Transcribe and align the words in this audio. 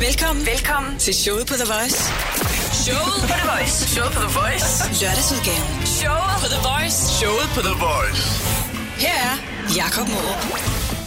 Velkommen, 0.00 0.46
velkommen 0.46 0.98
til 0.98 1.14
showet 1.14 1.46
på 1.46 1.54
The 1.54 1.68
Voice. 1.74 1.98
Showet 2.84 3.20
på 3.20 3.26
The 3.26 3.40
Voice. 3.52 3.76
Showet 3.94 4.12
på 4.12 4.20
The 4.26 4.32
Voice. 4.40 4.68
Lørdagsudgaven. 5.02 5.86
Showet 6.00 6.36
på 6.42 6.48
The 6.54 6.60
Voice. 6.70 6.98
Showet 7.20 7.48
på 7.56 7.60
The 7.68 7.76
Voice. 7.88 8.22
Her 9.04 9.18
er 9.30 9.34
Jakob 9.76 10.06
Morup. 10.14 10.42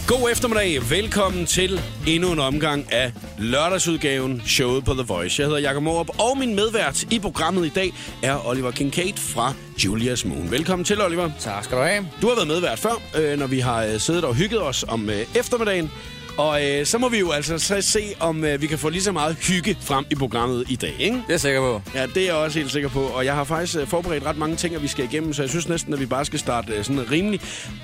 God 0.06 0.30
eftermiddag. 0.32 0.90
Velkommen 0.90 1.46
til 1.46 1.80
endnu 2.06 2.32
en 2.32 2.38
omgang 2.38 2.92
af 2.92 3.12
lørdagsudgaven 3.38 4.42
showet 4.46 4.84
på 4.84 4.92
The 4.94 5.02
Voice. 5.02 5.42
Jeg 5.42 5.46
hedder 5.48 5.60
Jakob 5.60 5.82
Morup, 5.82 6.08
og 6.20 6.38
min 6.38 6.54
medvært 6.54 7.02
i 7.02 7.18
programmet 7.18 7.66
i 7.66 7.72
dag 7.74 7.92
er 8.22 8.46
Oliver 8.48 8.70
Kincaid 8.70 9.16
fra 9.16 9.52
Julius 9.84 10.24
Moon. 10.24 10.50
Velkommen 10.50 10.84
til, 10.84 11.02
Oliver. 11.02 11.30
Tak 11.40 11.64
skal 11.64 11.78
du 11.78 11.82
have. 11.82 12.08
Du 12.22 12.28
har 12.28 12.34
været 12.34 12.48
medvært 12.48 12.78
før, 12.78 13.02
øh, 13.16 13.38
når 13.38 13.46
vi 13.46 13.60
har 13.60 13.84
øh, 13.84 14.00
siddet 14.00 14.24
og 14.24 14.34
hygget 14.34 14.62
os 14.62 14.84
om 14.88 15.10
øh, 15.10 15.26
eftermiddagen. 15.34 15.90
Og 16.38 16.66
øh, 16.66 16.86
så 16.86 16.98
må 16.98 17.08
vi 17.08 17.18
jo 17.18 17.30
altså 17.30 17.58
så 17.58 17.80
se, 17.80 18.14
om 18.20 18.44
øh, 18.44 18.62
vi 18.62 18.66
kan 18.66 18.78
få 18.78 18.88
lige 18.88 19.02
så 19.02 19.12
meget 19.12 19.36
hygge 19.36 19.76
frem 19.80 20.04
i 20.10 20.14
programmet 20.14 20.64
i 20.68 20.76
dag, 20.76 20.94
ikke? 20.98 21.16
Det 21.16 21.22
er 21.22 21.32
jeg 21.32 21.40
sikker 21.40 21.60
på. 21.60 21.82
Ja, 21.94 22.06
det 22.06 22.16
er 22.16 22.26
jeg 22.26 22.34
også 22.34 22.58
helt 22.58 22.72
sikker 22.72 22.88
på. 22.88 23.00
Og 23.00 23.24
jeg 23.24 23.34
har 23.34 23.44
faktisk 23.44 23.78
øh, 23.78 23.86
forberedt 23.86 24.26
ret 24.26 24.36
mange 24.36 24.56
ting, 24.56 24.74
at 24.74 24.82
vi 24.82 24.88
skal 24.88 25.04
igennem, 25.04 25.32
så 25.32 25.42
jeg 25.42 25.50
synes 25.50 25.68
næsten, 25.68 25.92
at 25.92 26.00
vi 26.00 26.06
bare 26.06 26.24
skal 26.24 26.38
starte 26.38 26.72
øh, 26.72 26.84
sådan 26.84 27.10
rimelig 27.10 27.40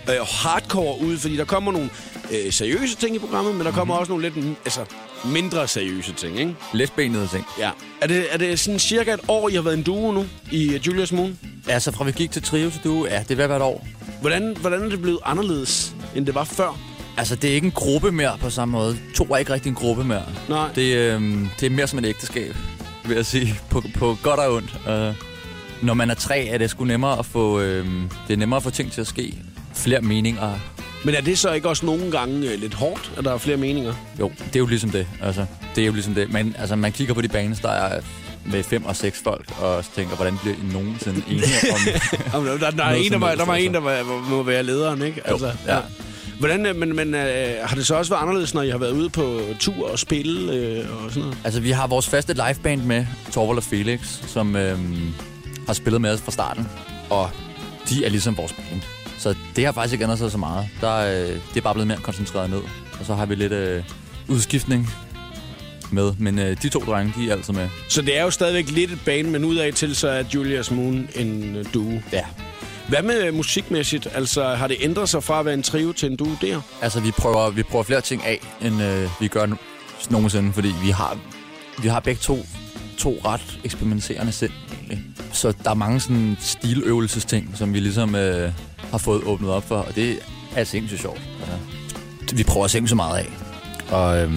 øh, 0.08 0.14
hardcore 0.28 1.00
ud, 1.00 1.18
fordi 1.18 1.36
der 1.36 1.44
kommer 1.44 1.72
nogle 1.72 1.90
øh, 2.32 2.52
seriøse 2.52 2.96
ting 2.96 3.16
i 3.16 3.18
programmet, 3.18 3.54
men 3.54 3.66
der 3.66 3.72
kommer 3.72 3.94
også 3.94 4.12
nogle 4.12 4.24
lidt 4.24 4.36
mm, 4.36 4.56
altså, 4.64 4.80
mindre 5.24 5.68
seriøse 5.68 6.12
ting, 6.12 6.38
ikke? 6.38 6.54
Letbenede 6.72 7.28
ting. 7.32 7.44
Ja. 7.58 7.70
Er 8.00 8.06
det, 8.06 8.26
er 8.30 8.38
det 8.38 8.60
sådan 8.60 8.78
cirka 8.78 9.14
et 9.14 9.20
år, 9.28 9.48
I 9.48 9.54
har 9.54 9.62
været 9.62 9.76
en 9.76 9.82
duo 9.82 10.12
nu 10.12 10.26
i 10.52 10.74
øh, 10.74 10.86
Julius 10.86 11.12
Moon? 11.12 11.38
Altså, 11.68 11.92
fra 11.92 12.04
vi 12.04 12.12
gik 12.12 12.30
til 12.30 12.42
Trio 12.42 12.70
til 12.70 12.80
du, 12.84 13.06
ja, 13.06 13.24
det 13.28 13.40
er 13.40 13.56
et 13.56 13.62
år. 13.62 13.86
Hvordan, 14.20 14.56
hvordan 14.60 14.82
er 14.82 14.88
det 14.88 15.02
blevet 15.02 15.20
anderledes, 15.24 15.94
end 16.14 16.26
det 16.26 16.34
var 16.34 16.44
før? 16.44 16.93
Altså, 17.16 17.36
det 17.36 17.50
er 17.50 17.54
ikke 17.54 17.64
en 17.64 17.72
gruppe 17.72 18.12
mere 18.12 18.38
på 18.40 18.50
samme 18.50 18.72
måde. 18.72 18.98
To 19.14 19.24
er 19.24 19.36
ikke 19.36 19.52
rigtig 19.52 19.70
en 19.70 19.74
gruppe 19.74 20.04
mere. 20.04 20.22
Nej. 20.48 20.68
Det, 20.74 20.96
øh, 20.96 21.22
det 21.60 21.66
er 21.66 21.70
mere 21.70 21.86
som 21.86 21.98
et 21.98 22.06
ægteskab, 22.06 22.56
vil 23.04 23.16
jeg 23.16 23.26
sige, 23.26 23.60
på, 23.70 23.82
på 23.98 24.18
godt 24.22 24.40
og 24.40 24.54
ondt. 24.54 24.80
Uh, 24.86 25.16
når 25.86 25.94
man 25.94 26.10
er 26.10 26.14
tre, 26.14 26.46
er 26.46 26.58
det 26.58 26.70
sgu 26.70 26.84
nemmere 26.84 27.18
at 27.18 27.26
få, 27.26 27.60
øh, 27.60 27.86
det 28.28 28.34
er 28.34 28.36
nemmere 28.36 28.56
at 28.56 28.62
få 28.62 28.70
ting 28.70 28.92
til 28.92 29.00
at 29.00 29.06
ske. 29.06 29.34
Flere 29.74 30.00
meninger. 30.00 30.58
Men 31.04 31.14
er 31.14 31.20
det 31.20 31.38
så 31.38 31.52
ikke 31.52 31.68
også 31.68 31.86
nogle 31.86 32.10
gange 32.10 32.50
øh, 32.50 32.60
lidt 32.60 32.74
hårdt, 32.74 33.12
at 33.16 33.24
der 33.24 33.32
er 33.32 33.38
flere 33.38 33.56
meninger? 33.56 33.94
Jo, 34.20 34.32
det 34.38 34.56
er 34.56 34.60
jo 34.60 34.66
ligesom 34.66 34.90
det. 34.90 35.06
Altså, 35.22 35.46
det 35.74 35.82
er 35.82 35.86
jo 35.86 35.92
ligesom 35.92 36.14
det. 36.14 36.32
Men 36.32 36.56
altså, 36.58 36.76
man 36.76 36.92
kigger 36.92 37.14
på 37.14 37.20
de 37.20 37.28
baner, 37.28 37.56
der 37.62 37.70
er 37.70 38.00
med 38.46 38.62
fem 38.62 38.84
og 38.84 38.96
seks 38.96 39.20
folk, 39.24 39.52
og 39.60 39.84
tænker, 39.96 40.16
hvordan 40.16 40.38
bliver 40.42 40.56
I 40.56 40.72
nogensinde 40.72 41.22
enige 41.28 41.44
om... 41.72 41.78
Jamen, 42.46 42.60
der, 42.60 42.70
der, 42.70 42.84
er 42.84 42.94
en, 42.94 43.12
der, 43.12 43.18
var, 43.18 43.34
der 43.34 43.44
var 43.44 43.54
en, 43.54 43.74
altså. 43.76 43.90
der 43.90 44.04
var, 44.04 44.28
må 44.30 44.42
være 44.42 44.62
lederen, 44.62 45.02
ikke? 45.02 45.20
Altså, 45.24 45.46
Jo, 45.46 45.52
ja. 45.66 45.78
Hvordan, 46.38 46.66
øh, 46.66 46.76
men, 46.76 46.96
men 46.96 47.14
øh, 47.14 47.54
har 47.62 47.76
det 47.76 47.86
så 47.86 47.94
også 47.94 48.10
været 48.12 48.22
anderledes, 48.22 48.54
når 48.54 48.62
I 48.62 48.70
har 48.70 48.78
været 48.78 48.92
ude 48.92 49.10
på 49.10 49.40
tur 49.60 49.90
og 49.90 49.98
spille 49.98 50.52
øh, 50.52 51.04
og 51.04 51.10
sådan 51.10 51.22
noget? 51.22 51.38
Altså, 51.44 51.60
vi 51.60 51.70
har 51.70 51.86
vores 51.86 52.08
faste 52.08 52.34
liveband 52.34 52.82
med, 52.82 53.06
Torvald 53.32 53.58
og 53.58 53.64
Felix, 53.64 54.00
som 54.26 54.56
øhm, 54.56 55.14
har 55.66 55.72
spillet 55.72 56.00
med 56.00 56.10
os 56.10 56.20
fra 56.20 56.32
starten. 56.32 56.68
Og 57.10 57.30
de 57.88 58.04
er 58.04 58.08
ligesom 58.08 58.36
vores 58.36 58.52
band. 58.52 58.82
Så 59.18 59.34
det 59.56 59.64
har 59.64 59.72
faktisk 59.72 59.92
ikke 59.92 60.02
ændret 60.02 60.18
sig 60.18 60.30
så 60.30 60.38
meget. 60.38 60.68
Der, 60.80 60.96
øh, 60.96 61.28
det 61.28 61.56
er 61.56 61.60
bare 61.60 61.74
blevet 61.74 61.86
mere 61.88 61.98
koncentreret 61.98 62.50
ned. 62.50 62.60
Og 63.00 63.06
så 63.06 63.14
har 63.14 63.26
vi 63.26 63.34
lidt 63.34 63.52
øh, 63.52 63.84
udskiftning 64.28 64.90
med. 65.90 66.12
Men 66.18 66.38
øh, 66.38 66.62
de 66.62 66.68
to 66.68 66.80
drenge, 66.80 67.12
de 67.16 67.28
er 67.28 67.32
altid 67.32 67.54
med. 67.54 67.68
Så 67.88 68.02
det 68.02 68.18
er 68.18 68.22
jo 68.22 68.30
stadigvæk 68.30 68.70
lidt 68.70 68.90
et 68.90 69.00
bane, 69.04 69.30
men 69.30 69.44
ud 69.44 69.56
af 69.56 69.72
til, 69.72 69.96
så 69.96 70.08
er 70.08 70.24
Julius 70.34 70.70
Moon 70.70 71.08
en 71.14 71.56
øh, 71.56 71.64
duo. 71.74 71.92
Ja. 72.12 72.24
Hvad 72.88 73.02
med 73.02 73.22
øh, 73.26 73.34
musikmæssigt? 73.34 74.08
Altså, 74.14 74.54
har 74.54 74.66
det 74.68 74.76
ændret 74.80 75.08
sig 75.08 75.22
fra 75.22 75.40
at 75.40 75.44
være 75.44 75.54
en 75.54 75.62
trio 75.62 75.92
til 75.92 76.10
en 76.10 76.16
duo 76.16 76.28
der? 76.40 76.60
Altså, 76.82 77.00
vi 77.00 77.10
prøver, 77.10 77.50
vi 77.50 77.62
prøver 77.62 77.84
flere 77.84 78.00
ting 78.00 78.24
af, 78.24 78.40
end 78.62 78.82
øh, 78.82 79.08
vi 79.20 79.28
gør 79.28 79.46
nu- 79.46 79.56
nogensinde. 80.10 80.52
Fordi 80.52 80.72
vi 80.84 80.90
har, 80.90 81.18
vi 81.82 81.88
har 81.88 82.00
begge 82.00 82.18
to, 82.20 82.38
to 82.98 83.18
ret 83.24 83.58
eksperimenterende 83.64 84.32
sind, 84.32 84.50
egentlig. 84.72 85.00
Så 85.32 85.52
der 85.64 85.70
er 85.70 85.74
mange 85.74 86.00
sådan 86.00 86.36
stiløvelsesting, 86.40 87.50
som 87.54 87.74
vi 87.74 87.80
ligesom 87.80 88.14
øh, 88.14 88.52
har 88.90 88.98
fået 88.98 89.22
åbnet 89.22 89.50
op 89.50 89.68
for. 89.68 89.76
Og 89.76 89.94
det 89.94 90.10
er 90.10 90.16
altså 90.56 90.70
sindssygt 90.70 91.00
sjovt. 91.00 91.20
Altså, 92.20 92.36
vi 92.36 92.42
prøver 92.42 92.66
sindssygt 92.66 92.90
så 92.90 92.96
meget 92.96 93.18
af. 93.18 93.30
Og 93.90 94.18
øh, 94.18 94.32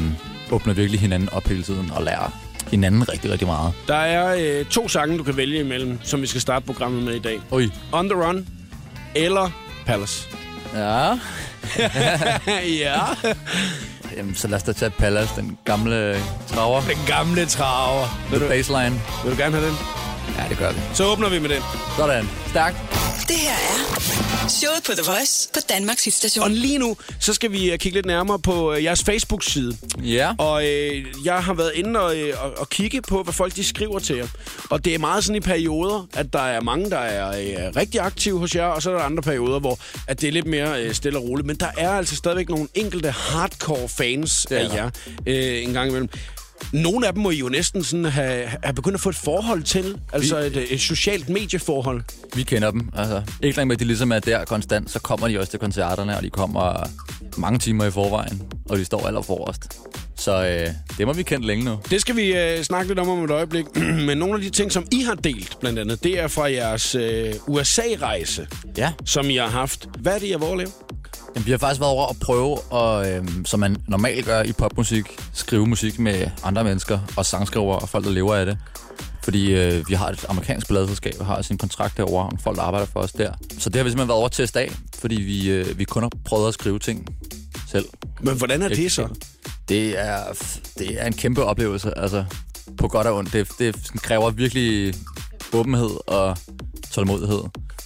åbner 0.51 0.73
virkelig 0.73 0.99
hinanden 0.99 1.29
op 1.29 1.47
hele 1.47 1.63
tiden 1.63 1.91
og 1.95 2.03
lærer 2.03 2.31
hinanden 2.71 3.09
rigtig, 3.09 3.31
rigtig 3.31 3.47
meget. 3.47 3.73
Der 3.87 3.95
er 3.95 4.35
øh, 4.59 4.65
to 4.65 4.87
sange, 4.87 5.17
du 5.17 5.23
kan 5.23 5.37
vælge 5.37 5.59
imellem, 5.59 5.99
som 6.03 6.21
vi 6.21 6.27
skal 6.27 6.41
starte 6.41 6.65
programmet 6.65 7.03
med 7.03 7.13
i 7.13 7.19
dag. 7.19 7.39
Oj. 7.51 7.69
On 7.91 8.09
the 8.09 8.23
Run 8.23 8.47
eller 9.15 9.49
Palace. 9.85 10.27
Ja. 10.75 11.07
ja. 12.85 13.01
Jamen, 14.17 14.35
så 14.35 14.47
lad 14.47 14.57
os 14.57 14.63
da 14.63 14.71
tage 14.73 14.91
Palace, 14.91 15.35
den 15.35 15.57
gamle 15.65 16.19
traver. 16.47 16.81
Den 16.81 16.97
gamle 17.07 17.45
traver. 17.45 18.27
Vil 18.31 18.39
du, 18.41 18.47
Baseline. 18.47 19.01
vil 19.23 19.31
du 19.31 19.37
gerne 19.37 19.55
have 19.55 19.67
den? 19.67 19.75
Ja, 20.37 20.43
det 20.49 20.57
gør 20.57 20.71
vi. 20.71 20.79
Så 20.93 21.05
åbner 21.05 21.29
vi 21.29 21.39
med 21.39 21.49
den. 21.49 21.61
Sådan. 21.97 22.29
Stærkt. 22.47 22.77
Det 23.27 23.35
her 23.35 23.51
er 23.51 24.26
showet 24.49 24.83
på 24.85 24.91
The 24.91 25.11
Voice 25.11 25.49
på 25.53 25.59
Danmarks 25.69 26.01
Og 26.01 26.05
hitstation. 26.05 26.51
lige 26.51 26.77
nu, 26.77 26.97
så 27.19 27.33
skal 27.33 27.51
vi 27.51 27.71
øh, 27.71 27.77
kigge 27.79 27.97
lidt 27.97 28.05
nærmere 28.05 28.39
på 28.39 28.73
øh, 28.73 28.83
jeres 28.83 29.03
Facebook-side. 29.03 29.77
Ja. 30.03 30.33
Og 30.37 30.67
øh, 30.67 31.05
jeg 31.25 31.43
har 31.43 31.53
været 31.53 31.71
inde 31.75 31.99
og, 31.99 32.17
øh, 32.17 32.43
og, 32.43 32.53
og 32.57 32.69
kigge 32.69 33.01
på, 33.01 33.23
hvad 33.23 33.33
folk 33.33 33.55
de 33.55 33.63
skriver 33.63 33.99
til 33.99 34.15
jer. 34.15 34.27
Og 34.69 34.85
det 34.85 34.95
er 34.95 34.99
meget 34.99 35.23
sådan 35.23 35.35
i 35.35 35.39
perioder, 35.39 36.07
at 36.13 36.33
der 36.33 36.39
er 36.39 36.61
mange, 36.61 36.89
der 36.89 36.97
er 36.97 37.27
øh, 37.29 37.75
rigtig 37.75 38.01
aktive 38.01 38.39
hos 38.39 38.55
jer, 38.55 38.65
og 38.65 38.81
så 38.81 38.89
er 38.91 38.95
der 38.95 39.01
andre 39.03 39.23
perioder, 39.23 39.59
hvor 39.59 39.79
at 40.07 40.21
det 40.21 40.27
er 40.27 40.31
lidt 40.31 40.47
mere 40.47 40.83
øh, 40.83 40.93
stille 40.93 41.19
og 41.19 41.23
roligt. 41.23 41.47
Men 41.47 41.55
der 41.55 41.69
er 41.77 41.89
altså 41.89 42.15
stadigvæk 42.15 42.49
nogle 42.49 42.67
enkelte 42.73 43.11
hardcore 43.11 43.89
fans 43.89 44.45
af 44.45 44.69
jer 44.75 44.89
øh, 45.25 45.63
en 45.63 45.73
gang 45.73 45.89
imellem. 45.89 46.09
Nogle 46.73 47.07
af 47.07 47.13
dem 47.13 47.23
må 47.23 47.29
I 47.29 47.37
jo 47.37 47.49
næsten 47.49 47.83
sådan 47.83 48.05
have, 48.05 48.47
have 48.63 48.73
begyndt 48.73 48.95
at 48.95 49.01
få 49.01 49.09
et 49.09 49.15
forhold 49.15 49.63
til. 49.63 49.99
Altså 50.13 50.37
et, 50.37 50.57
øh, 50.57 50.63
et 50.63 50.81
socialt 50.81 51.29
medieforhold. 51.29 52.01
Vi 52.35 52.43
kender 52.43 52.71
dem. 52.71 52.89
Altså, 52.95 53.21
ikke 53.43 53.57
langt 53.57 53.67
med, 53.67 53.75
at 53.75 53.79
de 53.79 53.85
ligesom 53.85 54.11
er 54.11 54.19
der 54.19 54.45
konstant, 54.45 54.91
så 54.91 54.99
kommer 54.99 55.27
de 55.27 55.39
også 55.39 55.51
til 55.51 55.59
koncerterne, 55.59 56.17
og 56.17 56.23
de 56.23 56.29
kommer 56.29 56.89
mange 57.37 57.59
timer 57.59 57.85
i 57.85 57.91
forvejen, 57.91 58.41
og 58.69 58.77
de 58.77 58.85
står 58.85 59.07
aller 59.07 59.21
forrest. 59.21 59.79
Så 60.17 60.45
øh, 60.45 60.67
det 60.97 61.07
må 61.07 61.13
vi 61.13 61.23
kende 61.23 61.47
længe 61.47 61.65
nu. 61.65 61.79
Det 61.89 62.01
skal 62.01 62.15
vi 62.15 62.35
øh, 62.37 62.63
snakke 62.63 62.87
lidt 62.87 62.99
om 62.99 63.09
om 63.09 63.23
et 63.23 63.31
øjeblik. 63.31 63.65
Men 64.07 64.17
nogle 64.17 64.33
af 64.35 64.41
de 64.41 64.49
ting, 64.49 64.71
som 64.71 64.85
I 64.91 65.01
har 65.01 65.15
delt, 65.15 65.57
blandt 65.59 65.79
andet, 65.79 66.03
det 66.03 66.19
er 66.19 66.27
fra 66.27 66.51
jeres 66.51 66.95
øh, 66.95 67.33
USA-rejse, 67.47 68.47
Ja. 68.77 68.91
som 69.05 69.29
I 69.29 69.35
har 69.35 69.47
haft. 69.47 69.89
Hvad 69.99 70.15
er 70.15 70.19
det, 70.19 70.27
I 70.27 70.31
har 70.31 70.55
lave? 70.57 70.69
Jamen, 71.35 71.45
vi 71.45 71.51
har 71.51 71.57
faktisk 71.57 71.81
været 71.81 71.91
over 71.93 72.07
at 72.07 72.15
prøve, 72.21 72.57
at, 72.73 73.15
øh, 73.21 73.27
som 73.45 73.59
man 73.59 73.77
normalt 73.87 74.25
gør 74.25 74.43
i 74.43 74.51
popmusik, 74.51 75.05
skrive 75.33 75.67
musik 75.67 75.99
med 75.99 76.27
andre 76.43 76.63
mennesker 76.63 76.99
og 77.17 77.25
sangskrivere 77.25 77.79
og 77.79 77.89
folk, 77.89 78.05
der 78.05 78.11
lever 78.11 78.35
af 78.35 78.45
det. 78.45 78.57
Fordi 79.23 79.53
øh, 79.53 79.89
vi 79.89 79.93
har 79.93 80.09
et 80.09 80.25
amerikansk 80.29 80.67
pladselskab 80.67 81.13
og 81.19 81.25
har 81.25 81.41
sin 81.41 81.57
kontrakt 81.57 81.97
derovre, 81.97 82.25
og 82.25 82.39
folk, 82.43 82.57
der 82.57 82.63
arbejder 82.63 82.85
for 82.93 82.99
os 82.99 83.11
der. 83.11 83.31
Så 83.59 83.69
det 83.69 83.75
har 83.75 83.83
vi 83.83 83.89
simpelthen 83.89 84.07
været 84.07 84.19
over 84.19 84.27
til 84.27 84.43
at 84.43 84.49
af, 84.49 84.71
fordi 84.99 85.15
vi, 85.21 85.49
øh, 85.49 85.79
vi 85.79 85.83
kun 85.83 86.03
har 86.03 86.11
prøvet 86.25 86.47
at 86.47 86.53
skrive 86.53 86.79
ting 86.79 87.07
selv. 87.71 87.85
Men 88.21 88.35
hvordan 88.37 88.61
er 88.61 88.67
det 88.67 88.91
så? 88.91 89.07
Det 89.69 89.99
er, 89.99 90.23
det 90.77 91.01
er 91.01 91.07
en 91.07 91.13
kæmpe 91.13 91.43
oplevelse, 91.43 91.97
altså 91.97 92.25
på 92.77 92.87
godt 92.87 93.07
og 93.07 93.15
ondt. 93.15 93.33
Det, 93.33 93.47
det 93.59 93.75
kræver 94.01 94.29
virkelig 94.29 94.93
åbenhed 95.53 95.89
og 96.07 96.37
tålmodighed. 96.91 97.39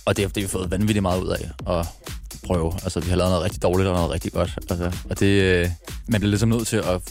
Og 0.06 0.18
det 0.18 0.25
har 0.25 0.30
det 0.30 0.44
har 0.44 0.47
vi 0.47 0.47
fået 0.47 0.72
vanvittigt 0.72 1.02
meget 1.02 1.22
ud 1.22 1.30
af 1.30 1.80
at 1.80 1.86
prøve. 2.44 2.74
Altså, 2.84 3.00
vi 3.00 3.09
har 3.09 3.18
lavet 3.18 3.30
noget 3.30 3.44
rigtig 3.44 3.62
dårligt 3.62 3.90
og 3.90 3.96
noget 3.96 4.12
rigtig 4.12 4.31
godt. 4.31 4.59
Altså, 4.69 4.92
og 5.09 5.19
det, 5.19 5.42
øh, 5.42 5.69
man 6.08 6.22
bliver 6.22 6.30
ligesom 6.30 6.50
nødt 6.50 6.68
til 6.68 6.78
at 6.78 7.02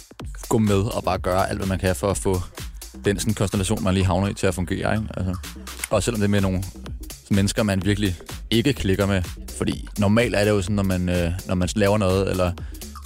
gå 0.49 0.59
med 0.59 0.81
og 0.81 1.05
bare 1.05 1.19
gøre 1.19 1.49
alt, 1.49 1.59
hvad 1.59 1.69
man 1.69 1.79
kan 1.79 1.97
for 1.97 2.11
at 2.11 2.17
få 2.17 2.41
den 3.05 3.19
sådan, 3.19 3.35
konstellation, 3.35 3.85
man 3.85 3.95
lige 3.95 4.07
havner 4.07 4.29
i, 4.29 4.35
til 4.35 4.47
at 4.47 4.55
fungere. 4.55 4.95
Ikke? 4.95 5.07
Altså, 5.17 5.37
og 5.91 6.03
selvom 6.03 6.21
det 6.21 6.25
er 6.25 6.31
med 6.31 6.41
nogle 6.41 6.63
mennesker, 7.31 7.63
man 7.63 7.85
virkelig 7.85 8.17
ikke 8.51 8.73
klikker 8.73 9.07
med. 9.07 9.23
Fordi 9.59 9.89
normalt 9.99 10.35
er 10.35 10.45
det 10.45 10.51
jo 10.51 10.63
sådan, 10.63 10.77
når 10.77 10.83
man, 10.83 11.09
øh, 11.09 11.33
når 11.47 11.55
man 11.55 11.69
laver 11.77 11.99
noget, 11.99 12.31
eller 12.31 12.53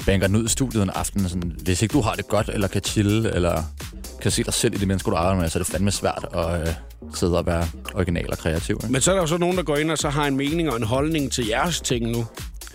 banker 0.06 0.26
den 0.26 0.36
ud 0.36 0.44
i 0.44 0.48
studiet 0.48 0.82
en 0.82 0.90
aften, 0.90 1.28
sådan, 1.28 1.52
hvis 1.62 1.82
ikke 1.82 1.92
du 1.92 2.00
har 2.00 2.14
det 2.14 2.28
godt, 2.28 2.50
eller 2.52 2.68
kan 2.68 2.82
chille, 2.84 3.34
eller 3.34 3.62
kan 4.22 4.30
se 4.30 4.44
dig 4.44 4.54
selv 4.54 4.74
i 4.74 4.76
de 4.76 4.86
mennesker, 4.86 5.10
du 5.10 5.16
arbejder 5.16 5.40
med, 5.40 5.50
så 5.50 5.58
er 5.58 5.62
det 5.62 5.72
fandme 5.72 5.90
svært 5.90 6.26
at 6.34 6.60
øh, 6.60 6.74
sidde 7.14 7.38
og 7.38 7.46
være 7.46 7.68
original 7.94 8.30
og 8.30 8.38
kreativ. 8.38 8.78
Ikke? 8.82 8.92
Men 8.92 9.00
så 9.00 9.10
er 9.10 9.14
der 9.14 9.22
jo 9.22 9.26
så 9.26 9.36
nogen, 9.36 9.56
der 9.56 9.62
går 9.62 9.76
ind 9.76 9.90
og 9.90 9.98
så 9.98 10.08
har 10.08 10.26
en 10.26 10.36
mening 10.36 10.70
og 10.70 10.76
en 10.76 10.82
holdning 10.82 11.32
til 11.32 11.46
jeres 11.46 11.80
ting 11.80 12.10
nu. 12.10 12.26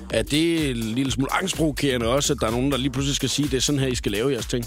Er 0.10 0.22
det 0.22 0.70
en 0.70 0.78
lille 0.78 1.12
smule 1.12 1.34
angstprovokerende 1.34 2.08
også, 2.08 2.34
at 2.34 2.40
der 2.42 2.48
er 2.48 2.52
nogen, 2.52 2.72
der 2.72 2.78
lige 2.78 2.90
pludselig 2.90 3.16
skal 3.16 3.30
sige, 3.30 3.46
at 3.46 3.52
det 3.52 3.58
er 3.58 3.62
sådan 3.62 3.80
her, 3.80 3.88
I 3.88 3.96
skal 3.96 4.12
lave 4.12 4.32
jeres 4.32 4.46
ting? 4.46 4.66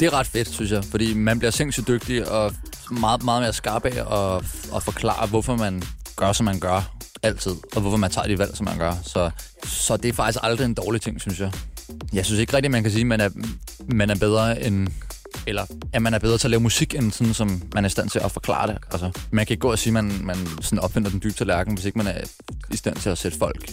Det 0.00 0.06
er 0.06 0.12
ret 0.12 0.26
fedt, 0.26 0.48
synes 0.48 0.72
jeg, 0.72 0.84
fordi 0.84 1.14
man 1.14 1.38
bliver 1.38 1.50
sindssygt 1.50 1.88
dygtig 1.88 2.28
og 2.28 2.52
meget, 2.90 3.22
meget 3.22 3.42
mere 3.42 3.52
skarp 3.52 3.84
af 3.84 4.34
at, 4.36 4.44
at 4.76 4.82
forklare, 4.82 5.26
hvorfor 5.26 5.56
man 5.56 5.82
gør, 6.16 6.32
som 6.32 6.44
man 6.44 6.60
gør 6.60 6.96
altid, 7.22 7.52
og 7.74 7.80
hvorfor 7.80 7.96
man 7.96 8.10
tager 8.10 8.26
de 8.26 8.38
valg, 8.38 8.56
som 8.56 8.64
man 8.64 8.78
gør. 8.78 8.94
Så, 9.02 9.30
så 9.64 9.96
det 9.96 10.08
er 10.08 10.12
faktisk 10.12 10.38
aldrig 10.42 10.64
en 10.64 10.74
dårlig 10.74 11.00
ting, 11.00 11.20
synes 11.20 11.40
jeg. 11.40 11.52
Jeg 12.12 12.26
synes 12.26 12.40
ikke 12.40 12.56
rigtigt, 12.56 12.70
man 12.70 12.82
kan 12.82 12.92
sige, 12.92 13.00
at 13.00 13.06
man 13.06 13.20
er, 13.20 13.28
man 13.88 14.10
er 14.10 14.14
bedre 14.14 14.62
end 14.66 14.88
eller 15.46 15.66
at 15.92 16.02
man 16.02 16.14
er 16.14 16.18
bedre 16.18 16.38
til 16.38 16.46
at 16.46 16.50
lave 16.50 16.60
musik, 16.60 16.94
end 16.94 17.12
sådan, 17.12 17.34
som 17.34 17.62
man 17.74 17.84
er 17.84 17.88
i 17.88 17.90
stand 17.90 18.10
til 18.10 18.18
at 18.18 18.32
forklare 18.32 18.66
det. 18.66 18.78
Altså, 18.92 19.10
man 19.30 19.46
kan 19.46 19.54
ikke 19.54 19.60
gå 19.60 19.70
og 19.70 19.78
sige, 19.78 19.98
at 19.98 20.04
man, 20.04 20.20
man 20.22 20.36
sådan 20.60 20.78
opfinder 20.78 21.10
den 21.10 21.20
dybe 21.22 21.34
tallerken, 21.34 21.74
hvis 21.74 21.84
ikke 21.84 21.98
man 21.98 22.06
er 22.06 22.20
i 22.72 22.76
stand 22.76 22.96
til 22.96 23.10
at 23.10 23.18
sætte 23.18 23.38
folk 23.38 23.70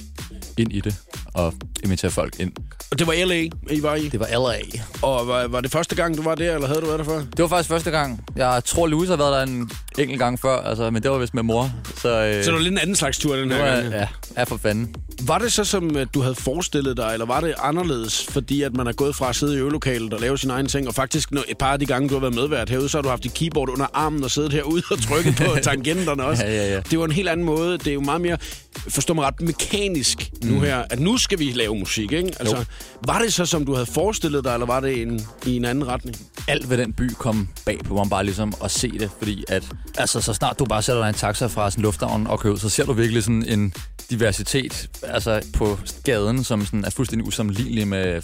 ind 0.57 0.73
i 0.73 0.79
det. 0.79 0.95
og 1.33 1.53
invitere 1.83 2.11
folk 2.11 2.39
ind. 2.39 2.51
Og 2.91 2.99
det 2.99 3.07
var 3.07 3.13
L.A., 3.25 3.47
I 3.73 3.83
var 3.83 3.95
i? 3.95 4.07
Det 4.09 4.19
var 4.19 4.27
LA. 4.31 4.57
Og 5.01 5.27
var, 5.27 5.47
var 5.47 5.61
det 5.61 5.71
første 5.71 5.95
gang, 5.95 6.17
du 6.17 6.21
var 6.23 6.35
der, 6.35 6.55
eller 6.55 6.67
havde 6.67 6.81
du 6.81 6.85
været 6.85 6.99
der 6.99 7.05
før? 7.05 7.17
Det 7.17 7.39
var 7.39 7.47
faktisk 7.47 7.69
første 7.69 7.91
gang. 7.91 8.23
Jeg 8.35 8.61
tror, 8.65 8.87
Louise 8.87 9.11
har 9.11 9.17
været 9.17 9.33
der 9.33 9.53
en 9.53 9.71
enkelt 9.99 10.19
gang 10.19 10.39
før, 10.39 10.61
altså, 10.61 10.89
men 10.89 11.03
det 11.03 11.11
var 11.11 11.17
vist 11.17 11.33
med 11.33 11.43
mor. 11.43 11.71
Så, 11.95 12.09
øh, 12.09 12.43
Så 12.43 12.49
det 12.51 12.53
var 12.53 12.59
lidt 12.59 12.71
en 12.71 12.77
anden 12.77 12.95
slags 12.95 13.17
tur, 13.17 13.35
den 13.35 13.51
her 13.51 13.59
var, 13.59 13.81
gang. 13.81 13.93
ja, 13.93 14.07
ja, 14.37 14.43
for 14.43 14.57
fanden. 14.57 14.95
Var 15.21 15.37
det 15.37 15.53
så, 15.53 15.63
som 15.63 15.97
at 15.97 16.07
du 16.13 16.21
havde 16.21 16.35
forestillet 16.35 16.97
dig, 16.97 17.09
eller 17.13 17.25
var 17.25 17.39
det 17.39 17.53
anderledes, 17.63 18.25
fordi 18.29 18.61
at 18.61 18.75
man 18.75 18.87
er 18.87 18.91
gået 18.91 19.15
fra 19.15 19.29
at 19.29 19.35
sidde 19.35 19.53
i 19.55 19.57
øvelokalet 19.57 20.13
og 20.13 20.19
lave 20.19 20.37
sin 20.37 20.49
egen 20.49 20.67
ting, 20.67 20.87
og 20.87 20.95
faktisk 20.95 21.31
når 21.31 21.43
et 21.47 21.57
par 21.57 21.73
af 21.73 21.79
de 21.79 21.85
gange, 21.85 22.09
du 22.09 22.13
har 22.13 22.21
været 22.21 22.35
medvært 22.35 22.69
herude, 22.69 22.89
så 22.89 22.97
har 22.97 23.01
du 23.01 23.09
haft 23.09 23.23
dit 23.23 23.33
keyboard 23.33 23.69
under 23.69 23.85
armen 23.93 24.23
og 24.23 24.31
siddet 24.31 24.53
herude 24.53 24.83
og 24.91 25.01
trykket 25.01 25.35
på 25.35 25.43
tangenterne 25.63 26.23
også. 26.23 26.43
Ja, 26.45 26.51
ja, 26.55 26.73
ja. 26.73 26.79
Det 26.91 26.99
var 26.99 27.05
en 27.05 27.11
helt 27.11 27.29
anden 27.29 27.45
måde. 27.45 27.77
Det 27.77 27.87
er 27.87 27.93
jo 27.93 28.01
meget 28.01 28.21
mere, 28.21 28.37
forstå 28.77 29.13
mig 29.13 29.25
ret, 29.25 29.41
mekanisk 29.41 30.31
nu 30.43 30.59
her, 30.59 30.83
at 30.89 30.99
nu 30.99 31.17
skal 31.17 31.39
vi 31.39 31.51
lave 31.51 31.75
musik, 31.75 32.11
ikke? 32.11 32.33
Altså, 32.39 32.65
var 33.05 33.19
det 33.19 33.33
så, 33.33 33.45
som 33.45 33.65
du 33.65 33.73
havde 33.73 33.85
forestillet 33.85 34.43
dig, 34.43 34.53
eller 34.53 34.65
var 34.65 34.79
det 34.79 35.01
en, 35.01 35.21
i 35.45 35.55
en 35.55 35.65
anden 35.65 35.87
retning? 35.87 36.17
alt 36.47 36.69
ved 36.69 36.77
den 36.77 36.93
by 36.93 37.09
kom 37.09 37.49
bag 37.65 37.79
på 37.79 37.93
mig 37.93 38.09
bare 38.09 38.23
ligesom 38.23 38.53
at 38.63 38.71
se 38.71 38.91
det, 38.91 39.11
fordi 39.17 39.43
at 39.47 39.63
altså, 39.97 40.21
så 40.21 40.33
snart 40.33 40.59
du 40.59 40.65
bare 40.65 40.81
sætter 40.81 41.01
dig 41.01 41.09
en 41.09 41.15
taxa 41.15 41.45
fra 41.45 41.71
sådan 41.71 41.81
lufthavn 41.81 42.27
og 42.27 42.39
kører 42.39 42.53
ud, 42.53 42.59
så 42.59 42.69
ser 42.69 42.85
du 42.85 42.93
virkelig 42.93 43.23
sådan 43.23 43.45
en 43.49 43.73
diversitet 44.09 44.89
altså 45.03 45.41
på 45.53 45.79
gaden, 46.03 46.43
som 46.43 46.65
sådan 46.65 46.85
er 46.85 46.89
fuldstændig 46.89 47.27
usammenlignelig 47.27 47.87
med 47.87 48.21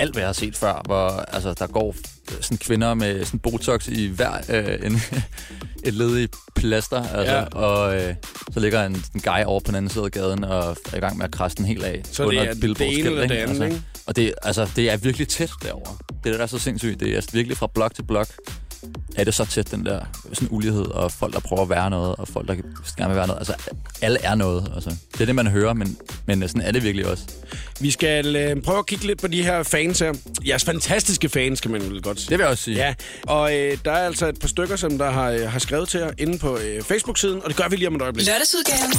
alt, 0.00 0.12
hvad 0.12 0.22
jeg 0.22 0.28
har 0.28 0.32
set 0.32 0.56
før, 0.56 0.82
hvor 0.84 1.08
altså, 1.08 1.54
der 1.58 1.66
går 1.66 1.94
sådan 2.40 2.58
kvinder 2.58 2.94
med 2.94 3.24
sådan 3.24 3.40
botox 3.40 3.88
i 3.88 4.06
hver 4.06 4.32
øh, 4.48 4.86
en, 4.86 5.00
et 5.88 5.94
led 5.94 6.18
i 6.20 6.26
plaster, 6.56 7.02
altså, 7.02 7.34
Ja. 7.34 7.44
og 7.44 7.96
øh, 8.02 8.14
så 8.52 8.60
ligger 8.60 8.86
en, 8.86 9.04
en 9.14 9.20
guy 9.20 9.44
over 9.44 9.60
på 9.60 9.66
den 9.66 9.74
anden 9.74 9.90
side 9.90 10.04
af 10.04 10.10
gaden 10.10 10.44
og 10.44 10.76
er 10.92 10.96
i 10.96 11.00
gang 11.00 11.16
med 11.16 11.24
at 11.24 11.30
krasse 11.30 11.56
den 11.56 11.64
helt 11.64 11.84
af. 11.84 12.02
Så 12.12 12.30
det 12.30 12.38
er 12.38 12.50
et 12.50 12.62
det 12.62 12.98
ene 12.98 13.08
eller 13.08 13.26
det 13.26 13.34
andet, 13.34 13.48
altså, 13.48 13.64
ikke? 13.64 13.82
Og 14.06 14.16
det, 14.16 14.34
altså, 14.42 14.68
det 14.76 14.90
er 14.90 14.96
virkelig 14.96 15.28
tæt 15.28 15.50
derovre. 15.62 15.96
Det 16.24 16.32
er 16.32 16.36
der 16.36 16.42
er 16.42 16.46
så 16.46 16.58
sindssygt. 16.58 17.00
Det 17.00 17.16
er 17.16 17.20
virkelig 17.32 17.56
fra 17.56 17.66
blok 17.74 17.94
til 17.94 18.02
blok 18.02 18.28
er 19.16 19.24
det 19.24 19.34
så 19.34 19.44
tæt, 19.44 19.70
den 19.70 19.86
der 19.86 20.00
sådan 20.32 20.48
ulighed, 20.50 20.86
og 20.86 21.12
folk, 21.12 21.34
der 21.34 21.40
prøver 21.40 21.62
at 21.62 21.70
være 21.70 21.90
noget, 21.90 22.16
og 22.16 22.28
folk, 22.28 22.48
der 22.48 22.54
gerne 22.54 23.08
vil 23.08 23.16
være 23.16 23.26
noget. 23.26 23.38
Altså, 23.38 23.54
alle 24.02 24.18
er 24.22 24.34
noget. 24.34 24.72
Altså. 24.74 24.90
Det 25.12 25.20
er 25.20 25.26
det, 25.26 25.34
man 25.34 25.46
hører, 25.46 25.72
men, 25.72 25.96
men 26.26 26.48
sådan 26.48 26.62
er 26.62 26.70
det 26.70 26.82
virkelig 26.82 27.06
også. 27.06 27.24
Vi 27.80 27.90
skal 27.90 28.36
øh, 28.36 28.62
prøve 28.62 28.78
at 28.78 28.86
kigge 28.86 29.06
lidt 29.06 29.20
på 29.20 29.26
de 29.26 29.42
her 29.42 29.62
fans 29.62 30.00
her. 30.00 30.12
Jeres 30.46 30.64
fantastiske 30.64 31.28
fans, 31.28 31.60
kan 31.60 31.70
man 31.70 31.90
vel 31.90 32.02
godt 32.02 32.20
sige. 32.20 32.30
Det 32.30 32.38
vil 32.38 32.42
jeg 32.42 32.50
også 32.50 32.64
sige. 32.64 32.76
Ja, 32.76 32.94
og 33.22 33.56
øh, 33.56 33.78
der 33.84 33.92
er 33.92 34.06
altså 34.06 34.28
et 34.28 34.38
par 34.40 34.48
stykker, 34.48 34.76
som 34.76 34.98
der 34.98 35.10
har, 35.10 35.30
øh, 35.30 35.50
har 35.50 35.58
skrevet 35.58 35.88
til 35.88 36.00
jer 36.00 36.10
inde 36.18 36.38
på 36.38 36.58
øh, 36.58 36.82
Facebook-siden, 36.82 37.42
og 37.42 37.48
det 37.48 37.56
gør 37.56 37.68
vi 37.68 37.76
lige 37.76 37.88
om 37.88 37.94
et 37.94 38.02
øjeblik. 38.02 38.26
Lørdagsudgaven. 38.26 38.92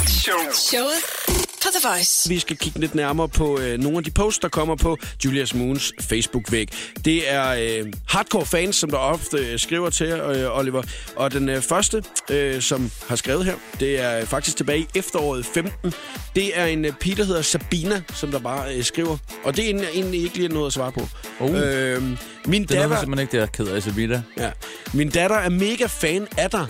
Showet 0.54 1.46
på 1.66 1.72
The 1.80 1.90
Voice. 1.90 2.30
Vi 2.30 2.40
skal 2.40 2.58
kigge 2.58 2.80
lidt 2.80 2.96
nærmere 2.96 3.30
på 3.30 3.60
øh, 3.60 3.80
nogle 3.80 3.98
af 3.98 4.04
de 4.04 4.12
posts, 4.12 4.40
der 4.40 4.50
kommer 4.50 4.76
på 4.76 4.98
Julius 5.26 5.54
Moons 5.54 5.94
Facebook-væg. 6.02 6.70
Det 7.06 7.32
er 7.32 7.48
øh, 7.50 7.94
hardcore 8.08 8.46
fans, 8.46 8.76
som 8.76 8.90
der 8.90 8.98
ofte 8.98 9.38
øh, 9.38 9.60
skriver 9.60 9.75
til 9.90 10.08
jer, 10.08 10.30
øh, 10.30 10.58
Oliver. 10.60 10.84
Og 11.16 11.32
den 11.32 11.50
øh, 11.50 11.62
første, 11.62 12.04
øh, 12.32 12.62
som 12.62 12.92
har 13.08 13.16
skrevet 13.16 13.46
her, 13.46 13.56
det 13.80 14.00
er 14.02 14.26
faktisk 14.26 14.58
tilbage 14.58 14.80
i 14.80 14.88
efteråret 14.96 15.46
15. 15.46 15.94
Det 16.36 16.60
er 16.60 16.66
en 16.66 16.86
øh, 16.86 16.92
pige, 16.94 17.16
der 17.16 17.24
hedder 17.24 17.42
Sabina, 17.42 18.02
som 18.14 18.32
der 18.32 18.40
bare 18.40 18.76
øh, 18.76 18.84
skriver. 18.84 19.18
Og 19.44 19.56
det 19.56 19.62
er 19.64 19.66
egentlig- 19.68 19.90
egentlig 19.94 20.24
ikke 20.24 20.36
lige 20.38 20.48
noget 20.50 20.68
at 20.68 20.74
svare 20.74 20.92
på. 20.92 21.08
Oh. 21.40 21.50
Øh, 21.56 22.04
min 22.46 22.64
Det 22.64 22.72
er 22.78 22.82
datter... 22.82 23.00
simpelthen 23.00 23.20
ikke, 23.20 23.32
det 23.38 23.42
er 23.42 23.46
ked 23.46 23.68
af, 23.68 23.84
Sabita. 23.84 24.22
Ja. 24.38 24.52
Min 24.94 25.10
datter 25.10 25.36
er 25.38 25.50
mega 25.50 25.86
fan 25.86 26.28
af 26.38 26.50
dig. 26.50 26.66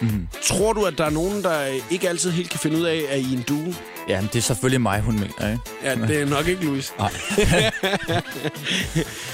Mm-hmm. 0.00 0.28
Tror 0.42 0.72
du, 0.72 0.84
at 0.84 0.98
der 0.98 1.04
er 1.04 1.10
nogen, 1.10 1.42
der 1.42 1.66
ikke 1.90 2.08
altid 2.08 2.30
helt 2.30 2.50
kan 2.50 2.60
finde 2.60 2.76
ud 2.78 2.82
af, 2.82 3.02
at 3.10 3.18
I 3.20 3.22
er 3.34 3.36
en 3.36 3.44
duo? 3.48 3.72
Ja, 4.08 4.20
men 4.20 4.30
det 4.32 4.38
er 4.38 4.42
selvfølgelig 4.42 4.80
mig, 4.80 5.00
hun 5.00 5.14
mener, 5.14 5.50
ikke? 5.52 5.60
Ja, 5.84 5.94
det 5.94 6.20
er 6.20 6.26
nok 6.26 6.48
ikke 6.48 6.64
Louis. 6.64 6.92
Nej. 6.98 7.10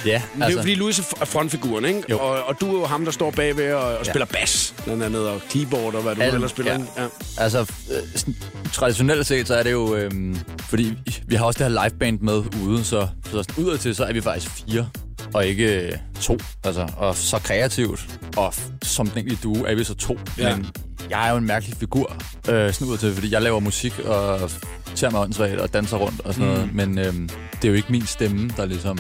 ja, 0.06 0.12
Altså. 0.12 0.28
Det 0.36 0.42
er 0.42 0.50
jo 0.50 0.58
fordi, 0.58 0.74
Louis 0.74 0.98
er 0.98 1.24
frontfiguren, 1.24 1.84
ikke? 1.84 2.02
Jo. 2.10 2.18
Og, 2.18 2.44
og 2.44 2.60
du 2.60 2.68
er 2.68 2.80
jo 2.80 2.86
ham, 2.86 3.04
der 3.04 3.12
står 3.12 3.30
bagved 3.30 3.72
og, 3.74 3.84
og 3.84 3.98
ja. 3.98 4.04
spiller 4.04 4.26
bas, 4.26 4.74
blandt 4.84 5.02
andet, 5.02 5.28
og 5.28 5.40
keyboard 5.50 5.94
og 5.94 6.02
hvad 6.02 6.14
du 6.14 6.20
Alt, 6.20 6.34
ellers 6.34 6.50
spiller. 6.50 6.72
ja. 6.72 7.02
Ja. 7.02 7.08
Altså, 7.38 7.60
øh, 7.60 8.34
traditionelt 8.72 9.26
set, 9.26 9.48
så 9.48 9.54
er 9.54 9.62
det 9.62 9.72
jo... 9.72 9.94
Øhm, 9.96 10.36
fordi 10.60 10.94
vi 11.26 11.34
har 11.34 11.44
også 11.44 11.64
det 11.64 11.72
her 11.72 11.84
liveband 11.84 12.20
med 12.20 12.42
ude, 12.62 12.84
så, 12.84 13.08
så 13.30 13.52
udadtil, 13.58 13.94
så 13.94 14.04
er 14.04 14.12
vi 14.12 14.20
faktisk 14.20 14.50
fire, 14.50 14.88
og 15.34 15.46
ikke 15.46 15.86
øh, 15.86 15.92
to. 16.20 16.38
Altså, 16.64 16.88
og 16.96 17.16
så 17.16 17.38
kreativt, 17.38 18.18
og 18.36 18.54
som 18.82 19.06
den 19.06 19.18
egentlige 19.18 19.40
duo 19.42 19.64
er 19.64 19.74
vi 19.74 19.84
så 19.84 19.94
to. 19.94 20.18
Ja. 20.38 20.56
Men 20.56 20.66
jeg 21.10 21.26
er 21.26 21.30
jo 21.30 21.36
en 21.36 21.46
mærkelig 21.46 21.76
figur, 21.76 22.16
øh, 22.48 22.72
sådan 22.72 22.88
udadtil, 22.88 23.14
fordi 23.14 23.32
jeg 23.32 23.42
laver 23.42 23.60
musik 23.60 23.98
og 23.98 24.50
ser 24.94 25.10
mig 25.10 25.20
åndssvagt 25.20 25.60
og 25.60 25.72
danser 25.72 25.96
rundt 25.96 26.20
og 26.20 26.34
sådan 26.34 26.48
mm. 26.48 26.54
noget. 26.54 26.74
Men 26.74 26.98
øhm, 26.98 27.28
det 27.52 27.64
er 27.64 27.68
jo 27.68 27.74
ikke 27.74 27.92
min 27.92 28.06
stemme, 28.06 28.50
der 28.56 28.64
ligesom 28.64 28.98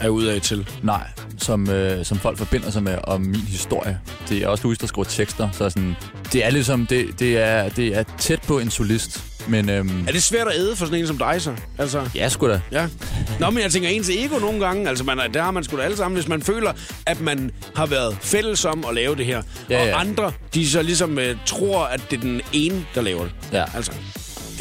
Er 0.00 0.08
ude 0.08 0.32
af 0.32 0.40
til. 0.40 0.68
Nej, 0.82 1.08
som, 1.38 1.70
øh, 1.70 2.04
som 2.04 2.18
folk 2.18 2.38
forbinder 2.38 2.70
sig 2.70 2.82
med, 2.82 2.98
og 3.04 3.20
min 3.20 3.34
historie. 3.34 4.00
Det 4.28 4.42
er 4.42 4.48
også 4.48 4.64
Louise, 4.64 4.80
der 4.80 4.86
skriver 4.86 5.04
tekster, 5.04 5.50
så 5.50 5.70
sådan, 5.70 5.96
det 6.32 6.44
er 6.44 6.50
ligesom, 6.50 6.86
det, 6.86 7.18
det, 7.18 7.38
er, 7.38 7.68
det 7.68 7.96
er 7.96 8.02
tæt 8.18 8.42
på 8.42 8.58
en 8.58 8.70
solist, 8.70 9.24
men 9.48 9.70
øhm, 9.70 10.04
Er 10.08 10.12
det 10.12 10.22
svært 10.22 10.46
at 10.48 10.54
æde 10.56 10.76
for 10.76 10.84
sådan 10.86 11.00
en 11.00 11.06
som 11.06 11.18
dig, 11.18 11.42
så? 11.42 11.54
Altså, 11.78 12.08
ja, 12.14 12.28
sgu 12.28 12.48
da. 12.48 12.60
ja. 12.72 12.86
Nå, 13.40 13.50
men 13.50 13.62
jeg 13.62 13.72
tænker, 13.72 13.88
ens 13.88 14.08
ego 14.10 14.38
nogle 14.38 14.66
gange, 14.66 14.88
altså 14.88 15.04
man, 15.04 15.18
er- 15.18 15.28
der 15.28 15.42
har 15.42 15.50
man 15.50 15.64
sgu 15.64 15.76
da 15.76 15.82
alle 15.82 15.96
sammen, 15.96 16.16
hvis 16.16 16.28
man 16.28 16.42
føler, 16.42 16.72
at 17.06 17.20
man 17.20 17.50
har 17.76 17.86
været 17.86 18.16
fælles 18.20 18.64
om 18.64 18.84
at 18.88 18.94
lave 18.94 19.16
det 19.16 19.26
her. 19.26 19.42
Ja, 19.70 19.80
og 19.80 19.86
ja. 19.86 20.00
andre, 20.00 20.32
de 20.54 20.70
så 20.70 20.82
ligesom 20.82 21.18
uh, 21.18 21.22
tror, 21.46 21.84
at 21.84 22.00
det 22.10 22.16
er 22.16 22.20
den 22.20 22.40
ene, 22.52 22.84
der 22.94 23.00
laver 23.02 23.22
det. 23.22 23.32
Ja. 23.52 23.64
Altså, 23.76 23.92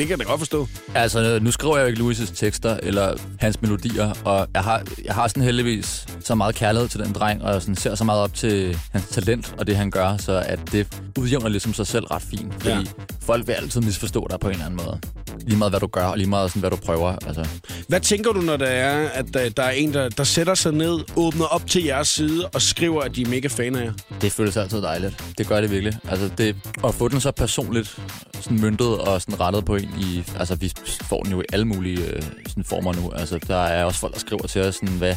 det 0.01 0.07
kan 0.07 0.19
jeg 0.19 0.25
da 0.27 0.31
godt 0.31 0.39
forstå. 0.39 0.67
Altså, 0.95 1.39
nu 1.41 1.51
skriver 1.51 1.77
jeg 1.77 1.83
jo 1.83 1.87
ikke 1.87 2.01
Louis' 2.01 2.35
tekster 2.35 2.77
eller 2.83 3.17
hans 3.39 3.61
melodier, 3.61 4.13
og 4.25 4.47
jeg 4.53 4.63
har, 4.63 4.83
jeg 5.05 5.15
har 5.15 5.27
sådan 5.27 5.43
heldigvis 5.43 6.05
så 6.19 6.35
meget 6.35 6.55
kærlighed 6.55 6.89
til 6.89 6.99
den 6.99 7.13
dreng, 7.13 7.43
og 7.43 7.61
sådan 7.61 7.75
ser 7.75 7.95
så 7.95 8.03
meget 8.03 8.21
op 8.21 8.33
til 8.33 8.77
hans 8.91 9.07
talent 9.07 9.55
og 9.57 9.67
det, 9.67 9.75
han 9.75 9.91
gør, 9.91 10.17
så 10.17 10.43
at 10.45 10.71
det 10.71 10.87
udjævner 11.19 11.49
ligesom 11.49 11.73
sig 11.73 11.87
selv 11.87 12.05
ret 12.05 12.21
fint. 12.21 12.53
Fordi 12.53 12.75
ja. 12.75 12.83
folk 13.21 13.47
vil 13.47 13.53
altid 13.53 13.81
misforstå 13.81 14.27
dig 14.29 14.39
på 14.39 14.47
en 14.47 14.53
eller 14.53 14.65
anden 14.65 14.79
måde. 14.85 14.99
Lige 15.45 15.57
meget, 15.57 15.71
hvad 15.71 15.79
du 15.79 15.87
gør, 15.87 16.05
og 16.05 16.17
lige 16.17 16.29
meget, 16.29 16.51
sådan, 16.51 16.59
hvad 16.59 16.69
du 16.69 16.75
prøver. 16.75 17.15
Altså, 17.27 17.47
Hvad 17.87 17.99
tænker 17.99 18.31
du, 18.31 18.41
når 18.41 18.57
der 18.57 18.65
er, 18.65 19.09
at 19.09 19.25
der, 19.33 19.49
der 19.49 19.63
er 19.63 19.71
en, 19.71 19.93
der, 19.93 20.09
der 20.09 20.23
sætter 20.23 20.55
sig 20.55 20.73
ned, 20.73 20.99
åbner 21.15 21.45
op 21.45 21.67
til 21.67 21.83
jeres 21.83 22.07
side 22.07 22.47
og 22.47 22.61
skriver, 22.61 23.01
at 23.01 23.15
de 23.15 23.21
er 23.21 23.27
mega 23.27 23.47
fan 23.47 23.75
af 23.75 23.85
jer? 23.85 23.93
Det 24.21 24.31
føles 24.31 24.57
altid 24.57 24.81
dejligt. 24.81 25.23
Det 25.37 25.47
gør 25.47 25.61
det 25.61 25.71
virkelig. 25.71 25.97
Altså, 26.09 26.29
det, 26.37 26.55
at 26.83 26.95
få 26.95 27.07
den 27.07 27.21
så 27.21 27.31
personligt 27.31 27.99
sådan 28.41 28.61
møntet 28.61 28.97
og 28.97 29.21
sådan 29.21 29.39
rettet 29.39 29.65
på 29.65 29.75
en 29.75 29.89
i... 29.99 30.23
Altså, 30.39 30.55
vi 30.55 30.73
får 31.01 31.23
den 31.23 31.31
jo 31.31 31.41
i 31.41 31.45
alle 31.53 31.65
mulige 31.65 32.05
øh, 32.05 32.21
sådan 32.47 32.63
former 32.63 32.93
nu. 32.93 33.11
Altså, 33.11 33.39
der 33.47 33.63
er 33.63 33.85
også 33.85 33.99
folk, 33.99 34.13
der 34.13 34.19
skriver 34.19 34.47
til 34.47 34.61
os, 34.61 34.75
sådan, 34.75 34.89
hvad 34.89 35.15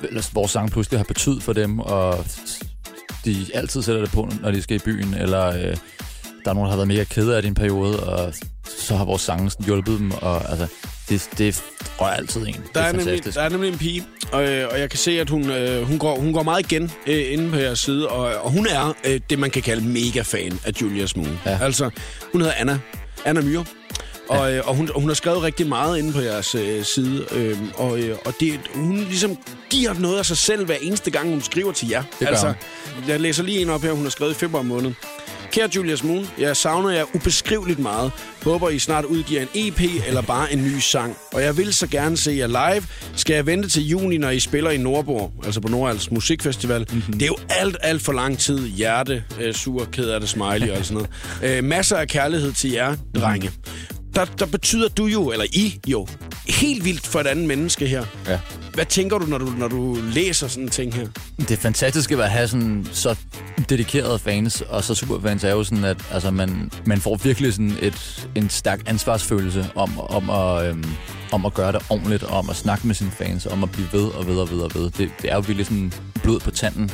hvad 0.00 0.22
vores 0.34 0.50
sang 0.50 0.70
pludselig 0.70 0.98
har 0.98 1.04
betydet 1.04 1.42
for 1.42 1.52
dem, 1.52 1.78
og 1.78 2.24
de 3.24 3.46
altid 3.54 3.82
sætter 3.82 4.00
det 4.00 4.10
på, 4.10 4.28
når 4.42 4.50
de 4.50 4.62
skal 4.62 4.76
i 4.76 4.78
byen, 4.78 5.14
eller 5.14 5.46
øh, 5.46 5.76
der 6.46 6.50
er 6.50 6.54
nogen, 6.54 6.66
der 6.66 6.70
har 6.70 6.76
været 6.76 6.88
mega 6.88 7.04
kede 7.04 7.36
af 7.36 7.42
din 7.42 7.54
periode, 7.54 8.00
og 8.00 8.34
så 8.78 8.96
har 8.96 9.04
vores 9.04 9.22
sange 9.22 9.50
hjulpet 9.64 9.98
dem, 9.98 10.10
og 10.10 10.50
altså, 10.50 10.66
det, 11.08 11.28
det 11.38 11.64
rører 12.00 12.10
altid 12.10 12.40
en. 12.40 12.54
Det 12.54 12.62
Der 12.74 12.80
er, 12.80 12.88
er, 12.88 12.92
nemlig, 12.92 13.34
der 13.34 13.40
er 13.40 13.48
nemlig 13.48 13.72
en 13.72 13.78
pige, 13.78 14.04
og, 14.32 14.48
øh, 14.48 14.68
og 14.70 14.80
jeg 14.80 14.90
kan 14.90 14.98
se, 14.98 15.20
at 15.20 15.30
hun, 15.30 15.50
øh, 15.50 15.82
hun, 15.82 15.98
går, 15.98 16.18
hun 16.20 16.32
går 16.32 16.42
meget 16.42 16.72
igen 16.72 16.90
øh, 17.06 17.32
inde 17.32 17.50
på 17.50 17.56
jeres 17.56 17.78
side, 17.78 18.08
og, 18.08 18.34
og 18.44 18.50
hun 18.50 18.66
er 18.66 18.94
øh, 19.04 19.20
det, 19.30 19.38
man 19.38 19.50
kan 19.50 19.62
kalde 19.62 19.88
mega-fan 19.88 20.60
af 20.64 20.72
Julius 20.82 21.16
Moon. 21.16 21.40
Ja. 21.46 21.58
Altså, 21.62 21.90
hun 22.32 22.40
hedder 22.40 22.54
Anna. 22.56 22.78
Anna 23.24 23.40
Myhre. 23.40 23.64
Og, 24.28 24.52
øh, 24.52 24.68
og, 24.68 24.74
hun, 24.74 24.90
og 24.94 25.00
hun 25.00 25.10
har 25.10 25.14
skrevet 25.14 25.42
rigtig 25.42 25.66
meget 25.66 25.98
inde 25.98 26.12
på 26.12 26.20
jeres 26.20 26.54
øh, 26.54 26.84
side, 26.84 27.26
øh, 27.32 27.58
og, 27.74 27.98
øh, 27.98 28.16
og 28.24 28.34
det, 28.40 28.60
hun 28.74 28.96
ligesom 28.96 29.36
giver 29.70 29.94
noget 29.94 30.18
af 30.18 30.26
sig 30.26 30.36
selv 30.36 30.64
hver 30.64 30.76
eneste 30.80 31.10
gang, 31.10 31.30
hun 31.30 31.40
skriver 31.40 31.72
til 31.72 31.88
jer. 31.88 32.02
gør 32.20 32.26
altså, 32.26 32.54
jeg 33.08 33.20
læser 33.20 33.42
lige 33.42 33.60
en 33.60 33.70
op 33.70 33.82
her, 33.82 33.92
hun 33.92 34.02
har 34.02 34.10
skrevet 34.10 34.32
i 34.32 34.34
februar 34.34 34.62
måned. 34.62 34.92
Kære 35.56 35.70
Julius 35.76 36.04
Moon, 36.04 36.26
jeg 36.38 36.56
savner 36.56 36.90
jer 36.90 37.04
ubeskriveligt 37.14 37.78
meget. 37.78 38.12
Håber, 38.42 38.68
I 38.68 38.78
snart 38.78 39.04
udgiver 39.04 39.42
en 39.42 39.48
EP 39.54 39.80
eller 40.06 40.22
bare 40.22 40.52
en 40.52 40.64
ny 40.64 40.78
sang. 40.78 41.16
Og 41.32 41.42
jeg 41.42 41.56
vil 41.56 41.74
så 41.74 41.86
gerne 41.86 42.16
se 42.16 42.30
jer 42.32 42.46
live. 42.46 42.82
Skal 43.14 43.34
jeg 43.34 43.46
vente 43.46 43.68
til 43.68 43.88
juni, 43.88 44.18
når 44.18 44.30
I 44.30 44.40
spiller 44.40 44.70
i 44.70 44.76
Nordborg, 44.76 45.32
altså 45.44 45.60
på 45.60 45.68
Nordals 45.68 46.10
Musikfestival? 46.10 46.86
Mm-hmm. 46.92 47.12
Det 47.12 47.22
er 47.22 47.26
jo 47.26 47.36
alt, 47.50 47.76
alt 47.80 48.02
for 48.02 48.12
lang 48.12 48.38
tid. 48.38 48.68
Hjerte, 48.68 49.24
øh, 49.40 49.54
sur, 49.54 49.84
ked 49.84 50.08
af 50.08 50.20
det, 50.20 50.28
smiley 50.28 50.68
og 50.68 50.84
sådan 50.84 51.06
noget. 51.42 51.58
Øh, 51.58 51.64
masser 51.64 51.96
af 51.96 52.08
kærlighed 52.08 52.52
til 52.52 52.70
jer, 52.70 52.96
drenge. 53.14 53.50
Der, 54.14 54.24
der 54.24 54.46
betyder 54.46 54.88
du 54.88 55.06
jo, 55.06 55.30
eller 55.30 55.46
I 55.52 55.80
jo, 55.86 56.08
helt 56.48 56.84
vildt 56.84 57.06
for 57.06 57.20
et 57.20 57.26
andet 57.26 57.46
menneske 57.46 57.86
her. 57.86 58.04
Ja. 58.28 58.38
Hvad 58.76 58.86
tænker 58.86 59.18
du, 59.18 59.26
når 59.26 59.38
du, 59.38 59.44
når 59.58 59.68
du 59.68 59.98
læser 60.12 60.48
sådan 60.48 60.64
en 60.64 60.70
ting 60.70 60.94
her? 60.94 61.06
Det 61.48 61.58
fantastiske 61.58 62.16
ved 62.16 62.24
at 62.24 62.30
have 62.30 62.48
sådan 62.48 62.86
så 62.92 63.18
dedikerede 63.68 64.18
fans 64.18 64.60
og 64.60 64.84
så 64.84 64.94
superfans 64.94 65.44
er 65.44 65.50
jo 65.50 65.64
sådan, 65.64 65.84
at 65.84 66.04
altså, 66.12 66.30
man, 66.30 66.70
man 66.86 66.98
får 66.98 67.16
virkelig 67.16 67.52
sådan 67.52 67.72
et, 67.82 68.28
en 68.34 68.48
stærk 68.50 68.82
ansvarsfølelse 68.86 69.70
om, 69.74 70.00
om, 70.00 70.30
at, 70.30 70.68
øhm, 70.68 70.84
om 71.32 71.46
at 71.46 71.54
gøre 71.54 71.72
det 71.72 71.82
ordentligt, 71.90 72.22
og 72.22 72.38
om 72.38 72.50
at 72.50 72.56
snakke 72.56 72.86
med 72.86 72.94
sine 72.94 73.10
fans, 73.10 73.46
og 73.46 73.52
om 73.52 73.62
at 73.62 73.72
blive 73.72 73.88
ved 73.92 74.08
og 74.08 74.26
ved 74.26 74.38
og 74.38 74.50
ved 74.50 74.58
og 74.60 74.70
ved. 74.74 74.90
Det, 74.90 75.10
det 75.22 75.30
er 75.30 75.34
jo 75.34 75.40
virkelig 75.40 75.66
sådan 75.66 75.92
blod 76.22 76.40
på 76.40 76.50
tanden 76.50 76.90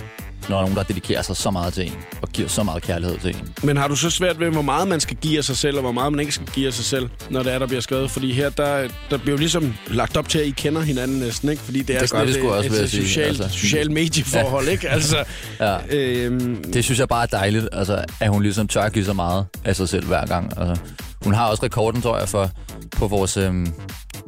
når 0.48 0.56
der 0.56 0.56
er 0.56 0.60
nogen, 0.60 0.76
der 0.76 0.82
dedikerer 0.82 1.22
sig 1.22 1.36
så 1.36 1.50
meget 1.50 1.74
til 1.74 1.86
en, 1.86 1.92
og 2.22 2.28
giver 2.28 2.48
så 2.48 2.62
meget 2.62 2.82
kærlighed 2.82 3.18
til 3.18 3.30
en. 3.36 3.48
Men 3.62 3.76
har 3.76 3.88
du 3.88 3.96
så 3.96 4.10
svært 4.10 4.40
ved, 4.40 4.50
hvor 4.50 4.62
meget 4.62 4.88
man 4.88 5.00
skal 5.00 5.16
give 5.16 5.38
af 5.38 5.44
sig 5.44 5.56
selv, 5.56 5.76
og 5.76 5.82
hvor 5.82 5.92
meget 5.92 6.12
man 6.12 6.20
ikke 6.20 6.32
skal 6.32 6.46
give 6.46 6.66
af 6.66 6.72
sig 6.72 6.84
selv, 6.84 7.08
når 7.30 7.42
det 7.42 7.52
er, 7.52 7.58
der 7.58 7.66
bliver 7.66 7.80
skrevet? 7.80 8.10
Fordi 8.10 8.32
her, 8.32 8.50
der, 8.50 8.88
der 9.10 9.16
bliver 9.18 9.32
jo 9.32 9.38
ligesom 9.38 9.74
lagt 9.86 10.16
op 10.16 10.28
til, 10.28 10.38
at 10.38 10.46
I 10.46 10.50
kender 10.50 10.80
hinanden 10.80 11.18
næsten, 11.18 11.48
ikke? 11.48 11.62
Fordi 11.62 11.78
det 11.82 11.96
er 11.96 12.00
Det 12.00 12.12
et, 12.20 12.26
det 12.26 12.34
sgu 12.34 12.50
også, 12.50 12.70
et, 12.72 12.82
et 12.82 12.90
sige. 12.90 13.02
socialt, 13.04 13.40
Altså, 13.42 13.58
social 13.58 13.90
medieforhold, 13.92 14.68
ikke? 14.68 14.88
Altså, 14.88 15.24
Ja. 15.60 15.76
øhm, 15.90 16.64
Det 16.72 16.84
synes 16.84 17.00
jeg 17.00 17.08
bare 17.08 17.22
er 17.22 17.26
dejligt, 17.26 17.68
altså, 17.72 18.04
at 18.20 18.28
hun 18.30 18.42
ligesom 18.42 18.68
tør 18.68 18.88
give 18.88 19.04
så 19.04 19.12
meget 19.12 19.46
af 19.64 19.76
sig 19.76 19.88
selv 19.88 20.06
hver 20.06 20.26
gang. 20.26 20.58
Altså, 20.58 20.82
hun 21.24 21.34
har 21.34 21.46
også 21.46 21.62
rekorden, 21.62 22.02
tror 22.02 22.18
jeg, 22.18 22.28
for 22.28 22.50
på 22.96 23.08
vores 23.08 23.36
øhm, 23.36 23.72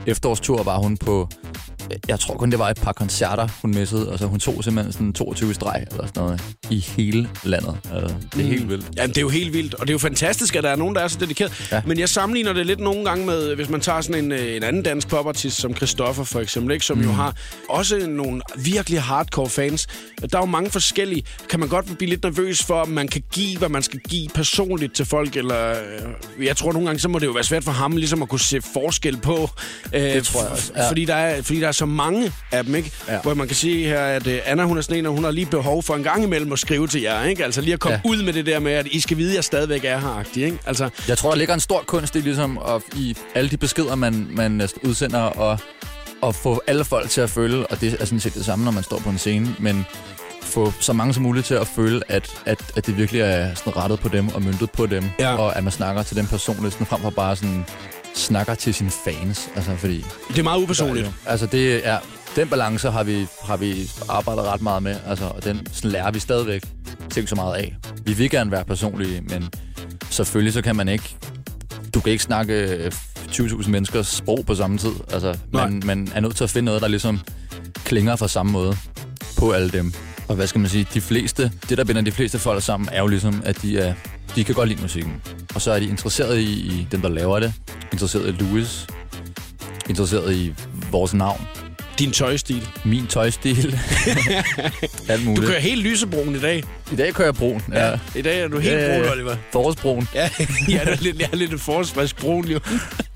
efterårstur 0.06 0.62
var 0.62 0.76
hun 0.78 0.96
på... 0.96 1.28
Jeg 2.08 2.20
tror 2.20 2.36
kun, 2.36 2.50
det 2.50 2.58
var 2.58 2.68
et 2.68 2.80
par 2.80 2.92
koncerter, 2.92 3.48
hun 3.62 3.74
missede. 3.74 4.10
Altså, 4.10 4.26
hun 4.26 4.40
tog 4.40 4.64
simpelthen 4.64 4.92
sådan 4.92 5.12
22 5.12 5.54
streg 5.54 5.86
eller 5.90 6.06
sådan 6.06 6.22
noget 6.22 6.42
i 6.70 6.80
hele 6.80 7.28
landet. 7.44 7.76
Altså, 7.92 8.16
det 8.34 8.40
er 8.40 8.48
helt 8.48 8.68
vildt. 8.68 8.86
Jamen, 8.96 9.08
det 9.08 9.16
er 9.16 9.22
jo 9.22 9.28
helt 9.28 9.52
vildt, 9.52 9.74
og 9.74 9.80
det 9.80 9.90
er 9.90 9.94
jo 9.94 9.98
fantastisk, 9.98 10.56
at 10.56 10.64
der 10.64 10.70
er 10.70 10.76
nogen, 10.76 10.94
der 10.94 11.00
er 11.00 11.08
så 11.08 11.18
dedikeret. 11.20 11.68
Ja. 11.70 11.76
Ja. 11.76 11.82
Men 11.86 11.98
jeg 11.98 12.08
sammenligner 12.08 12.52
det 12.52 12.66
lidt 12.66 12.80
nogle 12.80 13.04
gange 13.04 13.26
med, 13.26 13.54
hvis 13.54 13.68
man 13.68 13.80
tager 13.80 14.00
sådan 14.00 14.24
en, 14.24 14.32
øh, 14.32 14.56
en 14.56 14.62
anden 14.62 14.82
dansk 14.82 15.08
popartist 15.08 15.56
som 15.56 15.76
Christoffer 15.76 16.24
for 16.24 16.40
eksempel, 16.40 16.72
ikke? 16.72 16.84
som 16.84 16.98
mm. 16.98 17.04
jo 17.04 17.12
har 17.12 17.36
også 17.68 18.06
nogle 18.06 18.40
virkelig 18.56 19.02
hardcore 19.02 19.48
fans. 19.48 19.86
Der 20.32 20.38
er 20.38 20.42
jo 20.42 20.46
mange 20.46 20.70
forskellige. 20.70 21.24
Kan 21.50 21.60
man 21.60 21.68
godt 21.68 21.98
blive 21.98 22.10
lidt 22.10 22.22
nervøs 22.22 22.62
for, 22.62 22.74
om 22.80 22.88
man 22.88 23.08
kan 23.08 23.22
give, 23.32 23.58
hvad 23.58 23.68
man 23.68 23.82
skal 23.82 24.00
give 24.00 24.28
personligt 24.28 24.94
til 24.94 25.04
folk, 25.04 25.36
eller 25.36 25.70
øh, 26.38 26.46
jeg 26.46 26.56
tror 26.56 26.72
nogle 26.72 26.88
gange, 26.88 27.00
så 27.00 27.08
må 27.08 27.18
det 27.18 27.26
jo 27.26 27.32
være 27.32 27.44
svært 27.44 27.64
for 27.64 27.72
ham 27.72 27.96
ligesom 27.96 28.22
at 28.22 28.28
kunne 28.28 28.40
se 28.40 28.60
forskel 28.62 29.16
på. 29.16 29.50
Øh, 29.92 30.00
det 30.02 30.24
tror 30.24 30.42
jeg 30.42 30.50
også, 30.50 30.72
ja. 30.76 30.88
Fordi 30.88 31.04
der, 31.04 31.14
er, 31.14 31.42
fordi 31.42 31.60
der 31.60 31.68
er 31.68 31.72
så 31.74 31.86
mange 31.86 32.32
af 32.52 32.64
dem, 32.64 32.74
ikke? 32.74 32.92
Ja. 33.08 33.18
Hvor 33.22 33.34
man 33.34 33.46
kan 33.46 33.56
sige 33.56 33.86
her, 33.86 34.00
at 34.00 34.26
øh, 34.26 34.38
Anna, 34.46 34.64
hun 34.64 34.78
er 34.78 34.82
sådan 34.82 34.96
en, 34.98 35.06
og 35.06 35.12
hun 35.12 35.24
har 35.24 35.30
lige 35.30 35.46
behov 35.46 35.82
for 35.82 35.94
en 35.94 36.02
gang 36.02 36.22
imellem 36.24 36.52
at 36.52 36.58
skrive 36.58 36.86
til 36.88 37.00
jer, 37.02 37.24
ikke? 37.24 37.44
Altså 37.44 37.60
lige 37.60 37.74
at 37.74 37.80
komme 37.80 38.00
ja. 38.04 38.10
Ud 38.10 38.22
med 38.22 38.32
det 38.32 38.46
der 38.46 38.58
med, 38.58 38.72
at 38.72 38.86
I 38.86 39.00
skal 39.00 39.16
vide, 39.16 39.30
at 39.30 39.36
jeg 39.36 39.44
stadigvæk 39.44 39.84
er 39.84 39.98
her, 39.98 40.24
ikke? 40.44 40.58
Altså, 40.66 40.88
Jeg 41.08 41.18
tror, 41.18 41.30
der 41.30 41.36
ligger 41.36 41.54
en 41.54 41.60
stor 41.60 41.84
kunst 41.86 42.16
i, 42.16 42.20
ligesom, 42.20 42.58
at, 42.68 42.82
i 42.96 43.16
alle 43.34 43.50
de 43.50 43.56
beskeder, 43.56 43.94
man, 43.94 44.26
man 44.30 44.68
udsender, 44.82 45.18
og, 45.20 45.58
og 46.22 46.34
få 46.34 46.60
alle 46.66 46.84
folk 46.84 47.10
til 47.10 47.20
at 47.20 47.30
føle, 47.30 47.66
og 47.66 47.80
det 47.80 47.96
er 48.00 48.04
sådan 48.04 48.20
set 48.20 48.34
det 48.34 48.44
samme, 48.44 48.64
når 48.64 48.72
man 48.72 48.82
står 48.82 48.98
på 48.98 49.08
en 49.10 49.18
scene, 49.18 49.56
men 49.58 49.86
få 50.42 50.72
så 50.80 50.92
mange 50.92 51.14
som 51.14 51.22
muligt 51.22 51.46
til 51.46 51.54
at 51.54 51.66
føle, 51.66 52.02
at, 52.08 52.30
at, 52.46 52.58
at 52.76 52.86
det 52.86 52.96
virkelig 52.96 53.20
er 53.20 53.54
sådan 53.54 53.76
rettet 53.76 54.00
på 54.00 54.08
dem 54.08 54.28
og 54.28 54.42
møntet 54.42 54.70
på 54.70 54.86
dem, 54.86 55.04
Ja. 55.18 55.34
og 55.36 55.56
at 55.56 55.64
man 55.64 55.72
snakker 55.72 56.02
til 56.02 56.16
dem 56.16 56.26
personligt, 56.26 56.72
sådan 56.74 56.86
frem 56.86 57.00
for 57.00 57.10
bare 57.10 57.36
sådan 57.36 57.64
snakker 58.14 58.54
til 58.54 58.74
sine 58.74 58.90
fans, 58.90 59.48
altså 59.56 59.76
fordi... 59.76 60.04
det 60.28 60.38
er 60.38 60.42
meget 60.42 60.62
upersonligt. 60.62 61.10
Altså 61.26 61.46
det 61.46 61.86
er, 61.86 61.98
den 62.36 62.48
balance 62.48 62.90
har 62.90 63.02
vi, 63.04 63.26
har 63.44 63.56
vi 63.56 63.90
arbejdet 64.08 64.44
ret 64.44 64.62
meget 64.62 64.82
med, 64.82 64.96
altså, 65.06 65.24
og 65.24 65.44
den 65.44 65.66
sådan 65.72 65.90
lærer 65.90 66.10
vi 66.10 66.18
stadigvæk 66.18 66.62
ting 67.10 67.28
så 67.28 67.34
meget 67.34 67.54
af. 67.54 67.76
Vi 68.04 68.12
vil 68.12 68.30
gerne 68.30 68.50
være 68.50 68.64
personlige, 68.64 69.20
men 69.20 69.48
selvfølgelig 70.10 70.52
så 70.52 70.62
kan 70.62 70.76
man 70.76 70.88
ikke, 70.88 71.16
du 71.94 72.00
kan 72.00 72.12
ikke 72.12 72.24
snakke 72.24 72.54
øh, 72.54 72.92
20.000 73.30 73.70
menneskers 73.70 74.06
sprog 74.06 74.44
på 74.46 74.54
samme 74.54 74.78
tid. 74.78 74.92
Altså, 75.12 75.38
Nej. 75.52 75.68
man, 75.68 75.82
man 75.84 76.08
er 76.14 76.20
nødt 76.20 76.36
til 76.36 76.44
at 76.44 76.50
finde 76.50 76.64
noget, 76.64 76.82
der 76.82 76.88
ligesom 76.88 77.20
klinger 77.84 78.16
på 78.16 78.28
samme 78.28 78.52
måde 78.52 78.76
på 79.38 79.52
alle 79.52 79.70
dem. 79.70 79.92
Og 80.28 80.34
hvad 80.36 80.46
skal 80.46 80.60
man 80.60 80.70
sige, 80.70 80.86
de 80.94 81.00
fleste, 81.00 81.52
det 81.68 81.78
der 81.78 81.84
binder 81.84 82.02
de 82.02 82.12
fleste 82.12 82.38
folk 82.38 82.62
sammen, 82.62 82.88
er 82.92 83.00
jo 83.00 83.06
ligesom, 83.06 83.42
at 83.44 83.62
de, 83.62 83.78
er, 83.78 83.94
de 84.36 84.44
kan 84.44 84.54
godt 84.54 84.68
lide 84.68 84.82
musikken. 84.82 85.22
Og 85.54 85.60
så 85.62 85.70
er 85.72 85.78
de 85.78 85.86
interesseret 85.86 86.38
i, 86.38 86.52
i 86.52 86.86
dem, 86.92 87.00
der 87.00 87.08
laver 87.08 87.38
det, 87.40 87.52
interesseret 87.92 88.28
i 88.28 88.30
Louis, 88.42 88.86
interesseret 89.88 90.34
i 90.34 90.54
vores 90.90 91.14
navn, 91.14 91.40
Din 91.98 92.10
tøjstil. 92.12 92.68
min 92.84 93.06
tøjstil, 93.06 93.78
alt 95.08 95.20
Du 95.20 95.24
muligt. 95.24 95.46
kører 95.46 95.60
helt 95.60 95.82
lysebrun 95.82 96.34
i 96.36 96.38
dag. 96.40 96.62
I 96.92 96.96
dag 96.96 97.14
kører 97.14 97.26
jeg 97.28 97.34
brun. 97.34 97.62
Ja. 97.72 97.88
ja. 97.90 97.98
I 98.16 98.22
dag 98.22 98.40
er 98.40 98.48
du 98.48 98.58
helt 98.58 98.74
Øh, 98.74 98.96
brun, 99.00 99.12
Oliver. 99.12 99.36
Forårsbrun. 99.52 100.08
Ja, 100.14 100.30
jeg 100.68 100.82
er 100.84 100.96
lidt, 101.00 101.18
jeg 101.20 101.28
er 101.32 101.36
lidt 101.36 101.60
forårsfrisk 101.60 102.16
brun, 102.16 102.44
jo. 102.48 102.60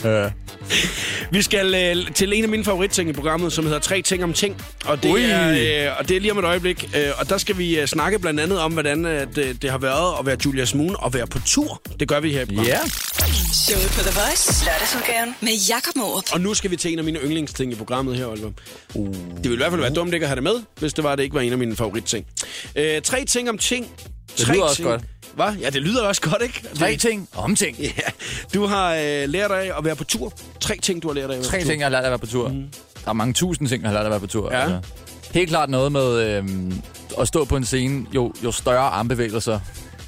Ja. 0.05 0.31
Vi 1.33 1.43
skal 1.43 1.75
øh, 1.75 2.15
til 2.15 2.33
en 2.33 2.43
af 2.43 2.49
mine 2.49 2.65
favoritting 2.65 3.11
i 3.11 3.13
programmet, 3.13 3.53
som 3.53 3.65
hedder 3.65 3.79
Tre 3.79 4.03
ting 4.03 4.25
om 4.25 4.33
ting. 4.33 4.63
Og 4.85 5.03
det, 5.03 5.11
Ui. 5.13 5.21
er, 5.25 5.89
øh, 5.91 5.99
og 5.99 6.09
det 6.09 6.17
er 6.17 6.21
lige 6.21 6.33
om 6.33 6.39
et 6.39 6.45
øjeblik. 6.45 6.91
Øh, 6.97 7.09
og 7.19 7.29
der 7.29 7.39
skal 7.39 7.59
vi 7.59 7.81
øh, 7.81 7.87
snakke 7.87 8.19
blandt 8.19 8.41
andet 8.41 8.59
om, 8.61 8.73
hvordan 8.73 9.05
øh, 9.07 9.27
det, 9.35 9.63
det 9.63 9.71
har 9.71 9.79
været 9.79 10.15
at 10.21 10.27
være 10.27 10.37
Julius 10.45 10.75
Moon 10.75 10.97
og 10.99 11.15
være 11.15 11.27
på 11.27 11.39
tur. 11.47 11.83
Det 12.01 12.09
gør 12.09 12.21
vi 12.21 12.33
her 12.33 12.41
i 12.43 12.45
programmet. 12.45 12.69
Ja. 12.69 12.79
Showet 13.53 13.91
på 13.97 14.01
The 14.01 14.21
Voice. 14.21 14.65
Lørdagsudgaven 14.65 15.35
med 15.41 15.53
Jakob 15.69 15.97
Morup. 15.97 16.25
Og 16.33 16.41
nu 16.41 16.55
skal 16.55 16.71
vi 16.71 16.77
til 16.77 16.93
en 16.93 16.99
af 16.99 17.05
mine 17.05 17.19
yndlingsting 17.19 17.73
i 17.73 17.75
programmet 17.75 18.17
her, 18.17 18.27
Oliver. 18.27 18.51
Uh. 18.95 19.07
Det 19.15 19.25
ville 19.43 19.55
i 19.55 19.57
hvert 19.57 19.71
fald 19.71 19.81
være 19.81 19.95
dumt 19.95 20.15
ikke 20.15 20.25
at 20.25 20.29
have 20.29 20.35
det 20.37 20.43
med, 20.43 20.55
hvis 20.79 20.93
det 20.95 21.05
var, 21.05 21.17
det 21.17 21.23
ikke 21.23 21.35
var 21.35 21.41
en 21.41 21.53
af 21.53 21.59
mine 21.59 21.77
favoritting. 21.77 22.27
Øh, 22.77 23.03
tre 23.03 23.25
ting 23.25 23.49
om 23.49 23.59
ting. 23.59 23.87
Det 24.37 24.47
Tre 24.47 24.53
lyder 24.53 24.63
også 24.65 24.77
ting. 24.77 24.89
godt. 24.89 25.03
Hvad? 25.45 25.53
Ja, 25.61 25.71
det 25.71 25.83
lyder 25.83 26.03
også 26.03 26.21
godt, 26.21 26.43
ikke? 26.43 26.63
Tre 26.75 26.91
Det- 26.91 27.01
ting 27.01 27.29
om 27.37 27.57
ting. 27.57 27.77
Ja, 27.83 27.89
du 28.55 28.67
har 28.67 28.95
øh, 28.95 29.29
lært 29.29 29.51
af 29.51 29.73
at 29.79 29.85
være 29.85 29.97
på 29.97 30.05
tur. 30.05 30.33
Tre 30.61 30.77
ting, 30.83 31.03
du 31.03 31.09
har 31.09 31.15
lært 31.15 31.31
af 31.31 31.35
at 31.35 31.39
være 31.39 31.43
Tre 31.47 31.57
på 31.59 31.63
tur. 31.63 31.69
ting, 31.71 31.81
jeg 31.81 31.87
har 31.87 31.91
lært 31.91 32.05
at 32.05 32.11
være 32.11 32.19
på 32.19 32.27
tur. 32.27 32.49
Mm. 32.49 32.65
Der 33.05 33.09
er 33.09 33.13
mange 33.13 33.35
tusind 33.35 33.69
ting, 33.69 33.83
jeg 33.83 33.89
har 33.91 33.95
lært 33.95 34.05
at 34.05 34.11
være 34.11 34.21
på 34.21 34.27
tur. 34.27 34.53
Ja. 34.55 34.79
Helt 35.35 35.49
klart 35.49 35.71
noget 35.71 35.93
med 35.93 36.37
øhm, 36.37 36.83
at 37.21 37.29
stå 37.29 37.45
på 37.45 37.57
en 37.57 37.65
scene. 37.65 38.07
Jo, 38.15 38.33
jo 38.45 38.53
større 38.53 38.79
armbevægelser 38.79 39.61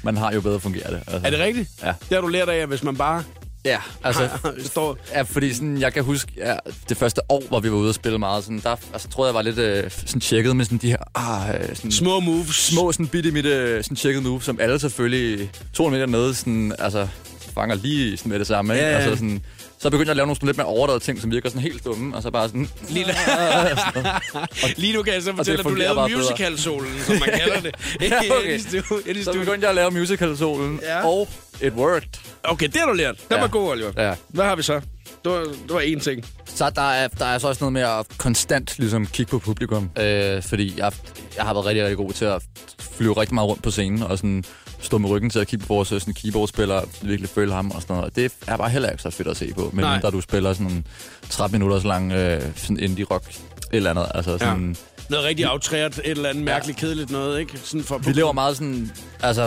man 0.03 0.17
har, 0.17 0.31
jo 0.33 0.41
bedre 0.41 0.59
fungerer 0.59 0.89
det. 0.89 0.99
Altså. 1.07 1.21
Er 1.27 1.29
det 1.29 1.39
rigtigt? 1.39 1.69
Ja. 1.83 1.87
Det 1.87 1.95
har 2.15 2.21
du 2.21 2.27
lært 2.27 2.49
af, 2.49 2.55
at 2.57 2.67
hvis 2.67 2.83
man 2.83 2.97
bare 2.97 3.23
Ja, 3.65 3.77
altså... 4.03 4.29
står... 4.65 4.97
Ja, 5.13 5.21
fordi 5.21 5.53
sådan, 5.53 5.77
jeg 5.77 5.93
kan 5.93 6.03
huske, 6.03 6.31
ja, 6.37 6.55
det 6.89 6.97
første 6.97 7.21
år, 7.29 7.43
hvor 7.47 7.59
vi 7.59 7.71
var 7.71 7.77
ude 7.77 7.89
og 7.89 7.95
spille 7.95 8.19
meget, 8.19 8.43
sådan, 8.43 8.59
der 8.59 8.75
altså, 8.93 9.07
troede 9.07 9.27
jeg 9.27 9.35
var 9.35 9.41
lidt 9.41 9.57
øh, 9.57 9.91
sådan 9.91 10.21
tjekket 10.21 10.55
med 10.55 10.65
sådan 10.65 10.77
de 10.77 10.89
her 10.89 10.97
ah, 11.15 11.55
øh, 11.55 11.75
sådan, 11.75 11.91
Små 11.91 12.19
moves. 12.19 12.55
små 12.55 12.91
sådan 12.91 13.07
bitte 13.07 13.31
mitte 13.31 13.83
sådan 13.83 13.97
tjekket 13.97 14.23
move, 14.23 14.41
som 14.41 14.59
alle 14.59 14.79
selvfølgelig 14.79 15.49
200 15.73 16.07
meter 16.07 16.19
nede 16.19 16.35
sådan, 16.35 16.75
altså, 16.79 17.07
fanger 17.53 17.75
lige 17.75 18.17
sådan 18.17 18.29
med 18.29 18.39
det 18.39 18.47
samme. 18.47 18.73
Ikke? 18.73 18.85
Ja, 18.85 18.91
ja. 18.91 18.97
Altså, 18.97 19.15
sådan, 19.15 19.41
så 19.81 19.89
begyndte 19.89 20.07
jeg 20.07 20.11
at 20.11 20.15
lave 20.17 20.25
nogle 20.27 20.35
sådan 20.35 20.47
lidt 20.47 20.57
mere 20.57 20.67
overdrevet 20.67 21.01
ting, 21.01 21.21
som 21.21 21.31
virker 21.31 21.49
sådan 21.49 21.61
helt 21.61 21.85
dumme, 21.85 22.15
og 22.15 22.23
så 22.23 22.31
bare 22.31 22.47
sådan... 22.47 22.69
Lige, 22.89 23.05
Lige 24.81 24.93
nu 24.93 25.03
kan 25.03 25.13
jeg 25.13 25.21
så 25.21 25.29
det 25.29 25.37
fortælle, 25.37 25.59
at 25.59 25.65
du 25.65 25.73
lavede 25.73 26.15
musical-solen, 26.17 26.99
som 27.05 27.15
man 27.19 27.29
kalder 27.39 27.61
det. 27.61 27.75
Ja, 28.01 28.19
okay. 28.39 28.59
Så 29.23 29.31
begyndte 29.33 29.59
jeg 29.61 29.69
at 29.69 29.75
lave 29.75 29.91
musical-solen, 29.91 30.79
Ja. 30.83 31.07
og 31.07 31.27
it 31.61 31.73
worked. 31.73 32.09
Okay, 32.43 32.67
det 32.67 32.75
har 32.75 32.85
du 32.87 32.93
lært. 32.93 33.15
Den 33.17 33.35
Ja. 33.35 33.39
var 33.41 33.47
god, 33.47 33.69
Oliver. 33.71 33.91
Ja. 33.97 34.13
Hvad 34.27 34.45
har 34.45 34.55
vi 34.55 34.63
så? 34.63 34.81
Det 35.23 35.31
var, 35.31 35.39
det 35.39 35.69
var 35.69 35.81
én 35.81 35.99
ting. 35.99 36.25
Så 36.45 36.69
der 36.69 36.91
er, 36.91 37.07
der 37.07 37.25
er 37.25 37.37
så 37.37 37.47
også 37.47 37.63
noget 37.63 37.73
med 37.73 37.81
at 37.81 38.05
konstant 38.17 38.75
ligesom, 38.77 39.05
kigge 39.07 39.29
på 39.29 39.39
publikum. 39.39 39.89
Øh, 39.99 40.43
fordi 40.43 40.73
jeg, 40.77 40.91
jeg 41.37 41.45
har 41.45 41.53
været 41.53 41.65
rigtig, 41.65 41.83
rigtig 41.83 41.97
god 41.97 42.11
til 42.11 42.25
at 42.25 42.41
flyve 42.79 43.13
rigtig 43.21 43.33
meget 43.35 43.49
rundt 43.49 43.63
på 43.63 43.71
scenen, 43.71 44.03
og 44.03 44.17
sådan 44.17 44.43
stå 44.81 44.97
med 44.97 45.09
ryggen 45.09 45.29
til 45.29 45.39
at 45.39 45.47
kigge 45.47 45.65
på 45.65 45.73
vores 45.73 45.87
sådan, 45.87 46.13
keyboardspiller, 46.13 46.81
virkelig 47.01 47.29
føle 47.29 47.53
ham 47.53 47.71
og 47.71 47.81
sådan 47.81 47.95
noget. 47.95 48.15
Det 48.15 48.31
er 48.47 48.57
bare 48.57 48.69
heller 48.69 48.89
ikke 48.89 49.03
så 49.03 49.09
fedt 49.09 49.27
at 49.27 49.37
se 49.37 49.51
på, 49.55 49.69
men 49.73 49.85
mindre 49.93 50.11
du 50.11 50.21
spiller 50.21 50.53
sådan 50.53 50.71
en 50.71 50.87
13 51.29 51.59
minutter 51.59 51.79
så 51.79 51.87
lang 51.87 52.11
øh, 52.11 52.41
sådan 52.55 52.79
indie-rock 52.79 53.29
et 53.29 53.41
eller 53.71 53.89
andet. 53.89 54.05
Altså, 54.15 54.37
sådan, 54.37 54.69
ja. 54.69 54.75
Noget 55.09 55.25
rigtig 55.25 55.45
aftræret, 55.45 55.97
et 55.97 56.11
eller 56.11 56.29
andet 56.29 56.43
mærkeligt 56.43 56.77
kedeligt 56.77 57.09
noget, 57.11 57.39
ikke? 57.39 57.59
Sådan 57.63 57.83
for 57.83 57.97
Vi 57.97 58.11
lever 58.11 58.31
meget 58.31 58.57
sådan, 58.57 58.91
altså, 59.23 59.45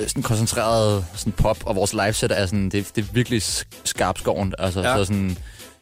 øh, 0.00 0.08
sådan 0.08 0.22
koncentreret 0.22 1.04
sådan 1.14 1.32
pop, 1.32 1.58
og 1.66 1.76
vores 1.76 1.92
liveset 1.92 2.32
er 2.40 2.46
sådan, 2.46 2.64
det, 2.70 2.86
det 2.96 3.02
er 3.04 3.08
virkelig 3.12 3.42
sk- 3.42 3.80
skarpskoven. 3.84 4.54
Altså, 4.58 4.80
Ja. 4.80 4.90
ja. 4.90 4.96
så 4.96 5.04
sådan, 5.04 5.36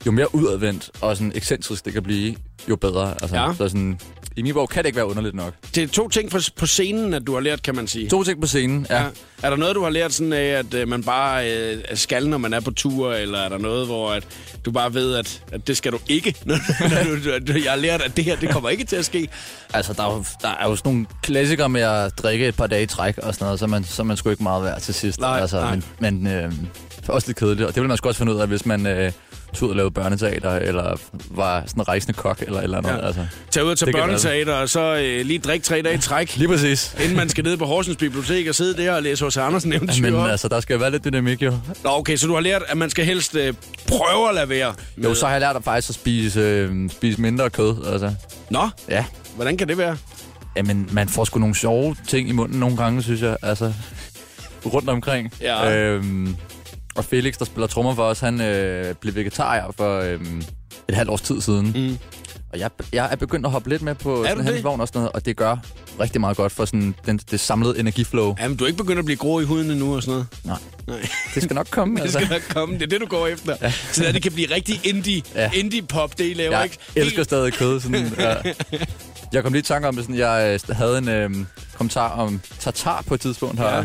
jo 0.06 0.10
mere 0.10 0.34
udadvendt 0.34 0.90
og 1.00 1.16
sådan 1.16 1.32
ekscentrisk 1.34 1.84
det 1.84 1.92
kan 1.92 2.02
blive, 2.02 2.36
jo 2.68 2.76
bedre. 2.76 3.14
Altså, 3.22 3.36
Ja. 3.36 3.46
ja. 3.48 3.54
så 3.54 3.68
sådan, 3.68 4.00
i 4.36 4.42
min 4.42 4.54
bog 4.54 4.68
kan 4.68 4.82
det 4.82 4.88
ikke 4.88 4.96
være 4.96 5.06
underligt 5.06 5.34
nok. 5.34 5.54
Det 5.74 5.82
er 5.82 5.88
to 5.88 6.08
ting 6.08 6.30
på, 6.56 6.66
scenen, 6.66 7.14
at 7.14 7.26
du 7.26 7.34
har 7.34 7.40
lært, 7.40 7.62
kan 7.62 7.74
man 7.74 7.86
sige. 7.86 8.08
To 8.08 8.24
ting 8.24 8.40
på 8.40 8.46
scenen, 8.46 8.86
ja. 8.90 9.02
Ja. 9.02 9.08
Er 9.42 9.50
der 9.50 9.56
noget, 9.56 9.74
du 9.76 9.82
har 9.82 9.90
lært 9.90 10.12
sådan 10.12 10.32
af, 10.32 10.44
at 10.44 10.74
øh, 10.74 10.88
man 10.88 11.04
bare 11.04 11.52
øh, 11.52 11.78
skal, 11.94 12.28
når 12.28 12.38
man 12.38 12.52
er 12.52 12.60
på 12.60 12.70
tur, 12.70 13.12
eller 13.12 13.38
er 13.38 13.48
der 13.48 13.58
noget, 13.58 13.86
hvor 13.86 14.12
at 14.12 14.26
du 14.64 14.70
bare 14.70 14.94
ved, 14.94 15.14
at, 15.14 15.42
at 15.52 15.66
det 15.66 15.76
skal 15.76 15.92
du 15.92 15.98
ikke? 16.08 16.34
når 16.46 16.56
du, 17.24 17.52
du, 17.52 17.58
jeg 17.64 17.72
har 17.72 17.76
lært, 17.76 18.02
at 18.02 18.16
det 18.16 18.24
her, 18.24 18.36
det 18.36 18.50
kommer 18.50 18.68
ikke 18.68 18.84
til 18.84 18.96
at 18.96 19.04
ske. 19.04 19.28
Altså, 19.74 19.92
der 19.92 20.02
er, 20.02 20.14
jo, 20.14 20.24
der 20.42 20.48
er 20.48 20.68
jo 20.68 20.76
sådan 20.76 20.92
nogle 20.92 21.06
klassikere 21.22 21.68
med 21.68 21.80
at 21.80 22.18
drikke 22.18 22.48
et 22.48 22.56
par 22.56 22.66
dage 22.66 22.82
i 22.82 22.86
træk 22.86 23.18
og 23.18 23.34
sådan 23.34 23.44
noget, 23.44 23.58
så 23.58 23.66
man, 23.66 23.84
så 23.84 24.04
man 24.04 24.16
sgu 24.16 24.30
ikke 24.30 24.42
meget 24.42 24.64
værd 24.64 24.80
til 24.80 24.94
sidst. 24.94 25.20
Nej, 25.20 25.40
altså, 25.40 25.60
nej. 25.60 25.80
Men, 25.98 26.22
men 26.24 26.26
øh, 26.26 26.52
også 27.08 27.28
lidt 27.28 27.38
kedeligt, 27.38 27.68
og 27.68 27.74
det 27.74 27.82
vil 27.82 27.88
man 27.88 27.96
sgu 27.96 28.08
også 28.08 28.18
finde 28.18 28.34
ud 28.34 28.40
af, 28.40 28.48
hvis 28.48 28.66
man 28.66 28.86
øh, 28.86 29.12
tog 29.54 29.66
ud 29.66 29.70
og 29.70 29.76
lavede 29.76 29.90
børneteater, 29.90 30.50
eller 30.50 30.96
var 31.30 31.62
sådan 31.66 31.80
en 31.80 31.88
rejsende 31.88 32.12
kok, 32.12 32.42
eller 32.42 32.60
eller 32.60 32.78
andet. 32.78 32.90
Ja. 32.90 32.96
Ja. 32.96 33.06
Altså. 33.06 33.26
Tag 33.50 33.64
ud 33.64 33.70
og 33.70 33.78
tage 33.78 33.92
børneteater, 33.92 34.52
og 34.54 34.68
så 34.68 34.80
øh, 34.96 35.26
lige 35.26 35.38
drikke 35.38 35.64
tre 35.66 35.82
dage 35.82 35.94
i 35.94 35.98
træk, 35.98 36.36
Lige 36.36 36.48
præcis. 36.48 36.96
inden 37.02 37.16
man 37.16 37.28
skal 37.28 37.44
ned 37.44 37.56
på 37.56 37.64
Horsens 37.64 37.96
Bibliotek 37.96 38.48
og 38.48 38.54
sidde 38.54 38.82
der 38.82 38.92
og 38.92 39.02
læse 39.02 39.24
hos 39.24 39.36
Andersen 39.36 39.72
eventyr 39.72 40.02
Men 40.02 40.14
op. 40.14 40.28
altså, 40.28 40.48
der 40.48 40.60
skal 40.60 40.80
være 40.80 40.90
lidt 40.90 41.04
dynamik, 41.04 41.42
jo. 41.42 41.50
Nå, 41.84 41.90
okay, 41.90 42.16
så 42.16 42.26
du 42.26 42.34
har 42.34 42.40
lært, 42.40 42.62
at 42.68 42.76
man 42.76 42.90
skal 42.90 43.04
helst 43.04 43.36
øh, 43.36 43.54
prøve 43.88 44.28
at 44.28 44.34
lade 44.34 44.48
være. 44.48 44.74
med- 44.96 45.08
Jo, 45.08 45.14
så 45.14 45.26
har 45.26 45.32
jeg 45.32 45.40
lært 45.40 45.56
at 45.56 45.64
faktisk 45.64 45.88
at 45.88 45.94
spise, 45.94 46.40
øh, 46.40 46.90
spise 46.90 47.20
mindre 47.20 47.50
kød, 47.50 47.76
altså. 47.92 48.14
Nå, 48.50 48.68
Ja. 48.88 49.04
hvordan 49.36 49.56
kan 49.56 49.68
det 49.68 49.78
være? 49.78 49.96
Jamen, 50.56 50.88
man 50.92 51.08
får 51.08 51.24
sgu 51.24 51.38
nogle 51.38 51.54
sjove 51.54 51.96
ting 52.08 52.28
i 52.28 52.32
munden 52.32 52.60
nogle 52.60 52.76
gange, 52.76 53.02
synes 53.02 53.22
jeg. 53.22 53.36
Altså, 53.42 53.72
rundt 54.66 54.88
omkring. 54.88 55.32
Ja. 55.40 55.76
Øhm, 55.76 56.36
og 56.96 57.04
Felix, 57.04 57.38
der 57.38 57.44
spiller 57.44 57.66
trommer 57.66 57.94
for 57.94 58.04
os, 58.04 58.20
han 58.20 58.40
øh, 58.40 58.94
blev 58.94 59.14
vegetar 59.14 59.70
for 59.76 60.00
øh, 60.00 60.20
et 60.88 60.94
halvt 60.94 61.10
års 61.10 61.20
tid 61.20 61.40
siden. 61.40 61.72
Mm. 61.74 61.98
Og 62.52 62.58
jeg, 62.60 62.70
jeg 62.92 63.08
er 63.12 63.16
begyndt 63.16 63.46
at 63.46 63.52
hoppe 63.52 63.68
lidt 63.68 63.82
med 63.82 63.94
på 63.94 64.22
Er 64.24 64.28
sådan 64.28 64.46
det? 64.46 64.64
vogn 64.64 64.80
og 64.80 64.88
sådan 64.88 64.98
noget, 64.98 65.12
og 65.12 65.24
det 65.26 65.36
gør 65.36 65.56
rigtig 66.00 66.20
meget 66.20 66.36
godt 66.36 66.52
for 66.52 66.64
sådan 66.64 66.94
den, 67.06 67.18
det 67.30 67.40
samlede 67.40 67.78
energiflow. 67.78 68.34
Jamen, 68.40 68.56
du 68.56 68.64
er 68.64 68.68
ikke 68.68 68.76
begyndt 68.78 68.98
at 68.98 69.04
blive 69.04 69.16
grå 69.16 69.40
i 69.40 69.44
huden 69.44 69.70
endnu 69.70 69.96
og 69.96 70.02
sådan 70.02 70.12
noget? 70.12 70.26
Nej, 70.44 70.58
Nej. 70.86 71.08
det 71.34 71.42
skal 71.42 71.54
nok 71.54 71.66
komme. 71.70 71.94
Det 71.96 72.02
altså. 72.02 72.18
skal 72.18 72.30
nok 72.30 72.42
komme. 72.50 72.74
Det 72.74 72.82
er 72.82 72.86
det, 72.86 73.00
du 73.00 73.06
går 73.06 73.26
efter. 73.26 73.56
Ja. 73.62 73.72
Så 73.92 74.04
at 74.04 74.14
det 74.14 74.22
kan 74.22 74.32
blive 74.32 74.54
rigtig 74.54 74.80
indie, 74.84 75.22
ja. 75.34 75.42
Ja. 75.42 75.50
indie-pop, 75.54 76.18
det 76.18 76.30
I 76.30 76.34
laver, 76.34 76.56
Jeg 76.56 76.64
ikke? 76.64 76.78
elsker 76.96 77.22
stadig 77.22 77.52
kød. 77.52 77.80
Sådan, 77.80 78.12
ja. 78.18 78.34
Jeg 79.32 79.42
kom 79.42 79.52
lige 79.52 79.60
i 79.60 79.62
tanke 79.62 79.88
om 79.88 79.94
det, 79.96 80.04
sådan, 80.04 80.18
jeg 80.18 80.60
øh, 80.70 80.76
havde 80.76 80.98
en 80.98 81.08
øh, 81.08 81.30
kommentar 81.74 82.08
om 82.08 82.40
tartar 82.60 83.02
på 83.06 83.14
et 83.14 83.20
tidspunkt 83.20 83.58
her. 83.58 83.76
Ja. 83.76 83.84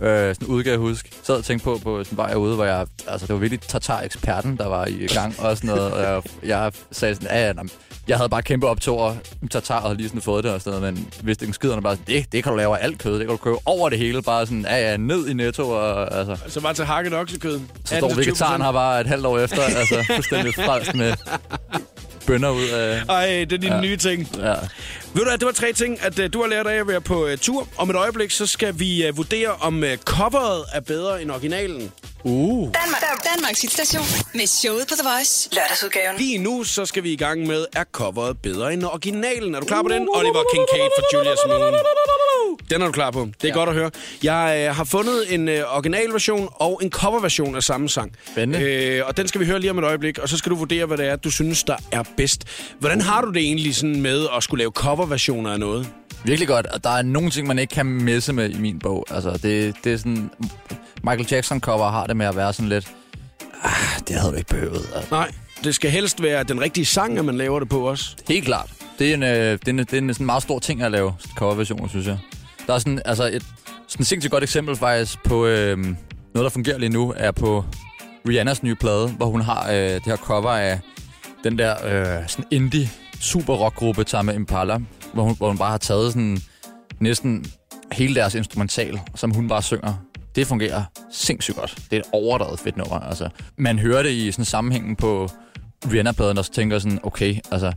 Øh, 0.00 0.34
sådan 0.34 0.48
udgav 0.48 0.70
jeg 0.70 0.78
huske. 0.78 1.10
Sad 1.22 1.36
og 1.36 1.44
tænkte 1.44 1.64
på, 1.64 1.80
på 1.82 2.04
sådan 2.04 2.16
vej 2.16 2.28
herude, 2.28 2.54
hvor 2.54 2.64
jeg... 2.64 2.86
Altså, 3.08 3.26
det 3.26 3.34
var 3.34 3.40
virkelig 3.40 3.60
tartar-eksperten, 3.60 4.56
der 4.56 4.66
var 4.66 4.86
i 4.86 5.06
gang 5.06 5.40
og 5.40 5.56
sådan 5.56 5.68
noget. 5.68 5.92
Og 5.92 6.02
jeg, 6.02 6.22
jeg 6.42 6.72
sagde 6.92 7.14
sådan, 7.14 7.28
ja, 7.30 7.52
jeg 8.08 8.16
havde 8.16 8.28
bare 8.28 8.42
kæmpe 8.42 8.68
optog 8.68 9.16
tartar 9.50 9.76
og 9.76 9.82
havde 9.82 9.96
lige 9.96 10.08
sådan 10.08 10.20
fået 10.20 10.44
det 10.44 10.52
og 10.52 10.60
sådan 10.60 10.80
noget, 10.80 10.94
men 10.94 11.08
vidste 11.22 11.44
ikke 11.44 11.54
skiderne 11.54 11.82
bare 11.82 11.96
sådan, 11.96 12.14
det, 12.14 12.32
det 12.32 12.42
kan 12.42 12.50
du 12.50 12.56
lave 12.56 12.78
af 12.78 12.84
alt 12.84 12.98
kød, 12.98 13.12
det 13.12 13.20
kan 13.20 13.28
du 13.28 13.36
købe 13.36 13.56
over 13.64 13.88
det 13.88 13.98
hele, 13.98 14.22
bare 14.22 14.46
sådan, 14.46 14.66
ja, 14.68 14.90
ja, 14.90 14.96
ned 14.96 15.28
i 15.28 15.34
netto 15.34 15.70
og 15.70 16.18
altså. 16.18 16.36
Så 16.48 16.60
bare 16.60 16.74
til 16.74 16.84
hakket 16.84 17.14
oksekød. 17.14 17.60
Så 17.84 17.96
står 17.96 18.14
vegetaren 18.14 18.62
her 18.62 18.72
bare 18.72 19.00
et 19.00 19.06
halvt 19.06 19.26
år 19.26 19.38
efter, 19.38 19.62
altså 19.62 20.04
fuldstændig 20.14 20.54
frelst 20.54 20.94
med 20.94 21.12
bønder 22.30 22.50
ud 22.50 22.68
af... 22.68 23.02
Ej, 23.08 23.26
det 23.26 23.52
er 23.52 23.58
dine 23.58 23.74
ja. 23.74 23.80
nye 23.80 23.96
ting. 23.96 24.28
Ja. 24.36 24.54
Ved 25.14 25.22
du 25.22 25.24
hvad, 25.24 25.38
det 25.38 25.46
var 25.46 25.52
tre 25.52 25.72
ting, 25.72 26.02
at 26.02 26.18
uh, 26.18 26.24
du 26.32 26.40
har 26.42 26.48
lært 26.48 26.66
af 26.66 26.74
at 26.74 26.88
være 26.88 27.00
på 27.00 27.24
uh, 27.24 27.36
tur. 27.40 27.68
Om 27.76 27.90
et 27.90 27.96
øjeblik, 27.96 28.30
så 28.30 28.46
skal 28.46 28.78
vi 28.78 29.08
uh, 29.08 29.16
vurdere, 29.16 29.48
om 29.60 29.82
uh, 29.82 29.88
coveret 30.04 30.64
er 30.72 30.80
bedre 30.80 31.22
end 31.22 31.30
originalen. 31.30 31.92
Uh. 32.24 32.72
Danmark, 32.74 33.02
Danmarks 33.34 33.62
hitstation 33.62 34.04
med 34.34 34.46
showet 34.46 34.86
på 34.88 34.94
The 34.94 35.08
Voice. 35.08 35.48
Lørdagsudgaven. 35.52 36.16
Lige 36.18 36.38
nu, 36.38 36.64
så 36.64 36.86
skal 36.86 37.02
vi 37.02 37.12
i 37.12 37.16
gang 37.16 37.46
med, 37.46 37.66
er 37.72 37.84
coveret 37.92 38.38
bedre 38.42 38.72
end 38.72 38.84
originalen? 38.84 39.54
Er 39.54 39.60
du 39.60 39.66
klar 39.66 39.82
på 39.82 39.88
den? 39.88 40.08
Oliver 40.14 40.44
Kincaid 40.52 40.90
for 40.98 41.16
Julius 41.16 41.38
Moon. 41.46 41.74
Den 42.70 42.82
er 42.82 42.86
du 42.86 42.92
klar 42.92 43.10
på. 43.10 43.28
Det 43.42 43.44
er 43.44 43.48
ja. 43.48 43.54
godt 43.54 43.68
at 43.68 43.74
høre. 43.74 43.90
Jeg 44.22 44.66
øh, 44.68 44.76
har 44.76 44.84
fundet 44.84 45.34
en 45.34 45.48
øh, 45.48 45.74
originalversion 45.74 46.48
og 46.54 46.80
en 46.82 46.90
coverversion 46.90 47.56
af 47.56 47.62
samme 47.62 47.88
sang. 47.88 48.12
Spændende. 48.32 48.64
Øh, 48.64 49.06
og 49.06 49.16
den 49.16 49.28
skal 49.28 49.40
vi 49.40 49.46
høre 49.46 49.60
lige 49.60 49.70
om 49.70 49.78
et 49.78 49.84
øjeblik, 49.84 50.18
og 50.18 50.28
så 50.28 50.36
skal 50.38 50.50
du 50.50 50.56
vurdere, 50.56 50.86
hvad 50.86 50.96
det 50.96 51.06
er, 51.06 51.16
du 51.16 51.30
synes, 51.30 51.64
der 51.64 51.76
er 51.92 52.02
bedst. 52.16 52.44
Hvordan 52.78 53.00
har 53.00 53.20
du 53.20 53.30
det 53.30 53.42
egentlig 53.42 53.76
sådan 53.76 54.00
med 54.00 54.26
at 54.36 54.42
skulle 54.42 54.58
lave 54.60 54.70
coverversioner 54.70 55.50
af 55.50 55.60
noget? 55.60 55.88
Virkelig 56.24 56.48
godt, 56.48 56.66
og 56.66 56.84
der 56.84 56.90
er 56.90 57.02
nogle 57.02 57.30
ting, 57.30 57.46
man 57.46 57.58
ikke 57.58 57.74
kan 57.74 57.86
misse 57.86 58.32
med 58.32 58.50
i 58.50 58.58
min 58.58 58.78
bog. 58.78 59.06
Altså, 59.10 59.30
det, 59.42 59.74
det 59.84 59.92
er 59.92 59.96
sådan... 59.96 60.30
Michael 61.04 61.26
Jackson 61.30 61.60
cover 61.60 61.90
har 61.90 62.06
det 62.06 62.16
med 62.16 62.26
at 62.26 62.36
være 62.36 62.52
sådan 62.52 62.68
lidt... 62.68 62.88
Ah, 63.62 64.00
det 64.08 64.16
havde 64.16 64.32
du 64.32 64.36
ikke 64.36 64.48
behøvet. 64.48 64.86
Altså. 64.94 65.08
Nej, 65.10 65.30
det 65.64 65.74
skal 65.74 65.90
helst 65.90 66.22
være 66.22 66.44
den 66.44 66.60
rigtige 66.60 66.84
sang, 66.84 67.18
at 67.18 67.24
man 67.24 67.36
laver 67.36 67.58
det 67.60 67.68
på 67.68 67.88
også. 67.88 68.16
Helt 68.28 68.44
klart. 68.44 68.70
Det 68.98 69.10
er 69.10 69.14
en, 69.14 69.22
øh, 69.22 69.28
det 69.30 69.68
er 69.68 69.72
en, 69.72 69.78
det 69.78 69.92
er 69.92 69.98
en 69.98 70.14
sådan 70.14 70.26
meget 70.26 70.42
stor 70.42 70.58
ting 70.58 70.82
at 70.82 70.90
lave 70.90 71.14
coverversioner, 71.36 71.88
synes 71.88 72.06
jeg. 72.06 72.18
Der 72.70 72.74
er 72.74 72.78
sådan, 72.78 73.02
altså 73.04 73.24
et 73.24 73.46
sådan 73.88 74.04
sindssygt 74.04 74.32
godt 74.32 74.42
eksempel 74.42 74.76
faktisk 74.76 75.22
på 75.22 75.46
øh, 75.46 75.78
noget, 75.78 75.94
der 76.34 76.48
fungerer 76.48 76.78
lige 76.78 76.88
nu, 76.88 77.14
er 77.16 77.30
på 77.30 77.64
Rihannas 78.28 78.62
nye 78.62 78.74
plade, 78.74 79.08
hvor 79.08 79.26
hun 79.26 79.40
har 79.40 79.70
øh, 79.70 79.76
det 79.76 80.04
her 80.04 80.16
cover 80.16 80.50
af 80.50 80.80
den 81.44 81.58
der 81.58 81.74
øh, 81.84 82.28
sådan 82.28 82.44
indie 82.50 82.88
super 83.20 83.54
rockgruppe 83.54 84.04
Tame 84.04 84.34
Impala, 84.34 84.78
hvor 85.12 85.22
hun, 85.22 85.36
hvor 85.36 85.48
hun 85.48 85.58
bare 85.58 85.70
har 85.70 85.78
taget 85.78 86.12
sådan 86.12 86.38
næsten 87.00 87.44
hele 87.92 88.14
deres 88.14 88.34
instrumental, 88.34 89.00
som 89.14 89.30
hun 89.30 89.48
bare 89.48 89.62
synger. 89.62 89.94
Det 90.34 90.46
fungerer 90.46 90.84
sindssygt 91.12 91.56
godt. 91.56 91.76
Det 91.90 91.96
er 91.96 92.00
et 92.00 92.06
overdrevet 92.12 92.60
fedt 92.60 92.76
nummer. 92.76 93.00
Altså, 93.00 93.28
man 93.58 93.78
hører 93.78 94.02
det 94.02 94.10
i 94.10 94.32
sådan 94.32 94.44
sammenhængen 94.44 94.96
på 94.96 95.30
Rihanna-pladen, 95.92 96.38
og 96.38 96.44
så 96.44 96.52
tænker 96.52 96.78
sådan, 96.78 97.00
okay, 97.02 97.36
altså, 97.50 97.72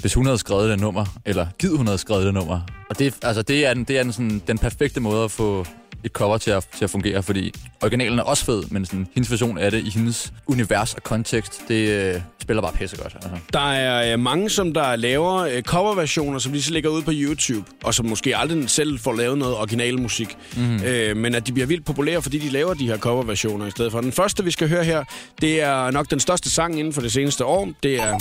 hvis 0.00 0.14
hun 0.14 0.26
havde 0.26 0.38
skrevet 0.38 0.70
det 0.70 0.80
nummer, 0.80 1.04
eller 1.24 1.46
givet 1.58 1.76
hun 1.76 1.86
havde 1.86 1.98
skrevet 1.98 2.24
det 2.26 2.34
nummer. 2.34 2.60
Og 2.90 2.98
det, 2.98 3.14
altså, 3.22 3.42
det 3.42 3.66
er, 3.66 3.74
den, 3.74 3.84
det 3.84 3.98
er 3.98 4.02
den, 4.02 4.12
sådan, 4.12 4.42
den 4.46 4.58
perfekte 4.58 5.00
måde 5.00 5.24
at 5.24 5.30
få 5.30 5.66
et 6.04 6.12
cover 6.12 6.38
til 6.38 6.50
at, 6.50 6.66
til 6.76 6.84
at 6.84 6.90
fungere, 6.90 7.22
fordi 7.22 7.54
originalen 7.82 8.18
er 8.18 8.22
også 8.22 8.44
fed, 8.44 8.62
men 8.70 8.86
sådan, 8.86 9.06
hendes 9.14 9.30
version 9.30 9.58
af 9.58 9.70
det 9.70 9.86
i 9.86 9.90
hendes 9.90 10.32
univers 10.46 10.94
og 10.94 11.02
kontekst, 11.02 11.62
det 11.68 11.88
øh, 11.88 12.20
spiller 12.42 12.62
bare 12.62 12.72
pissegodt. 12.72 13.14
Altså. 13.14 13.30
Der 13.52 13.72
er 13.72 14.12
øh, 14.12 14.18
mange, 14.18 14.50
som 14.50 14.74
der 14.74 14.96
laver 14.96 15.34
øh, 15.34 15.62
coverversioner, 15.62 16.38
som 16.38 16.52
de 16.52 16.62
så 16.62 16.72
lægger 16.72 16.90
ud 16.90 17.02
på 17.02 17.10
YouTube, 17.14 17.70
og 17.84 17.94
som 17.94 18.06
måske 18.06 18.36
aldrig 18.36 18.70
selv 18.70 18.98
får 18.98 19.12
lavet 19.12 19.38
noget 19.38 19.56
original 19.56 20.00
musik. 20.00 20.36
Mm. 20.56 20.82
Øh, 20.82 21.16
men 21.16 21.34
at 21.34 21.46
de 21.46 21.52
bliver 21.52 21.66
vildt 21.66 21.84
populære, 21.84 22.22
fordi 22.22 22.38
de 22.38 22.48
laver 22.48 22.74
de 22.74 22.86
her 22.86 22.98
coverversioner 22.98 23.66
i 23.66 23.70
stedet 23.70 23.92
for. 23.92 24.00
Den 24.00 24.12
første, 24.12 24.44
vi 24.44 24.50
skal 24.50 24.68
høre 24.68 24.84
her, 24.84 25.04
det 25.40 25.62
er 25.62 25.90
nok 25.90 26.10
den 26.10 26.20
største 26.20 26.50
sang 26.50 26.78
inden 26.78 26.92
for 26.92 27.00
det 27.00 27.12
seneste 27.12 27.44
år. 27.44 27.68
Det 27.82 27.94
er 27.94 28.14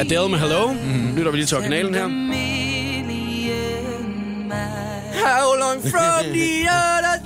Adele 0.00 0.28
med 0.28 0.38
Hello. 0.38 0.72
Mm. 0.72 1.16
Lytter 1.16 1.30
vi 1.30 1.36
lige 1.36 1.46
til 1.46 1.56
originalen 1.56 1.94
her. 1.94 2.08
How 5.26 5.58
long 5.58 5.80
from 5.92 6.32
the 6.32 6.68
other... 6.68 7.20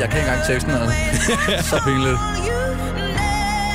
Jeg 0.00 0.08
kan 0.08 0.18
ikke 0.18 0.30
engang 0.30 0.46
teksten, 0.46 0.72
altså. 0.72 0.96
Så 1.70 1.82
pinligt. 1.84 2.59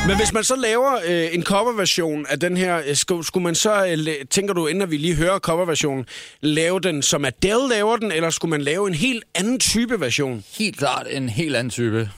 Men 0.08 0.18
hvis 0.18 0.34
man 0.34 0.44
så 0.44 0.56
laver 0.56 0.94
øh, 1.08 1.28
en 1.32 1.44
coverversion 1.44 2.26
af 2.30 2.40
den 2.40 2.58
her, 2.58 2.82
øh, 2.88 2.96
skulle, 2.96 3.26
skulle 3.26 3.44
man 3.44 3.56
så, 3.56 3.86
øh, 3.86 3.98
tænker 4.30 4.54
du, 4.54 4.68
inden 4.68 4.92
vi 4.92 4.98
lige 4.98 5.16
hører 5.16 5.40
coverversionen, 5.40 6.06
lave 6.42 6.80
den 6.80 7.02
som 7.02 7.26
Adele 7.26 7.70
laver 7.70 7.98
den, 7.98 8.12
eller 8.12 8.30
skulle 8.30 8.50
man 8.50 8.62
lave 8.62 8.88
en 8.88 8.94
helt 8.94 9.24
anden 9.36 9.60
type 9.60 10.00
version? 10.00 10.44
Helt 10.58 10.78
klart 10.78 11.08
en 11.10 11.30
helt 11.30 11.56
anden 11.56 11.72
type. 11.72 12.10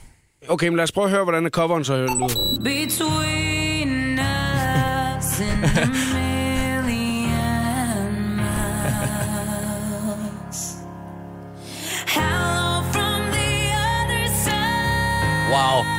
Okay, 0.48 0.68
men 0.68 0.76
lad 0.76 0.82
os 0.84 0.92
prøve 0.92 1.04
at 1.04 1.10
høre, 1.10 1.24
hvordan 1.24 1.48
coveren 1.50 1.84
så 1.84 1.96
lyder. 1.96 2.58
Between 2.64 4.18
us 4.18 5.40
and 5.40 5.64
a 5.64 5.86
million 6.14 7.26
miles. 8.36 9.56
Hello 12.06 12.82
from 12.92 13.22
the 13.32 13.72
other 13.92 14.28
side. 14.44 15.50
Wow. 15.50 15.97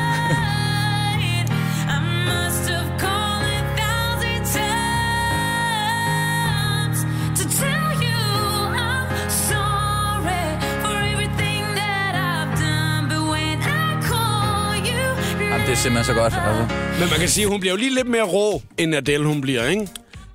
Simpelthen 15.84 16.16
så 16.16 16.22
godt. 16.22 16.34
Altså. 16.48 16.76
Men 17.00 17.10
man 17.10 17.20
kan 17.20 17.30
sige, 17.30 17.44
at 17.46 17.52
hun 17.52 17.60
bliver 17.60 17.74
jo 17.74 17.78
lige 17.78 17.96
lidt 17.96 18.08
mere 18.08 18.24
rå, 18.24 18.62
end 18.78 18.96
Adele 18.96 19.26
hun 19.26 19.42
bliver, 19.42 19.66
ikke? 19.66 19.88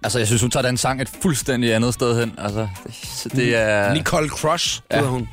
altså, 0.02 0.18
jeg 0.18 0.26
synes, 0.26 0.42
hun 0.42 0.50
tager 0.50 0.66
den 0.66 0.76
sang 0.76 1.02
et 1.02 1.08
fuldstændig 1.22 1.74
andet 1.74 1.94
sted 1.94 2.20
hen. 2.20 2.32
Altså, 2.38 2.68
det, 3.24 3.32
det 3.32 3.56
er... 3.56 3.94
Nicole 3.94 4.28
Crush, 4.28 4.80
Ja. 4.90 4.96
hedder 4.96 5.10
hun. 5.10 5.28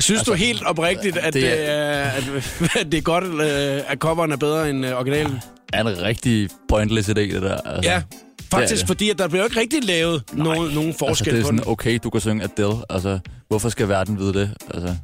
Synes 0.00 0.20
altså, 0.20 0.32
du 0.32 0.36
helt 0.36 0.62
oprigtigt, 0.62 1.16
at 1.16 1.34
det, 1.34 1.42
det 1.42 1.70
er, 1.70 2.02
at, 2.02 2.24
at 2.80 2.92
det 2.92 2.98
er 2.98 3.02
godt, 3.02 3.24
øh, 3.24 3.82
at 3.92 3.98
coveren 3.98 4.32
er 4.32 4.36
bedre 4.36 4.70
end 4.70 4.86
øh, 4.86 4.92
originalen? 4.96 5.40
er 5.72 5.80
en 5.80 6.02
rigtig 6.02 6.48
pointless 6.68 7.08
idé, 7.08 7.12
det 7.12 7.42
der. 7.42 7.56
Altså, 7.60 7.90
Ja, 7.90 8.02
faktisk, 8.50 8.80
det. 8.80 8.86
fordi 8.86 9.10
at 9.10 9.18
der 9.18 9.28
bliver 9.28 9.44
ikke 9.44 9.60
rigtig 9.60 9.84
lavet 9.84 10.22
nogen, 10.32 10.74
nogen 10.74 10.88
altså, 10.88 10.98
forskel 10.98 11.32
det 11.32 11.38
er 11.38 11.42
på 11.42 11.46
sådan, 11.46 11.58
den. 11.58 11.68
okay, 11.68 11.98
du 12.04 12.10
kan 12.10 12.20
synge 12.20 12.44
Adele. 12.44 12.74
Altså, 12.90 13.18
hvorfor 13.48 13.68
skal 13.68 13.88
verden 13.88 14.18
vide 14.18 14.34
det? 14.34 14.50
Altså, 14.74 14.94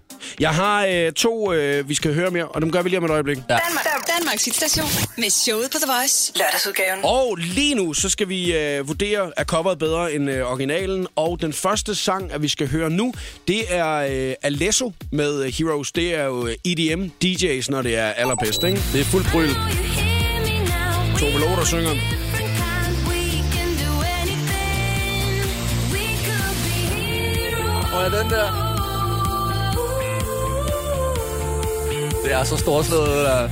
Jeg 0.41 0.51
har 0.51 0.87
øh, 0.87 1.13
to, 1.13 1.53
øh, 1.53 1.89
vi 1.89 1.95
skal 1.95 2.15
høre 2.15 2.31
mere, 2.31 2.45
og 2.49 2.63
dem 2.63 2.71
gør 2.73 2.83
vi 2.83 2.89
lige 2.89 2.99
om 2.99 3.05
et 3.05 3.11
øjeblik. 3.11 3.37
Ja. 3.37 3.43
Danmark, 3.67 3.87
Danmarks 4.19 4.45
hitstation 4.45 4.87
med 5.19 5.31
showet 5.31 5.71
på 5.73 5.79
The 5.79 5.93
Voice. 5.99 6.33
Lørdagsudgaven. 6.37 7.01
Og 7.03 7.37
lige 7.37 7.75
nu, 7.75 7.95
så 7.95 8.09
skal 8.09 8.29
vi 8.29 8.57
øh, 8.57 8.89
vurdere, 8.89 9.33
er 9.37 9.45
coveret 9.45 9.79
bedre 9.79 10.13
end 10.13 10.31
øh, 10.31 10.51
originalen. 10.51 11.07
Og 11.17 11.41
den 11.41 11.53
første 11.53 11.95
sang, 11.95 12.33
at 12.33 12.43
vi 12.43 12.49
skal 12.49 12.69
høre 12.71 12.91
nu, 12.91 13.13
det 13.49 13.63
er 13.69 13.95
øh, 14.29 14.35
Alesso 14.43 14.93
med 15.13 15.43
øh, 15.45 15.53
Heroes. 15.59 15.93
Det 15.93 16.15
er 16.15 16.25
jo 16.25 16.47
øh, 16.47 16.55
EDM 16.65 17.03
DJ's, 17.25 17.67
når 17.69 17.83
det 17.83 17.97
er 17.97 18.07
allerbedst, 18.07 18.63
ikke? 18.65 18.83
Det 18.93 19.01
er 19.01 19.05
fuldt 19.05 19.27
bryl. 19.33 19.49
Tove 21.19 21.39
Lo, 21.41 21.47
der 21.57 21.65
synger. 21.65 22.34
Er 28.05 28.09
den 28.09 28.31
der? 28.31 28.47
Det 32.25 32.33
er 32.33 32.45
så 32.45 32.57
storslået, 32.57 33.09
det 33.09 33.17
der. 33.17 33.49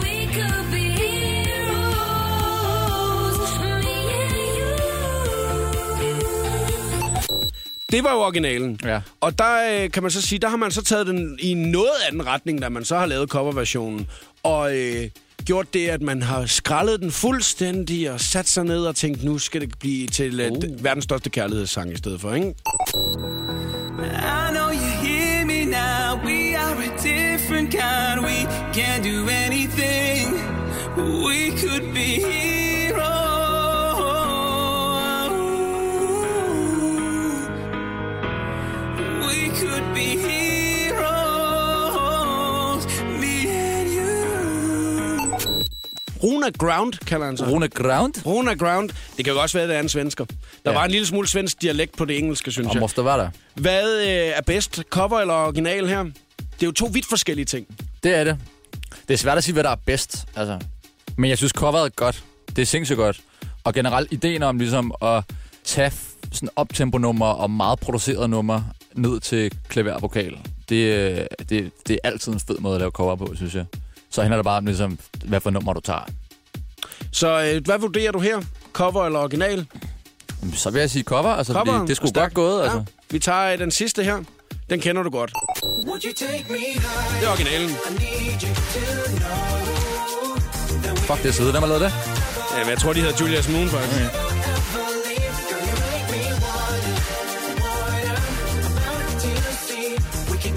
Det 7.91 8.05
var 8.05 8.13
jo 8.13 8.21
originalen. 8.21 8.81
Ja. 8.85 9.01
Og 9.21 9.39
der 9.39 9.83
øh, 9.83 9.91
kan 9.91 10.03
man 10.03 10.11
så 10.11 10.23
sige, 10.23 10.39
der 10.39 10.49
har 10.49 10.57
man 10.57 10.71
så 10.71 10.83
taget 10.83 11.07
den 11.07 11.39
i 11.41 11.55
noget 11.55 11.91
anden 12.09 12.27
retning, 12.27 12.63
da 12.63 12.69
man 12.69 12.85
så 12.85 12.99
har 12.99 13.07
lavet 13.07 13.29
coverversionen. 13.29 14.07
Og 14.43 14.77
øh, 14.79 15.09
gjort 15.45 15.75
det, 15.75 15.89
at 15.89 16.03
man 16.03 16.23
har 16.23 16.47
skrællet 16.47 17.01
den 17.01 17.11
fuldstændig 17.11 18.11
og 18.11 18.21
sat 18.21 18.49
sig 18.49 18.65
ned 18.65 18.85
og 18.87 18.97
tænkt, 18.97 19.25
nu 19.25 19.39
skal 19.39 19.61
det 19.61 19.79
blive 19.79 20.07
til 20.07 20.51
uh. 20.51 20.85
verdens 20.85 21.05
største 21.05 21.31
kærlighedssang 21.31 21.93
i 21.93 21.97
stedet 21.97 22.21
for, 22.21 22.35
ikke? 22.35 22.55
We 28.75 28.81
can 28.81 29.03
do 29.03 29.29
anything. 29.29 30.33
We 30.97 31.51
could 31.61 31.93
be 31.93 32.09
heroes. 36.73 37.49
We 39.27 39.49
could 39.61 39.95
be 39.95 40.09
heroes. 41.13 42.87
Me 43.21 43.35
and 43.49 43.89
you. 43.89 45.35
Runa 46.23 46.51
Ground 46.59 46.93
kalder 47.07 47.27
han 47.27 47.37
sig. 47.37 47.49
Rune 47.49 47.69
Ground? 47.69 48.27
Runa 48.27 48.55
Ground. 48.55 48.91
Det 49.17 49.25
kan 49.25 49.35
jo 49.35 49.41
også 49.41 49.57
være, 49.59 49.63
at 49.63 49.69
det 49.69 49.77
er 49.77 49.81
en 49.81 49.89
svensker. 49.89 50.25
Der 50.65 50.71
Ja. 50.71 50.73
var 50.73 50.85
en 50.85 50.91
lille 50.91 51.07
smule 51.07 51.29
svensk 51.29 51.63
dialekt 51.63 51.97
på 51.97 52.05
det 52.05 52.19
engelske, 52.19 52.51
synes 52.51 52.69
Og 52.69 52.75
jeg. 52.75 52.81
måste 52.81 53.05
være 53.05 53.19
der. 53.19 53.31
Hvad 53.55 54.01
øh, 54.01 54.09
er 54.09 54.41
bedst, 54.47 54.83
cover 54.91 55.21
eller 55.21 55.35
original 55.35 55.89
her? 55.89 56.03
Det 56.03 56.13
er 56.63 56.67
jo 56.67 56.73
to 56.73 56.91
vidt 56.93 57.07
forskellige 57.07 57.47
ting. 57.47 57.67
Det 58.03 58.15
er 58.17 58.25
det. 58.25 58.39
Det 59.09 59.15
er 59.15 59.19
svært 59.19 59.39
at 59.39 59.45
sige, 59.45 59.53
hvad 59.53 59.65
der 59.65 59.71
er 59.71 59.77
bedst. 59.87 60.27
Altså. 60.37 60.59
Men 61.17 61.31
jeg 61.31 61.39
synes, 61.39 61.53
coveret 61.53 61.85
er 61.85 61.89
godt. 61.97 62.25
Det 62.57 62.63
er 62.63 62.67
sindssygt 62.67 62.97
godt. 62.97 63.21
Og 63.65 63.75
generelt 63.75 64.13
ideen 64.13 64.43
om 64.43 64.59
ligesom 64.59 64.93
at 65.03 65.25
tage 65.65 65.93
sådan 66.33 66.49
optempo-nummer 66.57 67.27
og 67.27 67.51
meget 67.51 67.81
produceret 67.81 68.31
nummer 68.31 68.63
ned 68.95 69.21
til 69.21 69.53
klavervokal, 69.69 70.39
det, 70.69 70.77
øh, 70.77 71.27
det, 71.49 71.73
det 71.87 71.91
er 72.05 72.09
altid 72.09 72.33
en 72.33 72.41
fed 72.41 72.59
måde 72.59 72.75
at 72.75 72.81
lave 72.81 72.91
cover 72.91 73.17
på, 73.17 73.35
synes 73.35 73.55
jeg. 73.55 73.65
Så 74.11 74.21
handler 74.23 74.37
det 74.37 74.45
bare 74.45 74.57
om, 74.59 74.67
ligesom, 74.67 74.99
hvad 75.25 75.41
for 75.41 75.51
nummer 75.51 75.73
du 75.73 75.81
tager. 75.81 76.07
Så 77.13 77.29
øh, 77.55 77.65
hvad 77.65 77.79
vurderer 77.79 78.13
du 78.13 78.19
her? 78.19 78.43
Cover 78.73 79.07
eller 79.07 79.19
original? 79.19 79.67
Så 80.55 80.71
vil 80.71 80.81
jeg 80.81 80.91
sige 80.91 81.03
cover. 81.03 81.29
Altså, 81.29 81.53
Cover. 81.53 81.79
det, 81.79 81.89
det 81.89 81.97
skulle 81.97 82.13
godt 82.13 82.35
gået. 82.35 82.63
Altså. 82.63 82.79
Ja. 82.79 82.85
Vi 83.11 83.19
tager 83.19 83.53
øh, 83.53 83.59
den 83.59 83.71
sidste 83.71 84.05
her. 84.05 84.23
Den 84.73 84.81
kender 84.81 85.03
du 85.03 85.11
godt. 85.11 85.33
Would 85.87 86.05
you 86.05 86.13
take 86.13 86.45
me 86.49 86.59
high? 86.59 87.21
Det 87.21 87.27
er 87.27 87.31
originalen. 87.31 87.71
Fuck, 91.09 91.23
det 91.23 91.29
er 91.29 91.33
side. 91.33 91.51
Hvem 91.51 91.63
har 91.63 91.69
lavet 91.69 91.81
det? 91.81 91.93
Ja, 92.55 92.59
men 92.59 92.69
jeg 92.69 92.79
tror, 92.79 92.93
de 92.93 93.01
hedder 93.01 93.17
Julius 93.21 93.49
Moon, 93.49 93.69
faktisk. 93.69 94.03
Okay. 100.35 100.53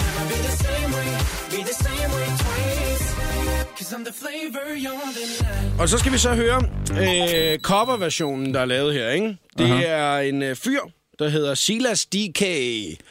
Og 5.79 5.89
så 5.89 5.97
skal 5.97 6.11
vi 6.11 6.17
så 6.17 6.35
høre 6.35 6.61
øh, 6.91 7.59
coverversionen, 7.59 8.53
der 8.53 8.59
er 8.59 8.65
lavet 8.65 8.93
her, 8.93 9.09
ikke? 9.09 9.37
Det 9.57 9.71
Aha. 9.71 9.83
er 9.83 10.17
en 10.17 10.43
øh, 10.43 10.55
fyr, 10.55 10.79
der 11.19 11.29
hedder 11.29 11.53
Silas 11.53 12.05
DK. 12.05 12.43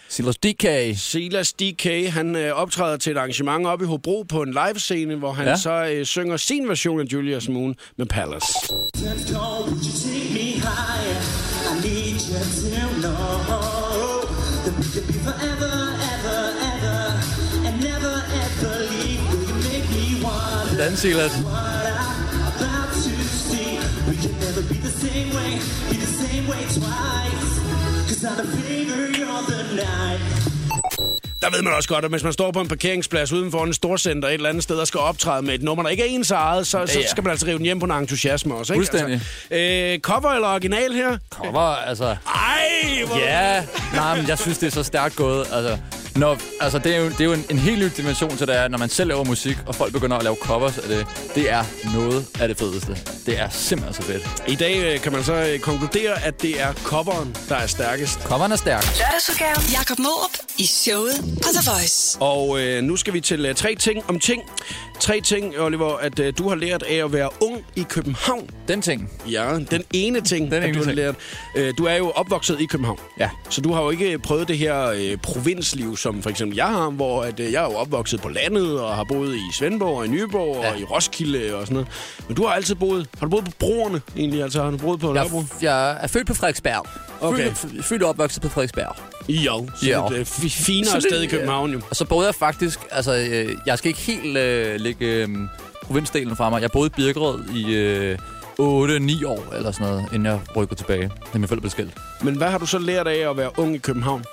Silas 0.09 0.37
DK. 0.37 0.67
Silas 0.97 1.53
DK, 1.53 2.09
han 2.09 2.37
øh, 2.37 2.53
optræder 2.53 2.97
til 2.97 3.13
et 3.13 3.17
arrangement 3.17 3.67
oppe 3.67 3.85
i 3.85 3.89
Hobro 3.89 4.23
på 4.29 4.43
en 4.43 4.57
livescene, 4.67 5.15
hvor 5.15 5.33
han 5.33 5.47
ja. 5.47 5.57
Så 5.57 5.85
øh, 5.85 6.05
synger 6.05 6.37
sin 6.37 6.69
version 6.69 7.01
af 7.01 7.05
Julius 7.05 7.49
Moon 7.49 7.75
med 7.97 8.07
Palace. 8.07 8.47
Hvordan, 20.75 20.97
Silas? 20.97 21.33
Der 31.41 31.51
ved 31.51 31.63
man 31.63 31.73
også 31.73 31.89
godt, 31.89 32.05
at 32.05 32.11
hvis 32.11 32.23
man 32.25 32.33
står 32.33 32.51
på 32.51 32.61
en 32.61 32.69
parkeringsplads 32.69 33.33
uden 33.33 33.51
for 33.51 33.65
en 33.65 33.75
storcenter 33.75 34.29
et 34.29 34.35
eller 34.35 34.49
andet 34.49 34.63
sted 34.63 34.77
og 34.77 34.87
skal 34.87 35.01
optræde 35.01 35.43
med 35.43 35.55
et 35.55 35.63
nummer, 35.63 35.83
der 35.83 35.91
ikke 35.91 36.03
er 36.03 36.07
ens 36.07 36.31
eget, 36.31 36.67
så, 36.67 36.87
så 36.87 37.01
Ja, 37.01 37.07
skal 37.07 37.25
man 37.25 37.31
altså 37.31 37.47
rive 37.47 37.57
den 37.59 37.65
hjem 37.65 37.79
på 37.79 37.85
en 37.87 37.93
entusiasme 37.93 38.55
også. 38.55 38.73
Ikke? 38.73 38.79
Fuldstændig. 38.87 39.21
Altså, 39.51 39.93
øh, 39.95 39.99
cover 39.99 40.31
eller 40.31 40.49
original 40.49 40.93
her? 40.93 41.19
Cover, 41.31 41.61
altså... 41.61 42.05
Ej, 42.05 43.05
hvor... 43.07 43.19
Ja, 43.19 43.65
nej, 43.95 44.17
men 44.17 44.29
jeg 44.29 44.39
synes, 44.39 44.59
det 44.59 44.67
er 44.67 44.71
så 44.71 44.83
stærkt 44.83 45.17
gået. 45.17 45.47
Altså, 45.53 45.79
når, 46.17 46.39
altså 46.61 46.79
det 46.79 46.95
er 46.95 46.99
jo, 46.99 47.09
det 47.09 47.21
er 47.21 47.25
jo 47.25 47.33
en, 47.33 47.45
en 47.51 47.59
helt 47.59 47.79
ny 47.79 47.91
dimension 47.97 48.37
til 48.37 48.47
det 48.47 48.57
er, 48.57 48.69
når 48.69 48.79
man 48.79 48.89
selv 48.89 49.09
laver 49.09 49.25
musik, 49.25 49.59
og 49.67 49.75
folk 49.75 49.93
begynder 49.93 50.17
at 50.17 50.23
lave 50.23 50.37
covers 50.37 50.79
af 50.79 50.89
det. 50.89 51.07
Det 51.35 51.51
er 51.51 51.65
noget 51.95 52.27
af 52.41 52.49
det 52.49 52.59
fedeste. 52.59 52.97
Det 53.27 53.41
er 53.41 53.49
simpelthen 53.49 54.03
så 54.03 54.13
fedt. 54.13 54.43
I 54.49 54.55
dag 54.55 54.95
øh, 54.95 55.01
kan 55.01 55.13
man 55.13 55.25
så 55.25 55.35
øh, 55.35 55.59
konkludere, 55.59 56.25
at 56.25 56.43
det 56.43 56.61
er 56.61 56.73
coveren, 56.73 57.37
der 57.49 57.57
er 57.57 57.67
stærkest. 57.67 58.23
Coveren 58.23 58.53
er 58.53 58.57
stærk. 58.57 58.85
Lørdagsudgaven. 59.01 59.63
Jakob 59.73 59.99
Mårup 59.99 60.35
i 60.59 60.67
showet 60.67 61.15
på 61.43 61.49
The 61.55 61.71
Voice. 61.71 62.19
Og 62.21 62.61
øh, 62.61 62.83
nu 62.83 62.97
skal 62.97 63.15
vi 63.15 63.21
til 63.21 63.47
øh, 63.47 63.55
tre 63.55 63.75
ting 63.75 64.05
om 64.09 64.19
ting. 64.19 64.43
Tre 65.01 65.21
ting, 65.21 65.59
Oliver, 65.61 65.97
at 65.97 66.19
øh, 66.19 66.33
du 66.39 66.49
har 66.49 66.57
lært 66.57 66.83
af 66.83 67.05
at 67.05 67.13
være 67.13 67.29
ung 67.41 67.65
i 67.77 67.83
København. 67.89 68.51
Den 68.69 68.83
ting. 68.83 69.11
Ja, 69.31 69.59
den 69.71 69.83
ene 69.93 70.21
ting, 70.21 70.45
Den 70.53 70.63
at 70.63 70.69
ene 70.69 70.73
du 70.75 70.79
har 70.79 70.85
ting. 70.85 70.97
lært. 70.97 71.15
Øh, 71.57 71.75
du 71.79 71.85
er 71.85 71.95
jo 71.95 72.11
opvokset 72.11 72.61
i 72.61 72.67
København. 72.67 72.99
Ja. 73.21 73.31
Så 73.51 73.61
du 73.61 73.73
har 73.73 73.83
jo 73.83 73.91
ikke 73.91 74.19
prøvet 74.19 74.49
det 74.49 74.59
her 74.59 74.87
øh, 74.87 75.17
provinsliv, 75.23 75.97
som 75.97 76.23
for 76.23 76.31
eksempel 76.31 76.57
jeg 76.57 76.67
har, 76.69 76.91
hvor 76.91 77.23
at, 77.23 77.41
øh, 77.41 77.53
jeg 77.53 77.65
er 77.65 77.71
jo 77.71 77.77
opvokset 77.77 78.21
på 78.23 78.29
landet 78.29 78.81
og 78.81 78.95
har 78.95 79.05
boet 79.05 79.35
i 79.37 79.43
Svendborg 79.59 79.97
og 79.99 80.05
i 80.07 80.09
Nyborg 80.09 80.57
ja. 80.57 80.67
Ja. 80.67 80.73
og 80.75 80.81
i 80.81 80.85
Roskilde 80.85 81.55
og 81.55 81.61
sådan 81.67 81.75
noget. 81.75 81.89
Men 82.29 82.37
du 82.37 82.47
har 82.47 82.55
altid 82.55 82.75
boet... 82.75 83.07
Har 83.19 83.27
du 83.27 83.31
boet 83.31 83.45
på 83.45 83.51
broerne 83.59 84.01
egentlig? 84.17 84.43
Altså 84.43 84.63
har 84.63 84.71
du 84.71 84.77
boet 84.77 85.01
på 85.01 85.07
Jeg, 85.07 85.15
Nørrebro? 85.15 85.43
jeg 85.63 85.99
er 86.01 86.07
født 86.07 86.27
på 86.27 86.35
Frederiksberg. 86.35 86.87
Okay. 87.29 87.51
Født, 87.55 87.85
født 87.85 88.03
og 88.03 88.09
opvokset 88.09 88.43
på 88.43 88.49
Frederiksberg. 88.49 88.97
Jo, 89.29 89.69
så 89.77 89.87
Ja. 89.87 90.03
det 90.09 90.17
er 90.17 90.21
et 90.21 90.27
fi- 90.29 90.49
finere 90.65 90.91
Så 90.91 90.97
det- 90.97 91.03
sted 91.11 91.23
i 91.23 91.27
København 91.27 91.71
jo. 91.73 91.81
Og 91.91 91.97
så 91.97 92.05
boede 92.05 92.27
jeg 92.27 92.35
faktisk, 92.35 92.81
altså 92.91 93.15
øh, 93.31 93.57
jeg 93.67 93.79
skal 93.79 93.89
ikke 93.89 94.01
helt 94.01 94.37
øh, 94.37 94.81
lægge 94.81 95.07
øh, 95.07 95.29
provinsdelen 95.83 96.37
fra 96.37 96.51
mig. 96.51 96.63
Jeg 96.63 96.71
boede 96.71 96.87
i 96.87 96.91
Birkerød 96.97 97.45
i 97.55 97.75
øh, 97.75 98.19
8-9 98.61 99.27
år 99.27 99.55
eller 99.57 99.73
sådan 99.73 99.87
noget, 99.89 100.05
inden 100.13 100.27
jeg 100.27 100.41
rykkede 100.57 100.81
tilbage, 100.81 101.11
da 101.33 101.39
min 101.39 101.49
forældre 101.49 101.61
blev 101.61 101.71
skilt. 101.71 101.95
Men 102.23 102.37
hvad 102.37 102.49
har 102.49 102.59
du 102.59 102.67
så 102.67 102.79
lært 102.79 103.07
af 103.07 103.31
at 103.31 103.37
være 103.37 103.59
ung 103.59 103.75
i 103.75 103.79
København? 103.79 104.25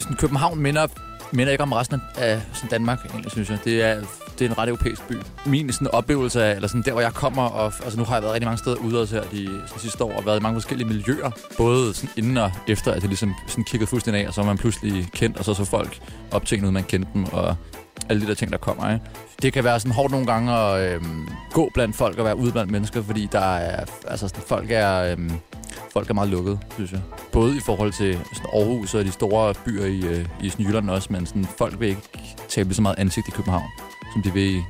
Sådan, 0.00 0.16
København 0.16 0.58
minder, 0.58 0.86
minder 1.32 1.52
ikke 1.52 1.62
om 1.62 1.72
resten 1.72 2.02
af 2.16 2.40
sådan 2.54 2.70
Danmark, 2.70 2.98
egentlig, 3.10 3.30
synes 3.32 3.50
jeg. 3.50 3.58
Det 3.64 3.82
er, 3.82 4.02
det 4.38 4.44
er 4.44 4.50
en 4.50 4.58
ret 4.58 4.68
europæisk 4.68 5.08
by. 5.08 5.14
Min 5.46 5.72
sådan, 5.72 5.88
oplevelse 5.88 6.44
af, 6.44 6.54
eller 6.54 6.68
sådan 6.68 6.82
der, 6.82 6.92
hvor 6.92 7.00
jeg 7.00 7.12
kommer, 7.14 7.42
og 7.42 7.72
altså, 7.84 7.98
nu 7.98 8.04
har 8.04 8.14
jeg 8.14 8.22
været 8.22 8.34
rigtig 8.34 8.46
mange 8.46 8.58
steder 8.58 8.76
ude 8.76 9.00
også 9.00 9.14
her 9.14 9.22
de, 9.22 9.46
de 9.46 9.80
sidste 9.80 10.04
år, 10.04 10.12
og 10.12 10.26
været 10.26 10.40
i 10.40 10.42
mange 10.42 10.56
forskellige 10.56 10.88
miljøer. 10.88 11.30
Både 11.56 11.94
sådan 11.94 12.10
inden 12.16 12.36
og 12.36 12.52
efter, 12.68 12.92
at 12.92 13.02
det 13.02 13.10
ligesom 13.10 13.34
sådan 13.46 13.64
kiggede 13.64 13.90
fuldstændig 13.90 14.22
af, 14.22 14.28
og 14.28 14.34
så 14.34 14.40
var 14.40 14.46
man 14.46 14.58
pludselig 14.58 15.08
kendt, 15.12 15.36
og 15.36 15.44
så 15.44 15.54
så 15.54 15.64
folk 15.64 15.98
op 16.30 16.46
til 16.46 16.64
en, 16.64 16.72
man 16.72 16.84
kendte 16.84 17.10
dem, 17.14 17.24
og 17.24 17.56
alle 18.08 18.22
de 18.22 18.26
der 18.26 18.34
ting, 18.34 18.52
der 18.52 18.58
kommer. 18.58 18.92
Ikke? 18.92 19.04
Det 19.42 19.52
kan 19.52 19.64
være 19.64 19.80
sådan 19.80 19.92
hårdt 19.92 20.10
nogle 20.12 20.26
gange 20.26 20.52
at 20.52 20.94
øhm, 20.94 21.28
gå 21.52 21.70
blandt 21.74 21.96
folk 21.96 22.18
og 22.18 22.24
være 22.24 22.36
ude 22.36 22.52
blandt 22.52 22.70
mennesker, 22.72 23.02
fordi 23.02 23.28
der 23.32 23.54
er, 23.56 23.84
altså, 24.06 24.28
sådan, 24.28 24.42
folk 24.46 24.70
er... 24.70 25.12
Øhm, 25.12 25.32
folk 25.96 26.10
er 26.10 26.14
meget 26.14 26.30
lukket, 26.30 26.58
synes 26.74 26.92
jeg. 26.92 27.00
Både 27.32 27.56
i 27.56 27.60
forhold 27.60 27.92
til 27.92 28.18
sådan 28.32 28.50
Aarhus 28.54 28.94
og 28.94 29.04
de 29.04 29.12
store 29.12 29.54
byer 29.64 29.84
i, 29.84 30.00
øh, 30.00 30.26
i 30.42 30.52
Jylland 30.58 30.90
også, 30.90 31.08
men 31.12 31.26
sådan, 31.26 31.46
folk 31.58 31.80
vil 31.80 31.88
ikke 31.88 32.02
tabe 32.48 32.74
så 32.74 32.82
meget 32.82 32.98
ansigt 32.98 33.28
i 33.28 33.30
København, 33.30 33.64
som 34.16 34.22
de 34.22 34.32
vil 34.32 34.56
i 34.56 34.62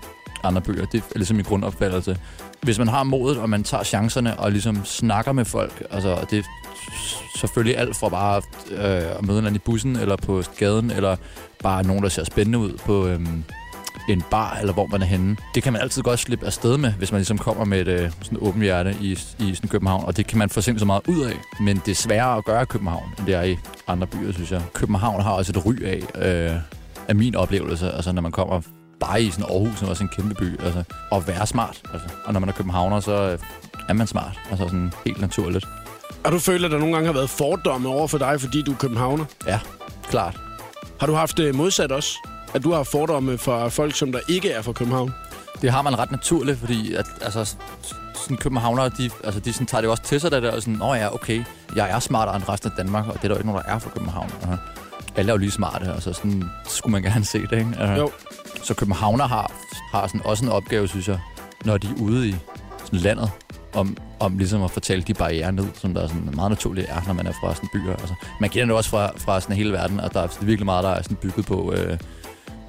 andre 0.44 0.60
bøger. 0.60 0.84
Det 0.84 1.02
er 1.14 1.18
ligesom 1.18 1.36
min 1.36 1.44
grundopfattelse. 1.44 2.16
Hvis 2.62 2.78
man 2.78 2.88
har 2.88 3.02
modet, 3.02 3.38
og 3.38 3.50
man 3.50 3.64
tager 3.64 3.84
chancerne 3.84 4.40
og 4.40 4.52
ligesom 4.52 4.84
snakker 4.84 5.32
med 5.32 5.44
folk, 5.44 5.82
altså 5.90 6.08
og 6.08 6.30
det 6.30 6.38
er 6.38 6.42
selvfølgelig 7.36 7.78
alt 7.78 7.96
fra 7.96 8.08
bare 8.08 8.42
øh, 8.70 9.18
at 9.18 9.26
møde 9.26 9.38
en 9.38 9.44
anden 9.44 9.56
i 9.56 9.58
bussen, 9.58 9.96
eller 9.96 10.16
på 10.16 10.42
gaden, 10.58 10.90
eller 10.90 11.16
bare 11.62 11.82
nogen, 11.82 12.02
der 12.02 12.08
ser 12.08 12.24
spændende 12.24 12.58
ud 12.58 12.72
på, 12.72 13.06
øh, 13.06 13.20
en 14.08 14.22
bar, 14.30 14.56
eller 14.60 14.72
hvor 14.72 14.86
man 14.86 15.02
er 15.02 15.06
henne. 15.06 15.36
Det 15.54 15.62
kan 15.62 15.72
man 15.72 15.82
altid 15.82 16.02
godt 16.02 16.20
slippe 16.20 16.46
afsted 16.46 16.76
med, 16.78 16.92
hvis 16.92 17.12
man 17.12 17.18
ligesom 17.18 17.38
kommer 17.38 17.64
med 17.64 17.80
et 17.80 17.88
øh, 17.88 18.10
sådan 18.22 18.38
åbent 18.40 18.64
hjerte 18.64 18.96
i, 19.00 19.12
i 19.38 19.54
sådan 19.54 19.68
København, 19.68 20.04
og 20.04 20.16
det 20.16 20.26
kan 20.26 20.38
man 20.38 20.48
få 20.48 20.60
så 20.60 20.84
meget 20.86 21.02
ud 21.08 21.20
af. 21.20 21.36
Men 21.60 21.76
det 21.84 21.90
er 21.90 21.94
sværere 21.94 22.36
at 22.36 22.44
gøre 22.44 22.62
i 22.62 22.64
København, 22.64 23.08
end 23.18 23.26
det 23.26 23.34
er 23.34 23.42
i 23.42 23.56
andre 23.86 24.06
byer, 24.06 24.32
synes 24.32 24.52
jeg. 24.52 24.62
København 24.72 25.22
har 25.22 25.32
også 25.32 25.52
et 25.52 25.66
ry 25.66 25.74
af, 25.82 26.00
øh, 26.22 26.56
af 27.08 27.14
min 27.14 27.34
oplevelse, 27.34 27.90
altså 27.90 28.12
når 28.12 28.22
man 28.22 28.32
kommer 28.32 28.60
bare 29.00 29.22
i 29.22 29.30
sådan 29.30 29.44
Aarhus, 29.44 29.78
som 29.78 29.88
også 29.88 30.02
en 30.04 30.08
kæmpe 30.08 30.34
by, 30.34 30.60
altså, 30.60 30.82
at 31.12 31.28
være 31.28 31.46
smart. 31.46 31.82
Altså. 31.92 32.08
Og 32.24 32.32
når 32.32 32.40
man 32.40 32.48
er 32.48 32.52
københavner, 32.52 33.00
så 33.00 33.12
øh, 33.12 33.38
er 33.88 33.92
man 33.92 34.06
smart, 34.06 34.40
altså 34.50 34.64
sådan 34.64 34.92
helt 35.06 35.20
naturligt. 35.20 35.66
Har 36.24 36.30
du 36.30 36.38
følt, 36.38 36.64
at 36.64 36.70
der 36.70 36.78
nogle 36.78 36.94
gange 36.94 37.06
har 37.06 37.12
været 37.12 37.30
fordomme 37.30 37.88
over 37.88 38.06
for 38.06 38.18
dig, 38.18 38.40
fordi 38.40 38.62
du 38.62 38.72
er 38.72 38.76
københavner? 38.76 39.24
Ja, 39.46 39.60
klart. 40.10 40.40
Har 41.00 41.06
du 41.06 41.14
haft 41.14 41.36
det 41.36 41.54
modsat 41.54 41.92
også? 41.92 42.28
At 42.54 42.64
du 42.64 42.72
har 42.72 42.82
fordomme 42.82 43.38
fra 43.38 43.68
folk, 43.68 43.94
som 43.94 44.12
der 44.12 44.20
ikke 44.28 44.50
er 44.50 44.62
fra 44.62 44.72
København? 44.72 45.14
Det 45.62 45.70
har 45.70 45.82
man 45.82 45.98
ret 45.98 46.10
naturligt, 46.10 46.58
fordi 46.58 46.94
at, 46.94 47.06
altså, 47.22 47.56
sådan 48.14 48.36
københavnere, 48.36 48.88
de, 48.88 49.10
altså, 49.24 49.40
de 49.40 49.52
sådan, 49.52 49.66
tager 49.66 49.80
det 49.80 49.90
også 49.90 50.02
til 50.02 50.20
sig, 50.20 50.30
der, 50.30 50.40
der 50.40 50.52
og 50.52 50.62
sådan, 50.62 50.82
åh 50.82 50.96
ja, 50.98 51.14
okay, 51.14 51.44
jeg 51.76 51.90
er 51.90 51.98
smartere 51.98 52.36
end 52.36 52.48
resten 52.48 52.70
af 52.70 52.76
Danmark, 52.76 53.06
og 53.08 53.14
det 53.14 53.24
er 53.24 53.28
der 53.28 53.34
jo 53.34 53.38
ikke 53.38 53.46
nogen, 53.46 53.62
der 53.66 53.72
er 53.72 53.78
fra 53.78 53.90
København. 53.90 54.32
Uh, 54.42 54.54
alle 55.16 55.30
er 55.30 55.34
jo 55.34 55.38
lige 55.38 55.50
smarte, 55.50 55.92
og 55.92 56.02
så 56.02 56.12
sådan, 56.12 56.44
skulle 56.68 56.92
man 56.92 57.02
gerne 57.02 57.24
se 57.24 57.42
det, 57.42 57.52
ikke? 57.58 57.70
Uh, 57.82 57.98
Jo. 57.98 58.10
Så 58.66 58.74
københavner 58.74 59.26
har, 59.26 59.52
har 59.92 60.06
sådan, 60.06 60.20
også 60.24 60.44
en 60.44 60.50
opgave, 60.50 60.88
synes 60.88 61.08
jeg, 61.08 61.18
når 61.64 61.78
de 61.78 61.86
er 61.86 62.02
ude 62.02 62.28
i 62.28 62.34
sådan 62.84 62.98
landet, 62.98 63.30
om, 63.74 63.96
om 64.20 64.38
ligesom 64.38 64.62
at 64.62 64.70
fortælle 64.70 65.04
de 65.04 65.14
barriere 65.14 65.52
ned, 65.52 65.66
som 65.74 65.94
der 65.94 66.02
er 66.02 66.08
sådan 66.08 66.30
meget 66.34 66.50
naturligt 66.50 66.86
er, 66.90 67.02
når 67.06 67.14
man 67.14 67.26
er 67.26 67.32
fra 67.32 67.54
sådan 67.54 67.68
byer. 67.72 67.92
Altså, 67.92 68.14
man 68.40 68.50
kender 68.50 68.66
det 68.66 68.76
også 68.76 68.90
fra, 68.90 69.12
fra 69.16 69.40
sådan 69.40 69.56
hele 69.56 69.72
verden, 69.72 70.00
og 70.00 70.14
der 70.14 70.20
er 70.22 70.44
virkelig 70.44 70.64
meget, 70.64 70.84
der 70.84 70.90
er 70.90 71.02
sådan 71.02 71.16
bygget 71.16 71.46
på, 71.46 71.72
øh, 71.72 71.98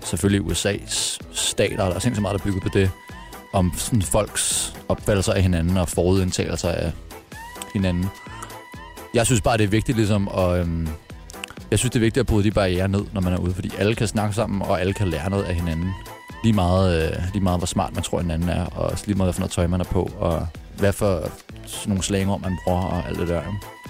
selvfølgelig 0.03 0.51
USA's 0.51 1.19
stater, 1.31 1.77
der 1.77 1.95
er 1.95 1.99
sindssygt 1.99 2.21
meget, 2.21 2.33
der 2.33 2.39
er 2.39 2.45
bygget 2.45 2.63
på 2.63 2.69
det, 2.73 2.91
om 3.53 3.73
sådan 3.75 4.01
folks 4.01 4.75
opfattelser 4.89 5.33
af 5.33 5.41
hinanden 5.41 5.77
og 5.77 5.89
forudindtagelser 5.89 6.69
af 6.69 6.91
hinanden. 7.73 8.05
Jeg 9.13 9.25
synes 9.25 9.41
bare, 9.41 9.57
det 9.57 9.63
er 9.63 9.67
vigtigt 9.67 9.97
ligesom 9.97 10.27
at... 10.27 10.59
Øh, 10.59 10.87
jeg 11.71 11.79
synes, 11.79 11.91
det 11.91 11.99
er 11.99 12.05
vigtigt 12.05 12.21
at 12.21 12.27
bryde 12.27 12.43
de 12.43 12.51
barriere 12.51 12.87
ned, 12.87 13.01
når 13.13 13.21
man 13.21 13.33
er 13.33 13.37
ude, 13.37 13.53
fordi 13.53 13.71
alle 13.77 13.95
kan 13.95 14.07
snakke 14.07 14.35
sammen, 14.35 14.61
og 14.61 14.81
alle 14.81 14.93
kan 14.93 15.07
lære 15.07 15.29
noget 15.29 15.43
af 15.43 15.55
hinanden. 15.55 15.89
Lige 16.43 16.53
meget, 16.53 17.03
øh, 17.03 17.17
lige 17.33 17.43
meget 17.43 17.59
hvor 17.59 17.65
smart 17.65 17.93
man 17.93 18.03
tror, 18.03 18.19
hinanden 18.19 18.49
er, 18.49 18.65
og 18.65 18.85
også 18.91 19.03
lige 19.07 19.17
meget, 19.17 19.27
hvad 19.27 19.33
for 19.33 19.39
noget 19.39 19.51
tøj 19.51 19.67
man 19.67 19.79
er 19.79 19.85
på, 19.85 20.11
og 20.19 20.47
hvad 20.77 20.93
for 20.93 21.31
nogle 21.87 22.03
slangord, 22.03 22.41
man 22.41 22.57
bruger, 22.63 22.81
og 22.81 23.07
alt 23.07 23.19
det 23.19 23.27
der. 23.27 23.41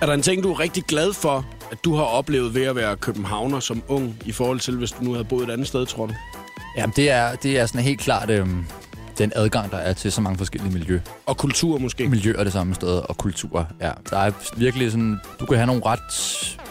Er 0.01 0.05
der 0.05 0.13
en 0.13 0.21
ting, 0.21 0.43
du 0.43 0.51
er 0.51 0.59
rigtig 0.59 0.83
glad 0.83 1.13
for, 1.13 1.45
at 1.71 1.77
du 1.85 1.95
har 1.95 2.03
oplevet 2.03 2.55
ved 2.55 2.63
at 2.63 2.75
være 2.75 2.95
københavner 2.95 3.59
som 3.59 3.83
ung, 3.87 4.21
i 4.25 4.31
forhold 4.31 4.59
til, 4.59 4.77
hvis 4.77 4.91
du 4.91 5.03
nu 5.03 5.11
havde 5.11 5.25
boet 5.25 5.43
et 5.43 5.53
andet 5.53 5.67
sted, 5.67 5.85
tror 5.85 6.05
du? 6.05 6.13
Jamen, 6.77 6.93
det 6.95 7.11
er, 7.11 7.35
det 7.35 7.59
er 7.59 7.65
sådan 7.65 7.81
helt 7.81 7.99
klart 7.99 8.29
øhm, 8.29 8.65
den 9.17 9.31
adgang, 9.35 9.71
der 9.71 9.77
er 9.77 9.93
til 9.93 10.11
så 10.11 10.21
mange 10.21 10.37
forskellige 10.37 10.73
miljø. 10.73 10.99
Og 11.25 11.37
kultur 11.37 11.77
måske. 11.77 12.07
miljøer 12.07 12.43
det 12.43 12.53
samme 12.53 12.75
sted, 12.75 12.89
og 13.09 13.17
kultur. 13.17 13.67
Ja. 13.81 13.91
Der 14.09 14.17
er 14.17 14.31
virkelig 14.57 14.91
sådan, 14.91 15.19
du 15.39 15.45
kan 15.45 15.57
have 15.57 15.67
nogle 15.67 15.81
ret 15.85 15.99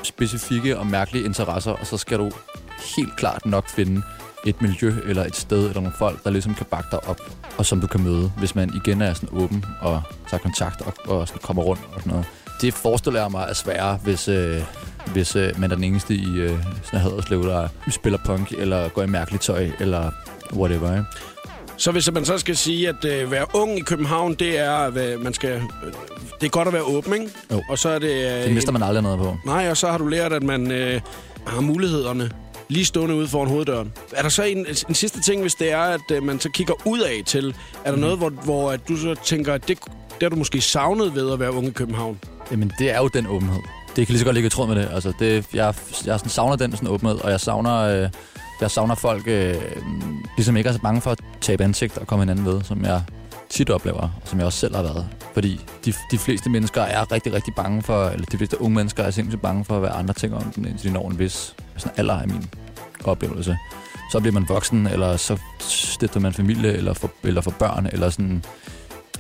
specifikke 0.03 0.79
og 0.79 0.87
mærkelige 0.87 1.25
interesser, 1.25 1.73
og 1.73 1.87
så 1.87 1.97
skal 1.97 2.19
du 2.19 2.31
helt 2.97 3.17
klart 3.17 3.47
nok 3.47 3.69
finde 3.69 4.03
et 4.47 4.63
miljø 4.63 4.95
eller 5.07 5.25
et 5.25 5.37
sted 5.37 5.59
eller 5.59 5.81
nogle 5.81 5.93
folk, 5.99 6.25
der 6.25 6.31
ligesom 6.31 6.55
kan 6.55 6.67
bakke 6.71 6.89
dig 6.91 7.09
op, 7.09 7.21
og 7.59 7.67
som 7.67 7.81
du 7.81 7.87
kan 7.87 8.03
møde, 8.03 8.33
hvis 8.39 8.55
man 8.55 8.73
igen 8.75 9.03
er 9.03 9.15
sådan 9.15 9.29
åben 9.33 9.65
og 9.81 10.03
tager 10.31 10.41
kontakt 10.41 10.81
og, 10.81 10.95
og 11.05 11.29
sådan 11.29 11.43
kommer 11.43 11.63
rundt 11.63 11.83
og 11.93 12.01
sådan 12.01 12.11
noget. 12.11 12.27
Det 12.61 12.75
forestiller 12.75 13.21
jeg 13.21 13.31
mig 13.31 13.47
er 13.49 13.53
sværere, 13.55 13.97
hvis, 13.97 14.29
øh, 14.29 14.63
hvis 15.13 15.37
øh, 15.37 15.61
man 15.61 15.71
er 15.71 15.75
den 15.75 15.85
eneste 15.85 16.15
i 16.15 16.37
øh, 16.37 16.65
sådan 16.83 17.01
Haderslev, 17.01 17.43
der 17.43 17.69
spiller 17.91 18.19
punk, 18.25 18.53
eller 18.53 18.89
går 18.89 19.03
i 19.03 19.07
mærkeligt 19.07 19.43
tøj, 19.43 19.71
eller 19.81 20.11
whatever. 20.53 20.93
Ikke? 20.93 21.05
Så 21.77 21.93
hvis 21.93 22.13
man 22.13 22.25
så 22.25 22.39
skal 22.39 22.57
sige, 22.57 22.89
at 22.89 23.05
øh, 23.05 23.31
være 23.31 23.45
ung 23.55 23.79
i 23.79 23.81
København, 23.81 24.35
det 24.35 24.59
er, 24.59 24.73
at 24.73 25.21
man 25.21 25.35
skal, 25.35 25.51
øh, 25.51 25.63
det 26.41 26.47
er 26.47 26.51
godt 26.51 26.69
at 26.69 26.75
være 26.75 26.83
åben, 26.83 27.13
ikke? 27.15 27.29
Jo. 27.53 27.63
Og 27.71 27.79
så 27.79 27.89
er 27.89 27.99
det... 27.99 28.11
Øh, 28.11 28.45
Det 28.45 28.53
mister 28.55 28.73
man 28.73 28.83
aldrig 28.83 29.03
noget 29.03 29.19
på. 29.19 29.37
Nej, 29.47 29.71
og 29.71 29.77
så 29.77 29.87
har 29.91 29.99
du 29.99 30.07
lært, 30.07 30.33
at 30.33 30.43
man 30.43 30.71
øh, 30.71 31.01
har 31.47 31.61
mulighederne 31.61 32.31
lige 32.69 32.85
stående 32.85 33.15
ude 33.15 33.29
foran 33.29 33.49
hoveddøren. 33.49 33.93
Er 34.13 34.23
der 34.23 34.29
så 34.29 34.43
en, 34.43 34.67
en 34.89 34.95
sidste 34.95 35.21
ting, 35.23 35.41
hvis 35.41 35.55
det 35.55 35.73
er, 35.73 35.79
at 35.81 36.01
øh, 36.13 36.23
man 36.23 36.41
så 36.41 36.49
kigger 36.51 36.75
ud 36.85 37.01
af 37.01 37.23
til? 37.27 37.55
Er 37.85 37.91
der 37.91 37.99
noget, 37.99 38.19
hvor, 38.19 38.29
hvor 38.31 38.71
at 38.71 38.81
du 38.89 38.97
så 38.97 39.15
tænker, 39.25 39.55
at 39.55 39.69
det, 39.69 39.79
det 39.85 40.23
har 40.23 40.29
du 40.29 40.37
måske 40.37 40.61
savnet 40.61 41.15
ved 41.15 41.33
at 41.33 41.41
være 41.41 41.53
ung 41.53 41.67
i 41.67 41.71
København? 41.71 42.19
Jamen, 42.51 42.73
det 42.79 42.91
er 42.91 42.99
jo 42.99 43.09
den 43.09 43.27
åbenhed. 43.27 43.61
Det 43.97 44.07
kan 44.07 44.13
lige 44.13 44.19
så 44.19 44.25
godt 44.25 44.35
ligge 44.35 44.47
i 44.47 44.51
tråd 44.51 44.67
med 44.67 44.77
det. 44.77 44.89
Altså, 44.93 45.13
det 45.19 45.45
jeg, 45.55 45.75
jeg 46.07 46.19
sådan 46.19 46.31
savner 46.31 46.57
den 46.57 46.73
sådan 46.73 46.89
åbenhed, 46.89 47.19
og 47.25 47.31
jeg 47.31 47.41
savner, 47.41 47.75
øh, 47.77 48.09
jeg 48.61 48.71
savner 48.71 48.95
folk, 48.95 49.23
øh, 49.27 49.55
ligesom 50.37 50.57
ikke 50.57 50.69
er 50.69 50.73
så 50.73 50.81
bange 50.81 51.01
for 51.01 51.11
at 51.11 51.21
tabe 51.41 51.65
ansigt 51.65 51.99
og 51.99 52.07
komme 52.07 52.23
hinanden 52.23 52.47
ved, 52.47 52.63
som 52.63 52.85
jeg 52.85 53.03
tit 53.49 53.71
oplever, 53.71 54.01
og 54.01 54.11
som 54.25 54.39
jeg 54.39 54.47
også 54.47 54.59
selv 54.59 54.77
har 54.77 54.83
været. 54.83 55.09
Fordi 55.35 55.61
de, 55.85 55.95
de 56.11 56.19
fleste 56.19 56.51
mennesker 56.51 56.83
er 56.83 57.13
rigtig, 57.13 57.33
rigtig 57.33 57.55
bange 57.55 57.83
for, 57.83 58.07
eller 58.09 58.27
de 58.27 58.37
fleste 58.39 58.61
unge 58.61 58.75
mennesker 58.75 59.03
er 59.03 59.11
simpelthen 59.11 59.41
bange 59.41 59.65
for, 59.65 59.79
hvad 59.79 59.91
andre 59.93 60.15
tænker 60.15 60.37
om 60.37 60.53
dem, 60.57 60.67
indtil 60.67 60.89
de 60.89 60.95
når 60.95 61.11
en 61.11 61.19
vis 61.19 61.55
sådan 61.77 61.99
alder 61.99 62.15
af 62.15 62.29
min 62.29 62.47
oplevelse. 63.05 63.59
Så 64.13 64.21
bliver 64.21 64.33
man 64.33 64.49
voksen, 64.49 64.87
eller 64.87 65.17
så 65.17 65.39
stifter 65.59 66.21
man 66.21 66.33
familie, 66.33 66.73
eller 66.73 66.93
får, 66.93 67.11
eller 67.23 67.41
får 67.41 67.51
børn, 67.51 67.89
eller 67.93 68.11
sådan 68.11 68.45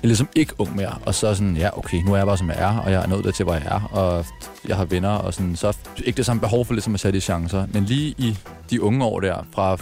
er 0.03 0.07
ligesom 0.07 0.29
ikke 0.37 0.53
ung 0.59 0.77
mere, 0.77 0.99
og 1.07 1.15
så 1.15 1.35
sådan, 1.35 1.57
ja, 1.57 1.79
okay, 1.79 1.97
nu 1.97 2.13
er 2.13 2.17
jeg 2.17 2.27
bare, 2.27 2.39
som 2.39 2.49
jeg 2.49 2.57
er, 2.59 2.79
og 2.79 2.93
jeg 2.93 3.03
er 3.03 3.07
nået 3.07 3.25
der 3.25 3.31
til, 3.31 3.45
hvor 3.45 3.55
jeg 3.55 3.63
er, 3.67 3.81
og 3.93 4.27
jeg 4.69 4.77
har 4.77 4.85
venner, 4.85 5.11
og 5.11 5.35
sådan, 5.35 5.57
så 5.57 5.77
ikke 6.05 6.17
det 6.17 6.27
samme 6.27 6.41
behov 6.41 6.65
for 6.65 6.73
ligesom 6.75 6.95
at 6.95 7.01
sætte 7.01 7.17
de 7.17 7.21
chancer. 7.21 7.67
Men 7.73 7.85
lige 7.85 8.15
i 8.19 8.39
de 8.71 8.83
unge 8.83 9.05
år 9.05 9.21
der, 9.21 9.47
fra 9.55 9.77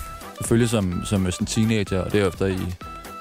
følge 0.45 0.69
som, 0.69 1.03
som 1.05 1.31
sådan 1.31 1.47
teenager, 1.47 2.01
og 2.01 2.13
derefter 2.13 2.47
i, 2.47 2.59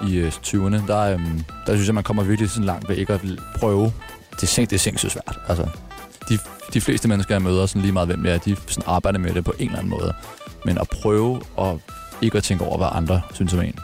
i 0.08 0.16
øh, 0.16 0.32
20'erne, 0.46 0.88
der, 0.88 1.00
øhm, 1.00 1.44
der 1.68 1.74
synes 1.74 1.88
jeg, 1.88 1.96
man 1.96 2.04
kommer 2.04 2.24
virkelig 2.24 2.50
sådan 2.50 2.66
langt 2.66 2.90
ved 2.90 2.96
ikke 2.96 3.14
at 3.14 3.22
prøve. 3.56 3.94
Det 4.42 4.58
er, 4.60 4.66
det 4.66 4.74
er 4.74 4.80
sindssygt 4.80 5.12
svært, 5.12 5.40
altså. 5.48 5.68
De, 6.30 6.38
de 6.74 6.82
fleste 6.82 7.08
mennesker, 7.08 7.36
jeg 7.36 7.42
møder, 7.42 7.66
sådan 7.66 7.82
lige 7.82 7.92
meget 7.92 8.08
hvem 8.08 8.26
jeg 8.26 8.34
er, 8.34 8.38
de 8.38 8.56
sådan 8.68 8.84
arbejder 8.88 9.20
med 9.20 9.34
det 9.34 9.44
på 9.44 9.54
en 9.60 9.66
eller 9.66 9.78
anden 9.80 9.90
måde. 9.90 10.14
Men 10.66 10.78
at 10.78 10.88
prøve 10.90 11.42
at 11.60 11.78
ikke 12.22 12.38
at 12.38 12.44
tænke 12.44 12.66
over, 12.66 12.78
hvad 12.78 12.88
andre 12.92 13.22
synes 13.34 13.54
om 13.54 13.62
en, 13.62 13.76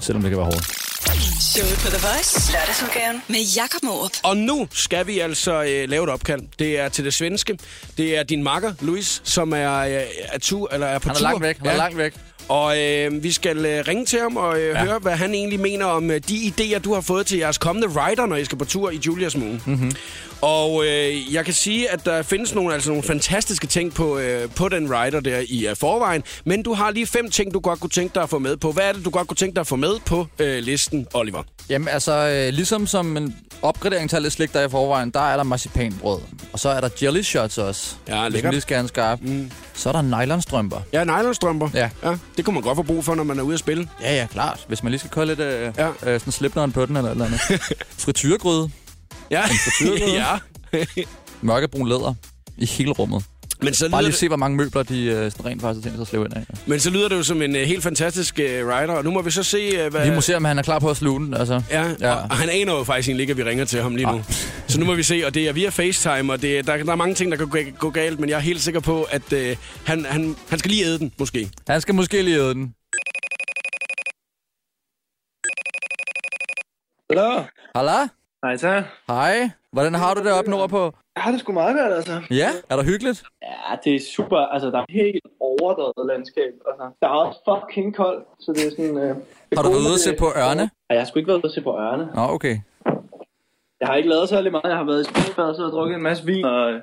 selvom 0.00 0.22
det 0.22 0.30
kan 0.30 0.38
være 0.38 0.44
hårdt. 0.44 0.85
Showet 1.20 1.78
på 1.84 1.88
The 1.88 2.06
Voice. 2.08 2.52
Lørdagsudgaven 2.52 3.22
med 3.28 3.40
Jakob 3.56 3.82
Morup. 3.82 4.10
Og 4.22 4.36
nu 4.36 4.68
skal 4.72 5.06
vi 5.06 5.18
altså 5.18 5.62
øh, 5.64 5.88
lave 5.88 6.04
et 6.04 6.10
opkald. 6.10 6.40
Det 6.58 6.78
er 6.80 6.88
til 6.88 7.04
det 7.04 7.14
svenske. 7.14 7.58
Det 7.96 8.18
er 8.18 8.22
din 8.22 8.42
makker, 8.42 8.72
Louis, 8.80 9.20
som 9.24 9.52
er, 9.52 9.72
øh, 9.78 9.92
er, 10.32 10.38
tur, 10.38 10.68
eller 10.72 10.86
er 10.86 10.98
på 10.98 11.08
Han 11.08 11.14
er 11.16 11.18
tur. 11.18 11.22
langt 11.22 11.42
væk, 11.42 11.58
han 11.58 11.66
er 11.66 11.76
langt 11.76 11.96
væk. 11.98 12.14
Og 12.48 12.78
øh, 12.78 13.22
vi 13.22 13.32
skal 13.32 13.66
øh, 13.66 13.84
ringe 13.88 14.04
til 14.04 14.20
ham 14.20 14.36
og 14.36 14.60
øh, 14.60 14.68
ja. 14.68 14.84
høre, 14.84 14.98
hvad 14.98 15.12
han 15.12 15.34
egentlig 15.34 15.60
mener 15.60 15.84
om 15.84 16.10
øh, 16.10 16.20
de 16.28 16.34
idéer, 16.36 16.78
du 16.78 16.94
har 16.94 17.00
fået 17.00 17.26
til 17.26 17.38
jeres 17.38 17.58
kommende 17.58 17.88
rider, 17.88 18.26
når 18.26 18.36
I 18.36 18.44
skal 18.44 18.58
på 18.58 18.64
tur 18.64 18.90
i 18.90 19.00
Julias 19.06 19.36
Moon. 19.36 19.62
Mm-hmm. 19.66 19.92
Og 20.40 20.84
øh, 20.86 21.34
jeg 21.34 21.44
kan 21.44 21.54
sige, 21.54 21.90
at 21.90 22.04
der 22.04 22.22
findes 22.22 22.54
nogle, 22.54 22.74
altså 22.74 22.90
nogle 22.90 23.02
fantastiske 23.02 23.66
ting 23.66 23.94
på, 23.94 24.18
øh, 24.18 24.50
på 24.56 24.68
den 24.68 24.90
rider 24.90 25.20
der 25.20 25.42
i 25.48 25.66
øh, 25.66 25.76
forvejen. 25.76 26.22
Men 26.44 26.62
du 26.62 26.72
har 26.72 26.90
lige 26.90 27.06
fem 27.06 27.30
ting, 27.30 27.54
du 27.54 27.60
godt 27.60 27.80
kunne 27.80 27.90
tænke 27.90 28.14
dig 28.14 28.22
at 28.22 28.30
få 28.30 28.38
med 28.38 28.56
på. 28.56 28.72
Hvad 28.72 28.88
er 28.88 28.92
det, 28.92 29.04
du 29.04 29.10
godt 29.10 29.28
kunne 29.28 29.36
tænke 29.36 29.54
dig 29.54 29.60
at 29.60 29.66
få 29.66 29.76
med 29.76 29.94
på 30.06 30.26
øh, 30.38 30.58
listen, 30.58 31.06
Oliver? 31.14 31.42
Jamen 31.68 31.88
altså, 31.88 32.12
øh, 32.12 32.52
ligesom 32.54 32.86
som 32.86 33.16
en 33.16 33.36
opgradering 33.62 34.10
til 34.10 34.16
alle 34.16 34.30
slik, 34.30 34.52
der 34.52 34.60
er 34.60 34.66
i 34.66 34.70
forvejen, 34.70 35.10
der 35.10 35.20
er 35.20 35.36
der 35.36 35.42
marcipanbrød. 35.44 36.20
Og 36.52 36.58
så 36.60 36.68
er 36.68 36.80
der 36.80 36.88
jelly 37.02 37.22
shots 37.22 37.58
også. 37.58 37.94
Ja, 38.08 38.28
lækkert. 38.28 38.52
lige 38.52 38.60
skal 38.60 38.74
have 38.76 38.82
en 38.82 38.88
skarp. 38.88 39.20
Mm. 39.22 39.50
Så 39.74 39.88
er 39.88 39.92
der 39.92 40.02
nylonstrømper. 40.02 40.80
Ja, 40.92 41.04
nylonstrømper. 41.04 41.68
Ja. 41.74 41.90
ja. 42.02 42.16
Det 42.36 42.44
kunne 42.44 42.54
man 42.54 42.62
godt 42.62 42.76
få 42.76 42.82
brug 42.82 43.04
for, 43.04 43.14
når 43.14 43.24
man 43.24 43.38
er 43.38 43.42
ude 43.42 43.54
at 43.54 43.60
spille. 43.60 43.88
Ja, 44.00 44.14
ja, 44.14 44.26
klart. 44.26 44.64
Hvis 44.68 44.82
man 44.82 44.90
lige 44.90 44.98
skal 44.98 45.10
kolde 45.10 45.28
lidt 45.34 45.40
øh, 45.40 45.72
Ja. 45.78 45.88
øh, 45.88 46.20
sådan 46.20 46.32
slipneren 46.32 46.72
på 46.72 46.86
den 46.86 46.96
eller 46.96 47.10
eller 47.10 47.24
andet. 47.24 47.40
Frityregryde. 48.04 48.70
Ja, 49.30 49.42
frityregryde. 49.46 50.14
ja. 50.74 51.04
Mørkebrun 51.42 51.88
læder. 51.88 52.14
I 52.58 52.66
hele 52.66 52.90
rummet. 52.90 53.24
Men 53.62 53.74
så, 53.74 53.90
Bare 53.90 54.02
lige 54.02 54.10
det, 54.10 54.18
se, 54.18 54.28
hvor 54.28 54.36
mange 54.36 54.56
møbler 54.56 54.82
de 54.82 55.02
øh, 55.04 55.30
sådan 55.30 55.46
rent 55.46 55.62
faktisk 55.62 55.84
har 55.86 55.90
tænkt 55.90 55.96
sig 55.96 56.00
at 56.02 56.08
slæve 56.08 56.24
ind 56.24 56.36
af. 56.36 56.46
men 56.66 56.80
så 56.80 56.90
lyder 56.90 57.08
det 57.08 57.16
jo 57.16 57.22
som 57.22 57.42
en 57.42 57.50
uh, 57.50 57.60
helt 57.62 57.82
fantastisk 57.82 58.34
uh, 58.38 58.44
rider, 58.44 58.92
og 58.92 59.04
nu 59.04 59.10
må 59.10 59.22
vi 59.22 59.30
så 59.30 59.42
se, 59.42 59.86
uh, 59.86 59.90
hvad... 59.92 60.08
Vi 60.08 60.14
må 60.14 60.20
se, 60.20 60.36
om 60.36 60.44
han 60.44 60.58
er 60.58 60.62
klar 60.62 60.78
på 60.78 60.90
at 60.90 60.96
sluge 60.96 61.20
den. 61.26 61.34
Altså. 61.34 61.62
Ja, 61.70 61.94
ja. 62.00 62.14
Og, 62.14 62.20
og 62.30 62.36
han 62.36 62.48
aner 62.48 62.72
jo 62.72 62.84
faktisk 62.84 63.08
egentlig 63.08 63.22
ikke, 63.22 63.30
at 63.30 63.36
vi 63.36 63.42
ringer 63.44 63.64
til 63.64 63.82
ham 63.82 63.96
lige 63.96 64.06
nu. 64.06 64.12
Nej. 64.12 64.22
Så 64.68 64.80
nu 64.80 64.86
må 64.86 64.94
vi 64.94 65.02
se, 65.02 65.22
og 65.26 65.34
det 65.34 65.48
er 65.48 65.52
via 65.52 65.68
FaceTime, 65.68 66.32
og 66.32 66.42
det, 66.42 66.58
er- 66.58 66.62
der, 66.62 66.76
der 66.84 66.92
er 66.92 66.96
mange 66.96 67.14
ting, 67.14 67.30
der 67.32 67.38
kan 67.38 67.48
gå, 67.48 67.58
gå 67.78 67.90
galt, 67.90 68.20
men 68.20 68.28
jeg 68.28 68.36
er 68.36 68.40
helt 68.40 68.60
sikker 68.60 68.80
på, 68.80 69.02
at 69.02 69.32
uh, 69.32 69.38
han, 69.84 70.04
han, 70.04 70.36
han 70.50 70.58
skal 70.58 70.70
lige 70.70 70.84
æde 70.84 70.98
den, 70.98 71.12
måske. 71.18 71.50
Han 71.68 71.80
skal 71.80 71.94
måske 71.94 72.22
lige 72.22 72.36
æde 72.36 72.54
den. 72.54 72.74
Hallo? 77.10 77.42
Halla? 77.76 78.08
Hej 78.44 78.56
så. 78.56 78.82
Hej. 79.08 79.50
Hvordan 79.72 79.94
har 79.94 80.14
du 80.14 80.22
det 80.24 80.32
oppe 80.32 80.50
nordpå? 80.50 80.94
Jeg 81.16 81.22
har 81.24 81.30
det 81.30 81.40
sgu 81.40 81.52
meget 81.52 81.76
godt, 81.80 81.92
altså. 81.92 82.20
Ja, 82.30 82.50
er 82.70 82.76
der 82.76 82.84
hyggeligt? 82.84 83.22
Ja, 83.42 83.76
det 83.84 83.94
er 83.94 84.00
super. 84.16 84.38
Altså, 84.38 84.70
der 84.70 84.78
er 84.78 84.84
helt 84.88 85.24
overdrevet 85.40 86.06
landskab. 86.12 86.52
Altså, 86.68 86.84
der 87.00 87.06
er 87.06 87.12
også 87.12 87.40
fucking 87.48 87.96
koldt, 87.96 88.24
så 88.40 88.52
det 88.52 88.66
er 88.66 88.70
sådan... 88.70 88.96
Øh, 88.98 89.16
Har 89.56 89.62
du 89.62 89.68
været 89.68 89.80
ude 89.88 89.94
at 89.94 90.00
se 90.00 90.14
på 90.18 90.26
ørne? 90.36 90.60
Nej, 90.62 90.70
jeg 90.90 91.00
har 91.00 91.04
sgu 91.06 91.18
ikke 91.18 91.28
været 91.28 91.38
ude 91.38 91.46
at 91.46 91.54
se 91.54 91.60
på 91.60 91.72
ørne. 91.78 92.04
Nå, 92.14 92.22
okay. 92.36 92.58
Jeg 93.80 93.88
har 93.88 93.94
ikke 93.94 94.08
lavet 94.08 94.28
særlig 94.28 94.52
meget. 94.52 94.64
Jeg 94.64 94.76
har 94.76 94.84
været 94.84 95.00
i 95.00 95.08
spilbad, 95.10 95.54
så 95.56 95.62
har 95.62 95.70
drukket 95.70 95.96
en 95.96 96.02
masse 96.02 96.24
vin 96.24 96.44
og 96.44 96.72
øh, 96.72 96.80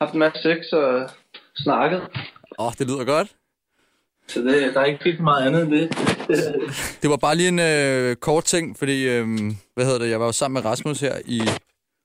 haft 0.00 0.12
en 0.12 0.18
masse 0.18 0.42
sex 0.42 0.72
og 0.72 1.10
snakket. 1.56 2.00
Åh, 2.58 2.66
oh, 2.66 2.72
det 2.78 2.86
lyder 2.86 3.04
godt. 3.04 3.28
Så 4.28 4.40
det, 4.40 4.74
der 4.74 4.80
er 4.80 4.84
ikke 4.84 5.04
helt 5.04 5.20
meget 5.20 5.46
andet 5.46 5.62
end 5.62 5.72
det. 5.72 5.86
Det 7.02 7.10
var 7.10 7.16
bare 7.16 7.36
lige 7.36 7.48
en 7.48 7.58
øh, 7.58 8.16
kort 8.16 8.44
ting, 8.44 8.78
fordi, 8.78 9.08
øh, 9.08 9.26
hvad 9.74 9.84
hedder 9.84 9.98
det, 9.98 10.10
jeg 10.10 10.20
var 10.20 10.26
jo 10.26 10.32
sammen 10.32 10.62
med 10.62 10.70
Rasmus 10.70 11.00
her 11.00 11.14
i 11.24 11.40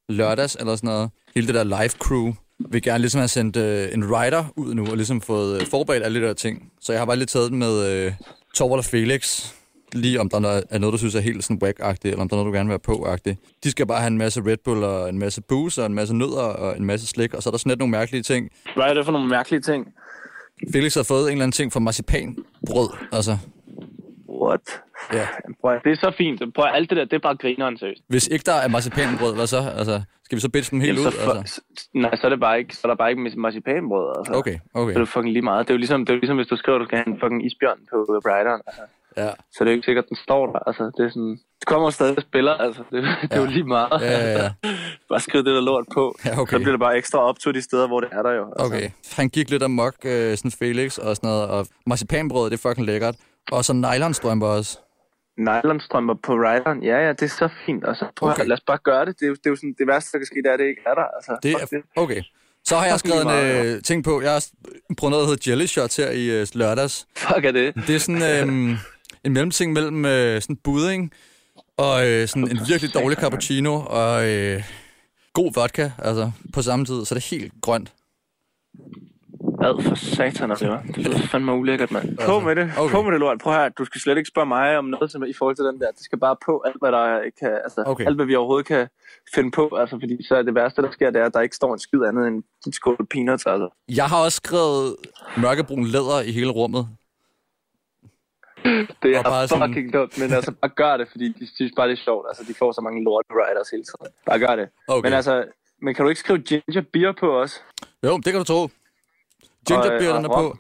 lørdags, 0.10 0.56
eller 0.60 0.76
sådan 0.76 0.88
noget. 0.88 1.10
Hele 1.36 1.48
det 1.48 1.56
der 1.56 1.64
live 1.64 1.90
crew 1.90 2.34
vil 2.72 2.82
gerne 2.82 3.00
ligesom 3.00 3.20
have 3.20 3.28
sendt 3.28 3.58
øh, 3.58 3.94
en 3.94 4.04
rider 4.16 4.46
ud 4.56 4.74
nu, 4.74 4.88
og 4.92 4.98
ligesom 4.98 5.22
fået 5.22 5.62
øh, 5.62 5.68
forberedt 5.68 6.04
alle 6.04 6.22
de 6.22 6.26
der 6.26 6.34
ting. 6.34 6.72
Så 6.82 6.94
jeg 6.94 7.02
har 7.02 7.06
bare 7.06 7.16
lige 7.16 7.26
taget 7.26 7.52
den 7.52 7.60
med 7.60 7.90
øh, 7.92 8.14
Torvald 8.56 8.80
og 8.80 8.86
Felix, 8.86 9.54
lige 9.94 10.20
om 10.22 10.30
der 10.30 10.62
er 10.70 10.78
noget, 10.78 10.94
du 10.94 10.98
synes 10.98 11.16
er 11.16 11.20
helt 11.20 11.44
sådan 11.44 11.64
whack-agtigt, 11.64 12.06
eller 12.12 12.22
om 12.22 12.30
der 12.30 12.36
er 12.36 12.38
noget, 12.38 12.54
du 12.54 12.58
gerne 12.58 12.68
vil 12.68 12.72
være 12.72 12.80
på-agtigt. 12.80 13.40
De 13.64 13.72
skal 13.72 13.88
bare 13.88 14.00
have 14.00 14.08
en 14.08 14.18
masse 14.18 14.42
Red 14.46 14.58
Bull, 14.64 14.84
og 14.84 15.10
en 15.10 15.20
masse 15.20 15.42
booze, 15.42 15.82
og 15.82 15.86
en 15.86 15.94
masse 15.94 16.16
nødder, 16.16 16.42
og 16.42 16.78
en 16.78 16.86
masse 16.86 17.08
slik, 17.08 17.34
og 17.34 17.44
så 17.44 17.50
er 17.50 17.52
der 17.52 17.58
sådan 17.58 17.70
lidt 17.70 17.80
nogle 17.80 17.92
mærkelige 17.92 18.24
ting. 18.24 18.50
Hvad 18.76 18.86
er 18.86 18.94
det 18.94 19.06
for 19.06 19.12
nogle 19.12 19.28
mærkelige 19.30 19.62
ting? 19.62 19.88
Felix 20.72 20.96
har 20.96 21.04
fået 21.04 21.22
en 21.22 21.32
eller 21.32 21.44
anden 21.44 21.52
ting 21.52 21.74
fra 21.74 21.80
marcipanbrød, 21.80 22.90
altså. 23.12 23.38
What? 24.30 24.62
Ja. 25.14 25.28
Prøv, 25.62 25.80
det 25.84 25.92
er 25.92 25.96
så 25.96 26.12
fint. 26.18 26.42
Prøv, 26.56 26.66
alt 26.74 26.90
det 26.90 26.98
der, 26.98 27.06
det 27.06 27.14
er 27.14 27.20
bare 27.20 27.38
grineren, 27.38 27.78
seriøst. 27.78 28.02
Hvis 28.08 28.28
ikke 28.28 28.44
der 28.44 28.54
er 28.54 28.68
marcipanbrød, 28.68 29.36
hvad 29.36 29.48
så? 29.48 29.62
Altså, 29.78 30.02
skal 30.26 30.36
vi 30.36 30.42
så 30.42 30.50
bitche 30.50 30.72
dem 30.72 30.82
helt 30.82 31.00
ud? 31.00 31.04
så, 31.04 31.12
for, 31.12 31.32
Altså? 31.32 31.62
nej, 31.94 32.16
så 32.16 32.28
er 32.28 32.30
det 32.30 32.40
bare 32.40 32.60
ikke, 32.60 32.76
så 32.76 32.82
er 32.84 32.90
der 32.90 32.96
bare 32.96 33.10
ikke 33.12 33.40
marcipanbrød. 33.46 34.08
Altså. 34.18 34.34
Okay, 34.34 34.58
okay. 34.74 34.94
Så 34.94 35.00
er 35.00 35.04
det 35.04 35.10
fucking 35.14 35.34
lige 35.34 35.42
meget. 35.52 35.68
Det 35.68 35.74
er 35.74 35.76
jo 35.78 35.78
ligesom, 35.78 36.06
det 36.06 36.10
er 36.10 36.16
jo 36.16 36.20
ligesom 36.20 36.38
hvis 36.38 36.48
du 36.48 36.56
skriver, 36.56 36.76
at 36.78 36.82
du 36.82 36.86
skal 36.86 36.98
have 36.98 37.08
en 37.08 37.20
fucking 37.24 37.46
isbjørn 37.46 37.80
på 37.92 37.96
rideren. 38.30 38.62
Altså. 38.68 38.82
Ja. 39.18 39.30
Så 39.54 39.58
det 39.60 39.68
er 39.68 39.72
jo 39.74 39.78
ikke 39.78 39.86
sikkert, 39.86 40.06
at 40.06 40.10
den 40.10 40.18
står 40.28 40.44
der. 40.52 40.60
Altså, 40.68 40.84
det 40.98 41.06
er 41.06 41.10
sådan... 41.10 41.38
Det 41.60 41.68
kommer 41.68 41.90
stadig 41.90 42.18
og 42.18 42.24
spiller, 42.30 42.54
altså. 42.54 42.82
Det, 42.92 43.04
det 43.22 43.34
er 43.38 43.40
jo 43.40 43.46
lige 43.46 43.64
meget. 43.64 44.02
Ja, 44.02 44.20
ja, 44.28 44.44
ja. 44.44 44.50
bare 45.10 45.20
skriv 45.20 45.44
det 45.44 45.54
der 45.58 45.62
lort 45.62 45.86
på. 45.94 46.16
Ja, 46.26 46.40
okay. 46.42 46.52
Så 46.54 46.60
bliver 46.60 46.72
det 46.72 46.80
bare 46.80 46.98
ekstra 46.98 47.20
optur 47.20 47.52
de 47.52 47.62
steder, 47.62 47.88
hvor 47.88 48.00
det 48.00 48.10
er 48.12 48.22
der 48.22 48.32
jo. 48.32 48.46
Altså. 48.46 48.66
Okay. 48.66 48.90
Han 49.16 49.30
gik 49.30 49.50
lidt 49.50 49.64
amok, 49.64 49.96
øh, 50.06 50.38
sådan 50.38 50.52
Felix 50.52 50.98
og 50.98 51.16
sådan 51.16 51.28
noget, 51.30 51.48
og 51.48 51.68
marcipanbrød, 51.86 52.50
det 52.50 52.58
er 52.64 52.70
fucking 52.70 52.86
lækkert. 52.88 53.16
Og 53.52 53.66
så 53.66 53.74
nylonstrømper 53.74 54.48
også. 54.48 54.80
Nylonstrømper 55.38 56.16
på 56.24 56.34
rideren, 56.34 56.84
ja, 56.84 56.98
ja, 57.06 57.10
det 57.10 57.22
er 57.22 57.28
så 57.28 57.50
fint. 57.66 57.84
Altså, 57.88 58.06
prøv 58.16 58.30
Okay. 58.30 58.42
okay. 58.42 58.48
lad 58.48 58.58
os 58.58 58.64
bare 58.68 58.78
gøre 58.84 59.06
det. 59.06 59.20
Det 59.20 59.26
er, 59.26 59.28
jo, 59.28 59.34
det 59.34 59.46
er 59.46 59.50
jo 59.50 59.56
sådan, 59.56 59.76
det 59.80 59.88
værste, 59.88 60.12
der 60.12 60.18
kan 60.18 60.26
ske, 60.26 60.36
det 60.36 60.50
er, 60.50 60.54
at 60.54 60.60
det 60.60 60.66
ikke 60.66 60.82
er 60.86 60.94
der. 60.94 61.04
Altså, 61.16 61.38
Det 61.44 61.52
er, 61.52 61.82
okay. 61.96 62.22
Så 62.64 62.78
har 62.78 62.86
jeg 62.86 63.00
skrevet 63.00 63.22
en 63.22 63.66
øh, 63.66 63.82
ting 63.84 64.04
på. 64.04 64.22
Jeg 64.22 64.32
har 64.32 64.46
prøvet 64.98 65.12
noget, 65.12 65.24
der 65.24 65.30
hedder 65.30 65.52
jelly 65.52 65.66
shots 65.66 65.96
her 65.96 66.10
i 66.12 66.26
øh, 66.42 66.48
lørdags. 66.54 67.08
Fuck 67.18 67.46
er 67.46 67.52
det. 67.52 67.76
Det 67.76 67.96
er 67.96 68.00
sådan 68.00 68.22
øh, 68.32 68.78
en 69.24 69.34
mellemting 69.34 69.74
mellem 69.74 70.06
øh, 70.06 70.42
sådan 70.42 70.56
budding 70.56 71.12
og 71.78 72.08
øh, 72.08 72.28
sådan 72.28 72.52
en 72.52 72.60
virkelig 72.68 72.94
dårlig 72.94 73.18
cappuccino 73.18 73.82
og 73.90 74.30
øh, 74.30 74.64
god 75.34 75.52
vodka, 75.56 75.92
altså 75.98 76.32
på 76.54 76.62
samme 76.62 76.86
tid, 76.86 77.06
så 77.06 77.16
det 77.16 77.22
er 77.22 77.38
helt 77.38 77.54
grønt. 77.62 77.94
Hvad 79.74 79.84
for 79.84 79.96
satan 79.96 80.50
det, 80.50 80.70
var? 80.70 80.82
Det 80.88 80.98
lyder 80.98 81.18
fandme 81.20 81.54
ulækkert, 81.54 81.92
mand. 81.92 82.18
På 82.26 82.40
med 82.40 82.56
det. 82.56 82.72
Okay. 82.78 82.92
På 82.96 83.02
med 83.02 83.12
det 83.12 83.20
lort. 83.20 83.40
Prøv 83.40 83.54
her. 83.54 83.70
Du 83.70 83.86
skal 83.86 84.02
slet 84.02 84.18
ikke 84.18 84.28
spørge 84.28 84.46
mig 84.48 84.78
om 84.78 84.86
noget 84.86 85.12
som, 85.12 85.24
i 85.24 85.34
forhold 85.34 85.56
til 85.56 85.66
den 85.66 85.80
der. 85.80 85.92
Det 85.92 86.04
skal 86.04 86.20
bare 86.20 86.36
på 86.46 86.64
alt, 86.66 86.76
hvad 86.82 86.92
der 86.92 87.22
kan, 87.40 87.52
altså, 87.64 87.84
Okay. 87.86 88.06
alt, 88.06 88.16
hvad 88.16 88.26
vi 88.26 88.36
overhovedet 88.36 88.66
kan 88.68 88.88
finde 89.36 89.52
på. 89.52 89.76
Altså, 89.80 89.96
fordi 90.00 90.26
så 90.28 90.36
er 90.36 90.42
det 90.42 90.56
værste, 90.56 90.82
der 90.82 90.92
sker, 90.92 91.10
det 91.10 91.22
er, 91.22 91.26
at 91.26 91.34
der 91.34 91.42
ikke 91.42 91.56
står 91.56 91.74
en 91.74 91.80
skid 91.80 92.02
andet 92.04 92.28
end 92.28 92.44
en 92.68 92.74
skål 92.74 93.06
peanuts, 93.12 93.46
altså. 93.46 93.70
Jeg 93.90 94.06
har 94.06 94.24
også 94.26 94.36
skrevet 94.46 94.96
mørkebrun 95.38 95.86
læder 95.86 96.22
i 96.22 96.32
hele 96.32 96.52
rummet. 96.52 96.88
Det 99.04 99.12
er 99.18 99.24
bare 99.24 99.48
sådan- 99.48 99.70
fucking 99.70 99.94
dumt, 99.94 100.20
men 100.20 100.34
altså, 100.34 100.52
bare 100.62 100.72
gør 100.76 100.98
det, 100.98 101.08
fordi 101.12 101.28
de 101.40 101.56
synes 101.56 101.72
bare, 101.76 101.88
det 101.88 101.94
er 102.00 102.04
sjovt. 102.04 102.26
Altså, 102.30 102.44
de 102.48 102.54
får 102.54 102.72
så 102.72 102.82
mange 102.82 103.04
lort 103.04 103.26
riders 103.30 103.70
hele 103.70 103.84
tiden. 103.84 104.08
Bare 104.26 104.40
gør 104.40 104.56
det. 104.56 104.68
Okay. 104.88 105.08
Men 105.10 105.14
altså, 105.14 105.44
men 105.82 105.96
kan 105.96 106.04
du 106.06 106.10
ikke 106.10 106.20
skrive 106.20 106.40
ginger 106.40 106.82
beer 106.94 107.14
på 107.20 107.42
os? 107.42 107.64
Jo, 108.04 108.18
det 108.18 108.26
kan 108.26 108.36
du 108.36 108.44
tro. 108.44 108.70
Ginger 109.68 109.84
Og, 109.92 110.00
beer, 110.00 110.16
øh, 110.18 110.24
og 110.24 110.30
på. 110.30 110.36
rom. 110.48 110.60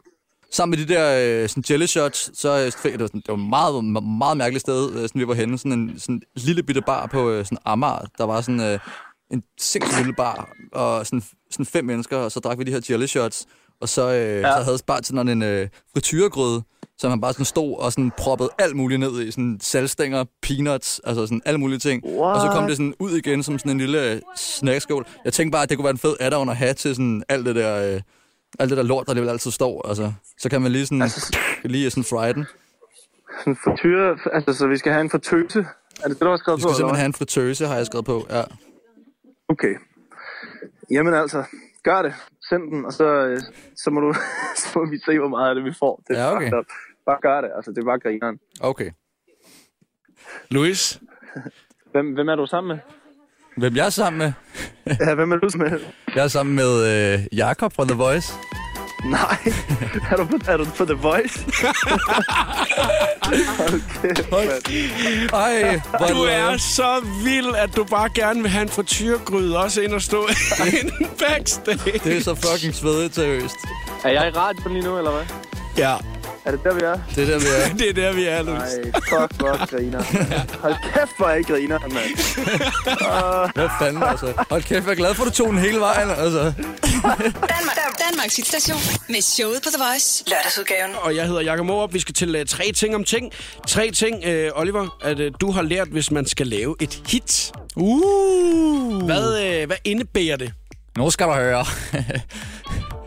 Sammen 0.52 0.80
med 0.80 0.88
de 0.88 0.94
der 0.94 1.41
øh, 1.44 1.50
sådan 1.50 1.63
jelly 1.70 1.86
shots, 1.86 2.39
så 2.39 2.50
øh, 2.65 2.72
fik- 2.72 2.91
det 2.91 3.00
var, 3.02 3.08
sådan, 3.08 3.22
det 3.22 3.28
var 3.28 3.34
et 3.34 3.50
meget, 3.50 4.04
meget, 4.04 4.38
mærkeligt 4.38 4.62
sted, 4.62 4.91
øh, 4.94 5.02
sådan, 5.02 5.22
vi 5.22 5.28
var 5.28 5.34
henne. 5.34 5.58
Sådan 5.58 5.72
en 5.72 6.00
sådan 6.00 6.22
lille 6.36 6.63
bitte 6.63 6.82
bar 6.82 7.06
på 7.06 7.30
øh, 7.30 7.46
sådan 7.46 7.58
Amager. 7.65 8.06
Der 8.18 8.24
var 8.24 8.41
sådan 8.41 8.60
øh, 8.62 8.80
en 9.32 9.44
sindssygt 9.60 9.98
lille 9.98 10.13
bar, 10.13 10.50
og 10.74 11.06
sådan, 11.06 11.24
sådan 11.52 11.65
fem 11.65 11.86
mennesker, 11.86 12.18
og 12.18 12.32
så 12.32 12.39
drak 12.39 12.58
vi 12.60 12.63
de 12.63 12.72
her 12.72 12.82
jelly 12.89 13.06
shots. 13.06 13.46
Og 13.82 13.89
så, 13.89 14.10
øh, 14.13 14.41
ja. 14.41 14.58
så 14.58 14.63
havde 14.63 14.78
bartenderen 14.88 15.28
en 15.30 15.41
øh, 15.44 15.68
frityregryde, 15.94 16.63
som 16.98 17.10
han 17.10 17.22
bare 17.22 17.34
sådan 17.34 17.46
stod 17.46 17.78
og 17.78 17.91
sådan 17.91 18.12
proppede 18.18 18.50
alt 18.60 18.76
muligt 18.76 19.00
ned 19.00 19.22
i. 19.22 19.32
Sådan 19.32 19.58
salgstænger, 19.62 20.26
peanuts, 20.41 21.02
altså 21.04 21.26
sådan 21.26 21.41
alle 21.46 21.60
mulige 21.60 21.80
ting. 21.80 22.06
Og 22.06 22.41
så 22.41 22.48
kom 22.48 22.58
What? 22.58 22.70
det 22.70 22.78
sådan 22.78 22.94
ud 23.00 23.12
igen 23.12 23.44
som 23.44 23.60
sådan 23.60 23.72
en 23.72 23.78
lille 23.78 24.22
snackskål. 24.38 25.08
Jeg 25.26 25.34
tænkte 25.34 25.52
bare, 25.52 25.63
at 25.63 25.70
det 25.70 25.78
kunne 25.78 25.84
være 25.84 25.91
en 25.91 25.98
fed 25.98 26.15
add-on 26.22 26.50
at 26.50 26.58
have 26.58 26.74
til 26.74 26.96
sådan 26.96 27.24
alt 27.30 27.46
det 27.46 27.56
der... 27.56 27.94
Øh, 27.96 28.02
alt 28.60 28.70
det 28.70 28.78
der 28.78 28.84
lort, 28.84 29.06
der 29.06 29.12
alligevel 29.12 29.30
altid 29.32 29.52
står. 29.52 29.88
Altså, 29.88 30.13
så 30.38 30.50
kan 30.50 30.62
man 30.62 30.72
lige 30.72 30.86
sådan, 30.86 31.02
Altså- 31.02 31.38
lige 31.63 31.89
sådan 31.89 32.04
fry 32.04 32.28
den. 32.34 32.46
Sådan 33.39 33.56
frityre, 33.63 34.18
altså, 34.34 34.54
så 34.54 34.68
vi 34.68 34.78
skal 34.78 34.91
have 34.91 35.02
en 35.02 35.10
fortøse. 35.10 35.60
Er 36.04 36.08
det 36.08 36.10
det, 36.10 36.22
du 36.22 36.28
har 36.30 36.38
skrevet 36.38 36.60
Vi 36.60 36.63
på? 36.63 36.70
skal 36.70 36.70
eller 36.70 36.76
simpelthen 36.78 36.89
hvad? 36.89 37.00
have 37.00 37.06
en 37.06 37.13
fritøse, 37.13 37.68
har 37.68 37.76
jeg 37.76 37.86
skrevet 37.86 38.06
på. 38.06 38.28
Ja. 38.30 38.44
Okay. 39.50 39.76
Jamen 40.91 41.13
altså, 41.13 41.44
gør 41.84 42.02
det. 42.02 42.13
Send 42.50 42.72
den, 42.72 42.86
og 42.86 42.94
så, 42.94 43.06
øh, 43.06 43.39
så, 43.76 43.89
må, 43.91 44.00
du, 44.00 44.13
så 44.62 44.80
må 44.80 44.86
vi 44.86 44.98
se, 45.06 45.20
hvor 45.20 45.28
meget 45.28 45.50
af 45.50 45.56
det 45.56 45.63
vi 45.63 45.74
får. 45.80 46.04
Det 46.08 46.18
er 46.18 46.22
Ja, 46.24 46.36
okay. 46.36 46.52
Bare 47.06 47.18
gør 47.22 47.41
det, 47.41 47.52
altså 47.56 47.72
det 47.72 47.78
er 47.78 47.86
bare 47.86 48.00
grineren. 48.00 48.39
Okay. 48.62 48.91
Louis, 50.50 51.00
Hvem, 51.91 52.13
hvem 52.13 52.30
er 52.30 52.36
du 52.36 52.46
sammen 52.46 52.68
med? 52.68 52.80
Hvem 53.58 53.76
jeg 53.76 53.86
er 53.86 53.89
sammen 53.89 54.18
med? 54.18 54.32
Ja, 55.08 55.15
hvem 55.15 55.32
er 55.32 55.36
du 55.36 55.50
med? 55.58 55.80
Jeg 56.15 56.24
er 56.24 56.28
sammen 56.28 56.56
med 56.56 56.84
øh, 57.13 57.20
Jakob 57.38 57.74
fra 57.76 57.86
The 57.86 57.94
Voice. 57.94 58.34
Nej, 59.06 59.38
er 60.12 60.15
du, 60.15 60.26
på, 60.26 60.38
er 60.48 60.58
du 60.58 60.65
på 60.78 60.86
The 60.86 60.94
Voice? 60.94 61.39
okay, 63.68 64.13
mand. 64.32 65.32
Ej, 65.34 65.82
hvor 65.98 66.08
du 66.08 66.24
er 66.24 66.58
så 66.58 67.06
vild, 67.24 67.56
at 67.56 67.76
du 67.76 67.84
bare 67.84 68.10
gerne 68.15 68.41
vil 68.41 68.52
have 68.52 68.62
en 68.62 68.70
frityrgryde 68.70 69.58
også 69.60 69.82
ind 69.82 69.94
og 69.94 70.02
stå 70.02 70.28
inde 70.82 70.94
backstage. 71.20 72.00
Det 72.04 72.18
er 72.18 72.22
så 72.22 72.36
fucking 72.36 72.76
svedigt 72.76 73.15
seriøst. 73.15 73.56
Er 74.04 74.10
jeg 74.10 74.28
i 74.28 74.32
radioen 74.32 74.74
lige 74.74 74.86
nu, 74.86 74.98
eller 74.98 75.12
hvad? 75.12 75.24
Ja, 75.78 75.96
Er 76.45 76.51
det 76.51 76.63
der, 76.63 76.73
vi 76.73 76.81
er? 76.81 76.97
Det 77.15 77.23
er 77.23 77.25
der, 77.25 77.39
vi 77.39 77.45
er. 77.45 77.73
det 77.79 77.89
er 77.89 77.93
der, 77.93 78.13
vi 78.13 78.25
er, 78.25 78.41
Louis. 78.41 78.60
Nej, 78.60 78.91
fuck, 78.93 79.39
hvor 79.39 79.65
griner. 79.65 80.03
Hold 80.62 80.75
kæft, 80.93 81.17
hvor 81.17 81.29
jeg 81.29 81.43
griner, 81.45 81.79
mand. 81.79 83.53
Hvad 83.55 83.69
fanden, 83.79 84.03
altså. 84.03 84.34
Hold 84.49 84.63
kæft, 84.63 84.86
jeg 84.86 84.91
er 84.91 84.95
glad 84.95 85.13
for, 85.13 85.23
at 85.23 85.29
du 85.29 85.34
tog 85.34 85.47
den 85.47 85.58
hele 85.58 85.79
vejen, 85.79 86.10
altså. 86.10 86.53
Danmark, 87.23 87.77
Danmarks 88.10 88.36
hitstation 88.36 88.77
med 89.10 89.21
showet 89.21 89.62
på 89.63 89.69
The 89.69 89.84
Voice. 89.84 90.23
Lørdagsudgaven. 90.27 90.91
Og 91.01 91.15
jeg 91.15 91.25
hedder 91.27 91.41
Jakob 91.41 91.65
Morup. 91.65 91.93
Vi 91.93 91.99
skal 91.99 92.13
til 92.13 92.36
uh, 92.36 92.45
tre 92.47 92.71
ting 92.71 92.95
om 92.95 93.03
ting. 93.03 93.31
Tre 93.67 93.91
ting, 93.91 94.15
uh, 94.25 94.60
Oliver, 94.60 94.97
at 95.01 95.19
uh, 95.19 95.25
du 95.41 95.51
har 95.51 95.62
lært, 95.62 95.88
hvis 95.88 96.12
man 96.12 96.25
skal 96.25 96.47
lave 96.47 96.75
et 96.79 97.01
hit. 97.08 97.51
Uh. 97.75 99.03
Hvad, 99.05 99.62
uh, 99.62 99.67
hvad 99.67 99.77
indebærer 99.84 100.38
det? 100.38 100.53
Nu 100.97 101.10
skal 101.10 101.27
du 101.27 101.31
høre. 101.31 101.65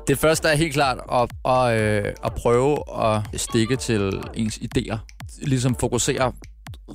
Det 0.08 0.18
første 0.18 0.48
er 0.48 0.56
helt 0.56 0.74
klart 0.74 0.98
at, 1.12 1.52
at, 1.52 1.80
øh, 1.80 2.12
at 2.24 2.34
prøve 2.34 2.78
at 3.04 3.40
stikke 3.40 3.76
til 3.76 4.22
ens 4.34 4.58
idéer. 4.58 4.96
Ligesom 5.42 5.74
fokusere 5.74 6.32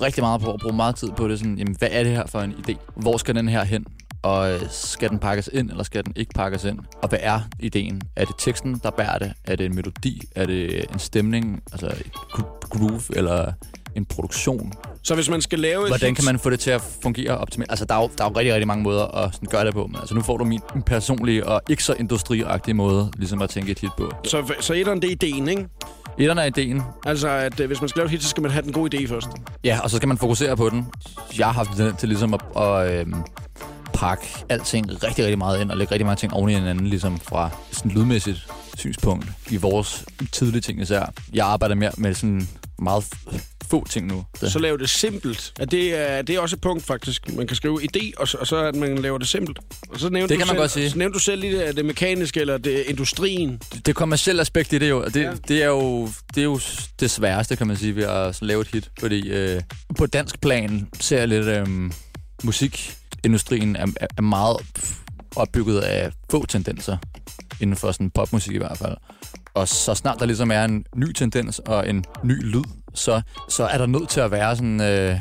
rigtig 0.01 0.23
meget 0.23 0.41
på 0.41 0.53
at 0.53 0.59
bruge 0.59 0.75
meget 0.75 0.95
tid 0.95 1.09
på 1.17 1.27
det. 1.27 1.39
Sådan, 1.39 1.57
jamen, 1.57 1.75
hvad 1.79 1.87
er 1.91 2.03
det 2.03 2.11
her 2.11 2.25
for 2.25 2.39
en 2.39 2.51
idé? 2.51 2.75
Hvor 2.95 3.17
skal 3.17 3.35
den 3.35 3.47
her 3.47 3.63
hen? 3.63 3.85
Og 4.21 4.53
øh, 4.53 4.61
skal 4.69 5.09
den 5.09 5.19
pakkes 5.19 5.49
ind, 5.53 5.69
eller 5.69 5.83
skal 5.83 6.05
den 6.05 6.13
ikke 6.15 6.31
pakkes 6.35 6.63
ind? 6.63 6.79
Og 7.01 7.09
hvad 7.09 7.19
er 7.21 7.39
ideen? 7.59 8.01
Er 8.15 8.25
det 8.25 8.35
teksten, 8.39 8.79
der 8.83 8.91
bærer 8.91 9.17
det? 9.17 9.33
Er 9.43 9.55
det 9.55 9.65
en 9.65 9.75
melodi? 9.75 10.21
Er 10.35 10.45
det 10.45 10.85
en 10.93 10.99
stemning? 10.99 11.63
Altså 11.71 11.87
et 11.87 12.11
groove? 12.69 13.01
Eller 13.15 13.53
en 13.95 14.05
produktion? 14.05 14.73
Så 15.03 15.15
hvis 15.15 15.29
man 15.29 15.41
skal 15.41 15.59
lave 15.59 15.81
et 15.81 15.87
Hvordan 15.87 16.09
hit, 16.09 16.15
kan 16.15 16.25
man 16.25 16.39
få 16.39 16.49
det 16.49 16.59
til 16.59 16.71
at 16.71 16.81
fungere 17.01 17.37
optimalt? 17.37 17.71
Altså, 17.71 17.85
der 17.85 17.95
er 17.95 18.01
jo, 18.01 18.09
der 18.17 18.23
er 18.23 18.29
jo 18.29 18.37
rigtig, 18.37 18.53
rigtig 18.53 18.67
mange 18.67 18.83
måder 18.83 19.05
at 19.05 19.33
sådan 19.33 19.49
gøre 19.51 19.65
det 19.65 19.73
på. 19.73 19.87
Men 19.87 19.95
altså, 19.99 20.15
nu 20.15 20.21
får 20.21 20.37
du 20.37 20.43
min 20.43 20.61
personlige 20.85 21.47
og 21.47 21.61
ikke 21.69 21.83
så 21.83 21.93
industriagtige 21.93 22.73
måde 22.73 23.11
ligesom 23.17 23.41
at 23.41 23.49
tænke 23.49 23.71
et 23.71 23.79
hit 23.79 23.91
på. 23.97 24.11
Så, 24.25 24.53
så 24.59 24.73
etteren, 24.73 25.01
det 25.01 25.07
er 25.07 25.11
ideen, 25.11 25.47
ikke? 25.47 25.67
Etterne 26.17 26.41
er 26.41 26.45
ideen. 26.45 26.81
Altså, 27.05 27.27
at 27.27 27.59
uh, 27.59 27.65
hvis 27.65 27.81
man 27.81 27.89
skal 27.89 27.99
lave 27.99 28.05
et 28.05 28.11
hit, 28.11 28.23
så 28.23 28.29
skal 28.29 28.41
man 28.41 28.51
have 28.51 28.63
den 28.63 28.73
gode 28.73 28.97
idé 28.97 29.07
først. 29.07 29.27
Ja, 29.63 29.79
og 29.83 29.89
så 29.89 29.97
skal 29.97 30.07
man 30.07 30.17
fokusere 30.17 30.57
på 30.57 30.69
den. 30.69 30.87
Jeg 31.37 31.45
har 31.45 31.53
haft 31.53 31.69
den 31.77 31.95
til 31.95 32.09
ligesom 32.09 32.33
at, 32.33 32.41
at 32.63 32.99
øhm, 32.99 33.15
pakke 33.93 34.25
alting 34.49 35.03
rigtig, 35.03 35.23
rigtig 35.23 35.37
meget 35.37 35.61
ind 35.61 35.71
og 35.71 35.77
lægge 35.77 35.91
rigtig 35.91 36.05
mange 36.05 36.19
ting 36.19 36.33
oven 36.33 36.49
i 36.49 36.53
hinanden, 36.53 36.87
ligesom 36.87 37.19
fra 37.19 37.49
sådan 37.71 37.91
lydmæssigt 37.91 38.47
synspunkt 38.77 39.25
i 39.49 39.57
vores 39.57 40.05
tidlige 40.31 40.61
ting 40.61 40.81
især. 40.81 41.13
Jeg 41.33 41.47
arbejder 41.47 41.75
mere 41.75 41.91
med 41.97 42.13
sådan 42.13 42.47
meget 42.81 43.05
få 43.69 43.87
ting 43.89 44.07
nu. 44.07 44.25
Så. 44.39 44.49
Så 44.49 44.59
lav 44.59 44.77
det 44.77 44.89
simpelt. 44.89 45.53
Er 45.59 45.65
det, 45.65 45.95
er 46.11 46.21
det 46.21 46.35
er 46.35 46.39
også 46.39 46.55
et 46.55 46.61
punkt, 46.61 46.83
faktisk. 46.85 47.35
Man 47.35 47.47
kan 47.47 47.55
skrive 47.55 47.79
idé, 47.83 48.11
og 48.17 48.27
så, 48.27 48.37
og 48.37 48.47
så 48.47 48.55
at 48.57 48.75
man 48.75 48.97
laver 48.97 49.17
det 49.17 49.27
simpelt. 49.27 49.59
Og 49.89 49.99
så 49.99 50.09
nævnte 50.09 50.33
Det 50.33 50.39
du 50.41 50.45
kan 50.45 50.47
man 50.47 50.47
selv, 50.47 50.57
godt 50.59 50.71
sige. 50.71 50.89
Så 50.91 50.97
nævnte 50.97 51.13
du 51.13 51.19
selv 51.19 51.41
lige 51.41 51.67
det, 51.67 51.75
det 51.77 51.85
mekaniske, 51.85 52.39
eller 52.39 52.57
det 52.57 52.83
industrien. 52.87 53.61
det 53.85 53.95
kommercielle 53.95 54.41
aspekt 54.41 54.73
i 54.73 54.77
det 54.77 54.89
jo, 54.89 55.03
og 55.03 55.13
det, 55.13 55.21
Ja. 55.21 55.29
ja. 55.29 55.35
det, 55.47 55.63
er 55.63 55.67
jo 55.67 56.05
det 56.35 56.41
er 56.41 56.45
jo 56.45 56.59
det 56.99 57.11
sværeste, 57.11 57.55
kan 57.55 57.67
man 57.67 57.77
sige, 57.77 57.95
ved 57.95 58.03
at 58.03 58.35
sådan 58.35 58.47
lave 58.47 58.61
et 58.61 58.67
hit. 58.67 58.89
Fordi 58.99 59.29
øh, 59.29 59.61
på 59.97 60.05
dansk 60.05 60.41
plan 60.41 60.87
ser 60.99 61.17
jeg 61.19 61.27
lidt, 61.27 61.45
øh, 61.45 61.67
musikindustrien 62.43 63.75
er, 63.75 63.87
er- 64.01 64.07
er 64.17 64.21
meget 64.21 64.57
opbygget 65.35 65.79
af 65.79 66.11
få 66.31 66.45
tendenser, 66.45 66.97
inden 67.61 67.75
for 67.75 67.91
sådan 67.91 68.09
popmusik 68.11 68.53
i 68.53 68.57
hvert 68.57 68.77
fald. 68.77 68.95
Og 69.53 69.67
så 69.67 69.93
snart 69.95 70.19
der 70.19 70.25
ligesom 70.25 70.51
er 70.51 70.65
en 70.65 70.85
ny 70.95 71.11
tendens 71.11 71.59
og 71.59 71.89
en 71.89 72.05
ny 72.23 72.43
lyd, 72.43 72.63
så, 72.93 73.21
så 73.49 73.63
er 73.65 73.77
der 73.77 73.85
nødt 73.85 74.09
til 74.09 74.19
at 74.19 74.31
være 74.31 74.55
sådan 74.55 74.81
øh, 74.81 75.19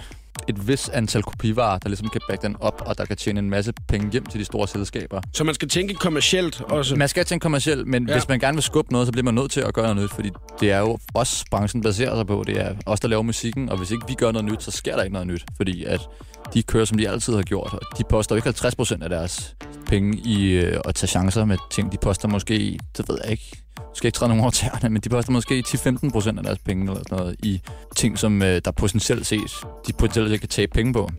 et 0.49 0.69
vis 0.69 0.89
antal 0.89 1.23
kopivarer, 1.23 1.79
der 1.79 1.89
ligesom 1.89 2.09
kan 2.09 2.21
backe 2.29 2.43
den 2.43 2.57
op, 2.61 2.83
og 2.87 2.99
der 2.99 3.05
kan 3.05 3.17
tjene 3.17 3.39
en 3.39 3.51
masse 3.51 3.73
penge 3.89 4.11
hjem 4.13 4.27
til 4.27 4.41
de 4.41 4.45
store 4.45 4.69
selskaber. 4.69 5.21
Så 5.35 5.45
man 5.45 5.55
skal 5.55 5.69
tænke 5.69 5.95
kommercielt 5.95 6.61
også. 6.61 6.97
Man 6.97 7.09
skal 7.09 7.25
tænke 7.25 7.43
kommercielt, 7.43 7.87
men 7.87 8.09
Ja. 8.09 8.13
hvis 8.15 8.29
man 8.29 8.39
gerne 8.39 8.55
vil 8.57 8.63
skubbe 8.63 8.93
noget, 8.93 9.07
så 9.07 9.13
bliver 9.13 9.25
man 9.25 9.35
nødt 9.35 9.51
til 9.51 9.61
at 9.61 9.75
gøre 9.75 9.95
noget 9.95 10.03
nyt, 10.11 10.15
fordi 10.15 10.31
det 10.61 10.71
er 10.71 10.79
jo 10.79 10.99
os, 11.15 11.45
branchen 11.51 11.83
baserer 11.83 12.17
sig 12.17 12.27
på. 12.27 12.45
Det 12.47 12.61
er 12.61 12.75
os, 12.87 13.01
der 13.01 13.09
laver 13.09 13.23
musikken, 13.23 13.69
og 13.69 13.79
hvis 13.79 13.91
ikke 13.91 14.05
vi 14.09 14.15
gør 14.15 14.33
noget 14.33 14.45
nyt, 14.53 14.63
så 14.63 14.71
sker 14.71 14.97
der 14.97 15.03
ikke 15.03 15.13
noget 15.13 15.29
nyt, 15.29 15.45
fordi 15.57 15.85
at 15.85 16.01
de 16.55 16.63
kører, 16.63 16.85
som 16.85 16.99
de 16.99 17.09
altid 17.09 17.35
har 17.35 17.43
gjort, 17.43 17.73
og 17.73 17.99
de 17.99 18.05
poster 18.11 18.37
ikke 18.37 18.47
50 18.47 18.75
procent 18.75 19.03
af 19.03 19.09
deres 19.11 19.55
penge 19.87 20.19
i 20.19 20.51
øh, 20.51 20.81
at 20.85 20.95
tage 20.95 21.09
chancer 21.09 21.45
med 21.45 21.57
ting. 21.71 21.93
De 21.93 21.97
poster 22.03 22.29
måske, 22.29 22.79
det 22.97 23.09
ved 23.09 23.19
jeg 23.23 23.31
ikke, 23.31 23.62
skal 23.95 24.09
ikke 24.09 24.17
træde 24.17 24.29
nogen 24.29 24.43
over 24.43 24.51
tæerne, 24.51 24.89
men 24.89 25.03
de 25.03 25.09
poster 25.09 25.17
altså 25.17 25.33
måske 25.33 25.65
10-15 25.69 26.11
procent 26.11 26.39
af 26.39 26.45
deres 26.45 26.59
penge 26.59 26.83
eller 26.83 27.03
sådan 27.09 27.19
noget 27.19 27.37
i 27.43 27.61
ting, 27.97 28.19
som 28.19 28.43
øh, 28.43 28.61
der 28.65 28.71
potentielt 28.71 29.27
ses, 29.27 29.65
de 29.87 29.93
potentielt 29.93 30.31
set 30.31 30.41
kan 30.41 30.49
tabe 30.49 30.73
penge 30.75 30.93
på. 30.93 31.11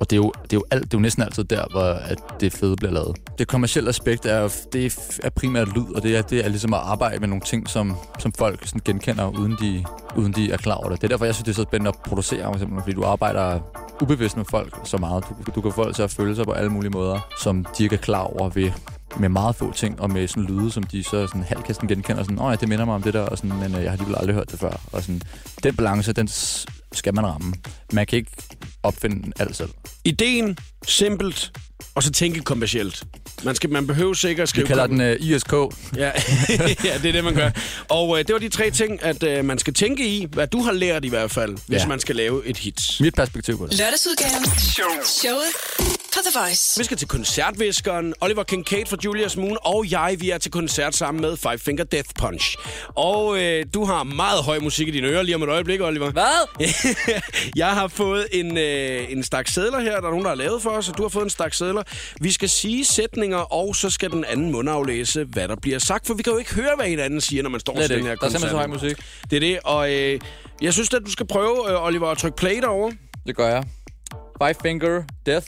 Og 0.00 0.10
det 0.10 0.16
er, 0.16 0.20
jo, 0.20 0.32
det, 0.42 0.52
er 0.52 0.56
jo 0.56 0.64
alt, 0.70 0.84
det 0.84 0.94
er 0.94 0.98
jo 0.98 1.02
næsten 1.02 1.22
altid 1.22 1.44
der, 1.44 1.64
hvor 1.70 1.82
at 1.82 2.18
det 2.40 2.52
fede 2.52 2.76
bliver 2.76 2.92
lavet. 2.92 3.16
Det 3.38 3.48
kommercielle 3.48 3.88
aspekt 3.88 4.26
er, 4.26 4.48
det 4.72 4.86
er, 4.86 5.20
er 5.22 5.30
primært 5.30 5.68
lyd, 5.74 5.94
og 5.94 6.02
det 6.02 6.16
er, 6.16 6.22
det 6.22 6.44
er 6.44 6.48
ligesom 6.48 6.74
at 6.74 6.80
arbejde 6.80 7.20
med 7.20 7.28
nogle 7.28 7.42
ting, 7.42 7.68
som, 7.68 7.96
som 8.18 8.32
folk 8.32 8.66
sådan 8.66 8.80
genkender, 8.84 9.38
uden 9.38 9.56
de, 9.60 9.84
uden 10.16 10.32
de 10.32 10.52
er 10.52 10.56
klar 10.56 10.74
over 10.74 10.88
det. 10.88 11.00
Det 11.00 11.04
er 11.04 11.08
derfor, 11.08 11.24
jeg 11.24 11.34
synes, 11.34 11.44
det 11.44 11.50
er 11.50 11.54
så 11.54 11.62
spændende 11.62 11.88
at 11.88 11.96
producere, 12.06 12.44
for 12.44 12.52
eksempel, 12.52 12.80
fordi 12.82 12.92
du 12.94 13.04
arbejder 13.04 13.60
ubevidst 14.02 14.36
med 14.36 14.44
folk 14.50 14.80
så 14.84 14.96
meget. 14.96 15.24
Du, 15.28 15.52
du 15.54 15.60
kan 15.60 15.72
få 15.72 15.82
folk 15.82 15.94
til 15.94 16.02
at 16.02 16.10
føle 16.10 16.36
sig 16.36 16.44
på 16.44 16.52
alle 16.52 16.70
mulige 16.70 16.90
måder, 16.90 17.28
som 17.42 17.64
de 17.78 17.82
ikke 17.82 17.94
er 17.94 18.00
klar 18.00 18.22
over 18.22 18.48
ved 18.48 18.70
med 19.18 19.28
meget 19.28 19.56
få 19.56 19.72
ting, 19.72 20.00
og 20.00 20.10
med 20.10 20.28
sådan 20.28 20.44
lyde, 20.44 20.70
som 20.70 20.82
de 20.82 21.04
så 21.04 21.26
sådan 21.26 21.42
halvkasten 21.42 21.88
genkender, 21.88 22.22
sådan, 22.22 22.38
åh 22.38 22.50
ja, 22.50 22.56
det 22.56 22.68
minder 22.68 22.84
mig 22.84 22.94
om 22.94 23.02
det 23.02 23.14
der, 23.14 23.20
og 23.20 23.38
sådan, 23.38 23.56
men 23.56 23.74
øh, 23.74 23.82
jeg 23.82 23.82
har 23.82 23.90
alligevel 23.90 24.16
aldrig 24.18 24.34
hørt 24.34 24.50
det 24.50 24.60
før. 24.60 24.80
Og 24.92 25.02
sådan, 25.02 25.22
den 25.62 25.76
balance, 25.76 26.12
den 26.12 26.28
skal 26.92 27.14
man 27.14 27.26
ramme. 27.26 27.54
Man 27.92 28.06
kan 28.06 28.16
ikke 28.16 28.30
opfinde 28.82 29.32
alt 29.38 29.56
selv. 29.56 29.70
Ideen, 30.04 30.58
simpelt, 30.86 31.52
og 31.94 32.02
så 32.02 32.12
tænke 32.12 32.40
kommercielt. 32.40 33.04
Man, 33.44 33.54
skal, 33.54 33.70
man 33.70 33.86
behøver 33.86 34.14
sikkert 34.14 34.42
at 34.42 34.48
skrive... 34.48 34.64
Vi 34.64 34.68
kalder 34.68 34.86
kom- 34.86 34.98
den 34.98 35.10
uh, 35.20 35.26
ISK. 35.26 35.52
Ja. 35.96 36.04
ja, 36.84 36.98
det 37.02 37.04
er 37.08 37.12
det, 37.12 37.24
man 37.24 37.34
gør. 37.34 37.50
Og 37.88 38.18
øh, 38.18 38.24
det 38.26 38.32
var 38.32 38.38
de 38.38 38.48
tre 38.48 38.70
ting, 38.70 39.02
at 39.02 39.22
øh, 39.22 39.44
man 39.44 39.58
skal 39.58 39.74
tænke 39.74 40.06
i, 40.06 40.26
hvad 40.32 40.46
du 40.46 40.62
har 40.62 40.72
lært 40.72 41.04
i 41.04 41.08
hvert 41.08 41.30
fald, 41.30 41.56
hvis 41.66 41.82
Ja. 41.82 41.86
man 41.86 42.00
skal 42.00 42.16
lave 42.16 42.46
et 42.46 42.56
hit. 42.56 42.80
Mit 43.00 43.14
perspektiv 43.14 43.58
på 43.58 43.66
det. 43.66 43.78
Lørdagsudgaven. 43.78 44.44
Showet 45.04 45.44
på 46.14 46.18
The 46.30 46.40
Voice. 46.40 46.80
Vi 46.80 46.84
skal 46.84 46.96
til 46.96 47.08
koncertviskeren, 47.08 48.14
Oliver 48.20 48.42
Kincaid 48.42 48.86
fra 48.86 48.96
Julius 49.04 49.36
Moon, 49.36 49.56
og 49.64 49.90
jeg, 49.90 50.16
vi 50.18 50.30
er 50.30 50.38
til 50.38 50.50
koncert 50.50 50.94
sammen 50.96 51.20
med 51.20 51.36
Five 51.36 51.58
Finger 51.58 51.84
Death 51.84 52.08
Punch. 52.18 52.56
Og 52.94 53.38
øh, 53.42 53.64
du 53.74 53.84
har 53.84 54.02
meget 54.04 54.42
høj 54.44 54.58
musik 54.58 54.88
i 54.88 54.90
dine 54.90 55.06
ører 55.08 55.22
lige 55.22 55.34
om 55.34 55.42
et 55.42 55.48
øjeblik, 55.48 55.80
Oliver. 55.80 56.10
Hvad? 56.10 56.66
jeg 57.56 57.66
har 57.70 57.88
fået 57.88 58.26
en, 58.32 58.56
øh, 58.58 59.12
en 59.12 59.22
stak 59.22 59.48
sædler 59.48 59.80
her, 59.80 59.90
der 60.00 60.06
er 60.06 60.10
nogen, 60.10 60.22
der 60.24 60.28
har 60.28 60.36
lavet 60.36 60.62
for 60.62 60.70
os, 60.70 60.88
og 60.88 60.96
du 60.98 61.02
har 61.02 61.08
fået 61.08 61.24
en 61.24 61.30
stak 61.30 61.54
sædler. 61.54 61.82
Vi 62.20 62.32
skal 62.32 62.48
sige 62.48 62.84
sætninger, 63.30 63.52
og 63.52 63.76
så 63.76 63.90
skal 63.90 64.10
den 64.10 64.24
anden 64.24 64.50
mund 64.52 64.70
aflæse, 64.70 65.24
hvad 65.24 65.48
der 65.48 65.56
bliver 65.56 65.78
sagt, 65.78 66.06
for 66.06 66.14
vi 66.14 66.22
kan 66.22 66.32
jo 66.32 66.38
ikke 66.38 66.54
høre, 66.54 66.76
hvad 66.76 66.86
hinanden 66.86 67.20
siger, 67.20 67.42
når 67.42 67.50
man 67.50 67.60
står 67.60 67.74
til 67.74 67.82
det. 67.82 67.90
den 67.90 68.06
her 68.06 68.14
Der 68.14 68.26
er 68.26 68.30
simpelthen 68.30 68.50
så 68.50 68.56
høj 68.56 68.66
koncert. 68.66 68.82
musik. 68.82 69.30
Det 69.30 69.36
er 69.36 69.40
det, 69.40 69.60
og 69.64 69.92
øh, 69.92 70.20
jeg 70.62 70.72
synes, 70.72 70.94
at 70.94 71.02
du 71.06 71.10
skal 71.10 71.26
prøve, 71.26 71.70
øh, 71.70 71.84
Oliver, 71.84 72.08
at 72.08 72.18
trykke 72.18 72.36
play 72.36 72.60
derovre. 72.60 72.96
Det 73.26 73.36
gør 73.36 73.48
jeg. 73.48 73.64
Five 74.42 74.54
Finger 74.62 75.02
Death 75.26 75.46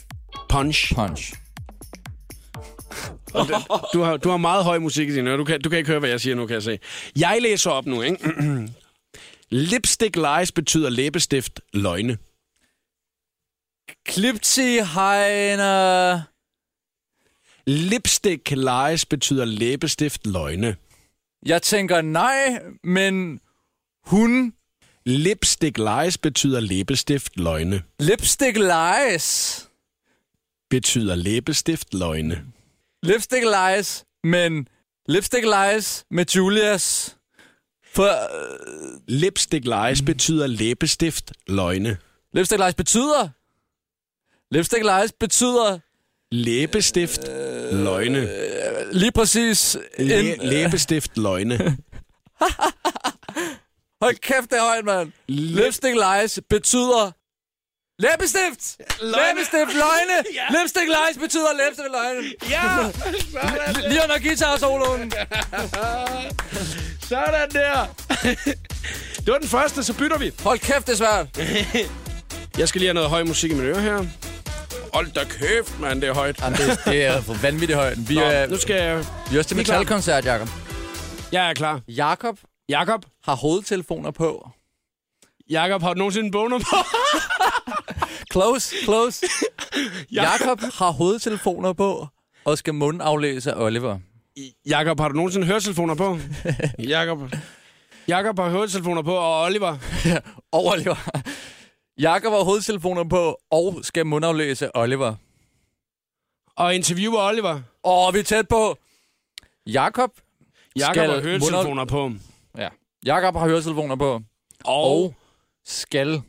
Punch. 0.49 0.95
Punch. 0.95 1.33
Du 3.93 4.01
har, 4.01 4.17
du 4.17 4.29
har 4.29 4.37
meget 4.37 4.63
høj 4.63 4.79
musik 4.79 5.09
i 5.09 5.13
dine. 5.15 5.37
Du 5.37 5.43
kan, 5.43 5.61
du 5.61 5.69
kan 5.69 5.77
ikke 5.77 5.89
høre, 5.89 5.99
hvad 5.99 6.09
jeg 6.09 6.21
siger 6.21 6.35
nu, 6.35 6.45
kan 6.47 6.53
jeg 6.53 6.63
se. 6.63 6.79
Jeg 7.15 7.37
læser 7.41 7.71
op 7.71 7.85
nu, 7.85 8.01
ikke? 8.01 8.17
Lipstick 9.49 10.15
lies 10.15 10.51
betyder 10.51 10.89
læbestift 10.89 11.59
løgne. 11.73 12.17
Klipti 14.05 14.61
Heiner. 14.79 16.21
Lipstick 17.67 18.51
lies 18.51 19.05
betyder 19.05 19.45
læbestift 19.45 20.27
løgne. 20.27 20.75
Jeg 21.45 21.61
tænker 21.61 22.01
nej, 22.01 22.63
men 22.83 23.41
hun 24.05 24.53
Lipstick 25.05 25.77
lies 25.77 26.17
betyder 26.17 26.59
læbestift 26.59 27.37
løgne. 27.37 27.83
lipstick 27.99 28.57
lies. 28.57 29.69
Betyder 30.69 31.15
læbestift 31.15 31.93
løgne. 31.93 32.45
Lipstick 33.03 33.43
lies, 33.43 34.05
men 34.23 34.67
lipstick 35.07 35.43
lies 35.43 36.05
med 36.11 36.25
Julius. 36.25 37.15
For 37.85 38.03
øh, 38.03 38.99
Lipstick 39.07 39.65
lies 39.65 40.01
betyder 40.01 40.47
læbestift 40.47 41.31
løgne. 41.47 41.97
lipstick 42.33 42.61
lies 42.61 42.75
betyder... 42.75 43.29
Lipstick 44.51 44.83
lies 44.83 45.11
betyder 45.19 45.79
Læbestift 46.33 47.21
løgne. 47.71 48.29
lige 48.91 49.11
præcis 49.11 49.77
en... 49.99 50.07
Læ- 50.07 50.35
læbestift 50.41 51.17
løgne. 51.17 51.57
Hold 54.03 54.15
kæft, 54.15 54.49
det 54.49 54.57
er 54.57 54.61
højt, 54.67 54.85
mand. 54.85 55.11
Lipstick 55.27 55.95
lies 55.95 56.39
betyder... 56.49 57.11
Læbestift! 57.99 58.77
Læbestift 59.01 59.73
løgne! 59.73 60.17
Lipstick 60.59 60.85
lies 60.87 61.17
betyder 61.21 61.47
læbestift 61.57 61.91
løgne. 61.91 62.31
Ja! 62.49 62.91
Lige 63.89 64.01
under 64.03 64.19
guitar-soloen. 64.19 65.11
Sådan 67.01 67.49
der. 67.51 67.85
det 69.25 69.27
var 69.33 69.37
den 69.37 69.47
første, 69.47 69.83
så 69.83 69.93
bytter 69.93 70.17
vi. 70.17 70.31
Hold 70.39 70.59
kæft, 70.59 70.87
det 70.87 70.93
er 70.93 70.97
svært. 70.97 71.27
Jeg 72.57 72.67
skal 72.67 72.79
lige 72.79 72.87
have 72.87 72.93
noget 72.93 73.09
høj 73.09 73.23
musik 73.23 73.51
i 73.51 73.53
mine 73.53 73.67
ører 73.67 73.79
her. 73.79 74.05
Hold 74.93 75.11
da 75.11 75.23
kæft, 75.23 75.79
mand, 75.79 76.01
det 76.01 76.09
er 76.09 76.13
højt. 76.13 76.41
Jamen, 76.41 76.59
det, 76.59 76.79
det 76.85 77.05
er 77.05 77.21
for 77.21 77.33
vanvittigt 77.41 77.79
højt. 77.79 78.09
Vi 78.09 78.15
Nå, 78.15 78.21
er, 78.21 78.47
nu 78.47 78.57
skal 78.57 78.75
jeg... 78.75 79.05
vi 79.29 79.35
er 79.35 79.39
også 79.39 79.47
til 79.47 79.55
er 79.55 79.57
metalkoncert, 79.57 80.25
Jacob. 80.25 80.49
Jeg 81.31 81.49
er 81.49 81.53
klar. 81.53 81.81
Jakob 81.87 82.37
Jakob, 82.69 83.05
har 83.23 83.35
hovedtelefoner 83.35 84.11
på. 84.11 84.49
Jakob 85.49 85.81
har 85.81 85.93
du 85.93 85.97
nogensinde 85.97 86.31
boner 86.31 86.59
på? 86.59 86.75
Close, 88.33 88.75
close. 88.83 89.25
Jakob 90.11 90.59
har 90.73 90.91
hovedtelefoner 90.91 91.73
på 91.73 92.07
og 92.45 92.57
skal 92.57 92.73
mundaflæse 92.73 93.51
af 93.51 93.63
Oliver. 93.65 93.99
Jakob, 94.65 94.99
har 94.99 95.07
du 95.07 95.15
nogensinde 95.15 95.47
høretelefoner 95.47 95.95
på? 95.95 96.19
Jakob. 96.79 97.19
Jakob 98.07 98.39
har 98.39 98.49
høretelefoner 98.49 99.01
på, 99.01 99.15
og 99.15 99.41
Oliver. 99.43 99.77
Og 100.51 100.65
Oliver. 100.65 101.09
Jakob 101.99 102.31
har 102.33 102.43
hovedtelefoner 102.43 103.03
på 103.03 103.37
og 103.51 103.79
skal 103.83 104.05
mundaflæse 104.05 104.65
af 104.65 104.71
Oliver. 104.75 105.15
Og 106.55 106.75
interviewer 106.75 107.27
Oliver. 107.29 107.61
Åh, 107.83 108.13
vi 108.13 108.19
er 108.19 108.23
tæt 108.23 108.47
på. 108.47 108.77
Jakob 109.67 110.09
Jakob 110.75 110.93
Skal 110.95 111.09
har 111.11 111.21
høretelefoner 111.21 111.85
på. 111.85 112.11
Ja. 112.57 112.69
Jakob 113.05 113.35
har 113.35 113.47
høretelefoner 113.47 113.95
på 113.95 114.21
Og, 114.65 114.91
og 114.91 115.15
skal 115.65 116.21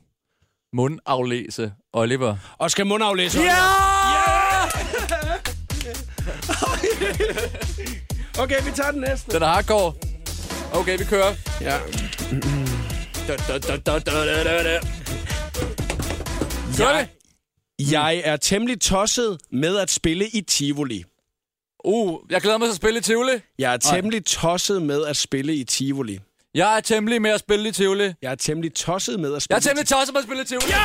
mundaflæse 0.73 1.73
Oliver. 1.93 2.37
og 2.59 2.71
skal 2.71 2.87
mundaflæse 2.87 3.41
Ja! 3.41 3.57
Okay, 8.39 8.65
vi 8.65 8.71
tager 8.71 8.91
den 8.91 9.01
næste. 9.01 9.33
Den 9.33 9.43
er 9.43 9.47
hardcore. 9.47 9.95
Okay, 10.73 10.99
vi 10.99 11.05
kører. 11.05 11.35
Ja. 11.61 11.79
Gør 16.79 16.89
Jeg, 16.89 17.09
jeg 17.79 18.23
er 18.25 18.37
temmelig 18.37 18.81
tosset 18.81 19.39
med 19.53 19.77
at 19.79 19.91
spille 19.91 20.29
i 20.29 20.41
Tivoli. 20.41 21.05
Uh, 21.85 22.21
jeg 22.31 22.41
glæder 22.41 22.59
mig 22.59 22.67
til 22.67 22.71
at 22.71 22.77
spille 22.77 22.99
i 22.99 23.03
Tivoli. 23.03 23.33
Jeg 23.59 23.73
er 23.73 23.77
temmelig 23.77 24.25
tosset 24.25 24.83
med 24.83 25.05
at 25.05 25.17
spille 25.17 25.55
i 25.55 25.65
Tivoli. 25.65 26.21
Jeg 26.55 26.77
er 26.77 26.81
temmelig 26.81 27.23
med 27.23 27.31
at 27.31 27.41
spille 27.41 27.69
i 27.69 27.73
Tivoli. 27.73 28.13
Jeg 28.23 28.31
er 28.31 28.35
temmelig 28.35 28.75
tosset 28.75 29.21
med 29.21 29.29
at 29.29 29.35
Jeg 29.35 29.43
spille 29.43 29.57
er 29.57 29.61
temmelig 29.61 29.89
tosset 29.89 30.13
med 30.15 30.19
at 30.21 30.25
spille 30.25 30.43
i 30.43 30.47
Tivoli. 30.47 30.67
Ja! 30.69 30.77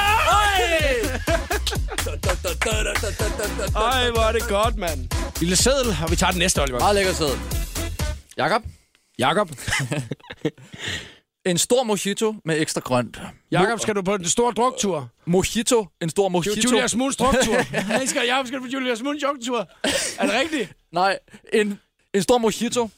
Ej, 3.76 4.12
hvor 4.12 4.22
er 4.22 4.32
det 4.32 4.44
godt, 4.50 4.78
mand. 4.78 5.08
Lille 5.40 5.56
seddel, 5.56 5.96
og 6.04 6.12
vi 6.12 6.16
tager 6.16 6.32
den 6.32 6.40
næste, 6.40 6.62
Oliver. 6.62 6.80
Meget 6.80 6.96
lækker 6.96 7.14
sæd. 7.14 7.38
Jakob, 8.38 8.64
Jakob. 9.20 9.50
en 11.46 11.58
stor 11.58 11.84
mojito 11.84 12.36
med 12.46 12.62
ekstra 12.62 12.82
grønt. 12.82 13.20
Jakob, 13.52 13.80
skal 13.80 13.96
du 13.96 14.02
på 14.02 14.16
en 14.16 14.26
stor 14.30 14.52
druktur? 14.52 15.10
Mojito, 15.26 15.88
en 16.02 16.10
stor 16.10 16.30
mojito. 16.30 16.62
Julius 16.70 16.96
Moons 16.96 17.16
druktur. 17.16 17.56
Skal, 18.06 18.26
Jacob, 18.26 18.48
skal 18.48 18.60
du 18.60 18.64
på 18.64 18.70
Julius 18.70 19.02
Moons 19.02 19.24
druktur? 19.24 19.68
Er 20.20 20.26
det 20.26 20.34
rigtigt? 20.40 20.70
Nej, 20.92 21.20
en, 21.54 21.80
en 22.14 22.24
stor 22.24 22.38
mojito. 22.38 22.90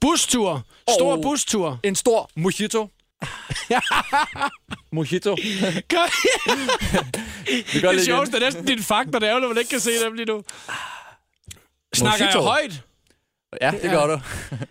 Bustur. 0.00 0.62
Stor 0.98 1.16
Oh. 1.16 1.22
bustur. 1.22 1.78
En 1.84 1.94
stor 1.94 2.30
mojito. 2.36 2.88
mojito. 4.92 5.36
Gør- 5.88 6.10
Det 7.72 7.82
det 7.82 8.04
sjoveste 8.04 8.36
er 8.36 8.40
næsten 8.40 8.64
dine 8.64 8.82
fakta, 8.82 9.18
det 9.18 9.28
er 9.28 9.32
jo, 9.32 9.38
når 9.38 9.48
man 9.48 9.58
ikke 9.58 9.70
kan 9.70 9.80
se 9.80 10.04
dem 10.04 10.12
lige 10.14 10.26
nu. 10.26 10.42
Snakker 11.94 12.24
jeg 12.24 12.34
Mojito. 12.34 12.40
højt? 12.48 12.82
Ja, 13.60 13.70
det 13.82 13.90
gør 13.90 14.06
du. 14.06 14.20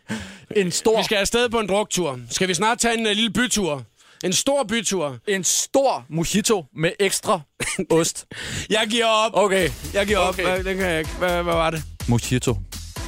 en 0.61 0.71
stor, 0.71 0.97
Vi 0.97 1.03
skal 1.03 1.15
afsted 1.15 1.49
på 1.49 1.59
en 1.59 1.67
druktur. 1.67 2.19
Skal 2.29 2.47
vi 2.47 2.53
snart 2.53 2.79
tage 2.79 2.93
en 2.97 3.05
uh, 3.05 3.11
lille 3.11 3.29
bytur? 3.29 3.83
En 4.23 4.33
stor 4.33 4.63
bytur. 4.63 5.17
en 5.27 5.43
stor 5.43 6.05
mojito 6.09 6.65
med 6.75 6.91
ekstra 6.99 7.39
ost. 7.89 8.25
Jeg 8.69 8.87
giver 8.89 9.05
op. 9.05 9.31
Okay. 9.33 9.69
Jeg 9.93 10.07
giver 10.07 10.17
op. 10.19 10.33
Okay. 10.33 10.43
Hvad, 10.43 10.63
den 10.63 10.77
kan 10.77 10.85
jeg 10.89 10.99
ikke. 10.99 11.11
Hvad, 11.11 11.43
hvad 11.43 11.53
var 11.53 11.69
det? 11.69 11.83
Mojito. 12.07 12.57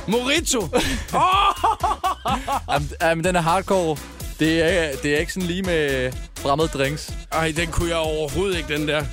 Morito. 0.08 0.60
Jamen, 2.72 2.90
jamen, 3.02 3.24
den 3.24 3.36
er 3.36 3.42
hardcore. 3.42 3.98
Det 4.40 4.62
er, 4.62 4.96
det 5.04 5.14
er 5.16 5.18
ikke 5.20 5.34
sådan 5.34 5.48
lige 5.48 5.62
med 5.62 6.12
fremmede 6.38 6.68
drinks. 6.68 7.12
Ej, 7.32 7.54
den 7.58 7.68
kunne 7.72 7.90
jeg 7.90 7.98
overhovedet 7.98 8.58
ikke, 8.58 8.74
den 8.78 8.88
der. 8.88 9.06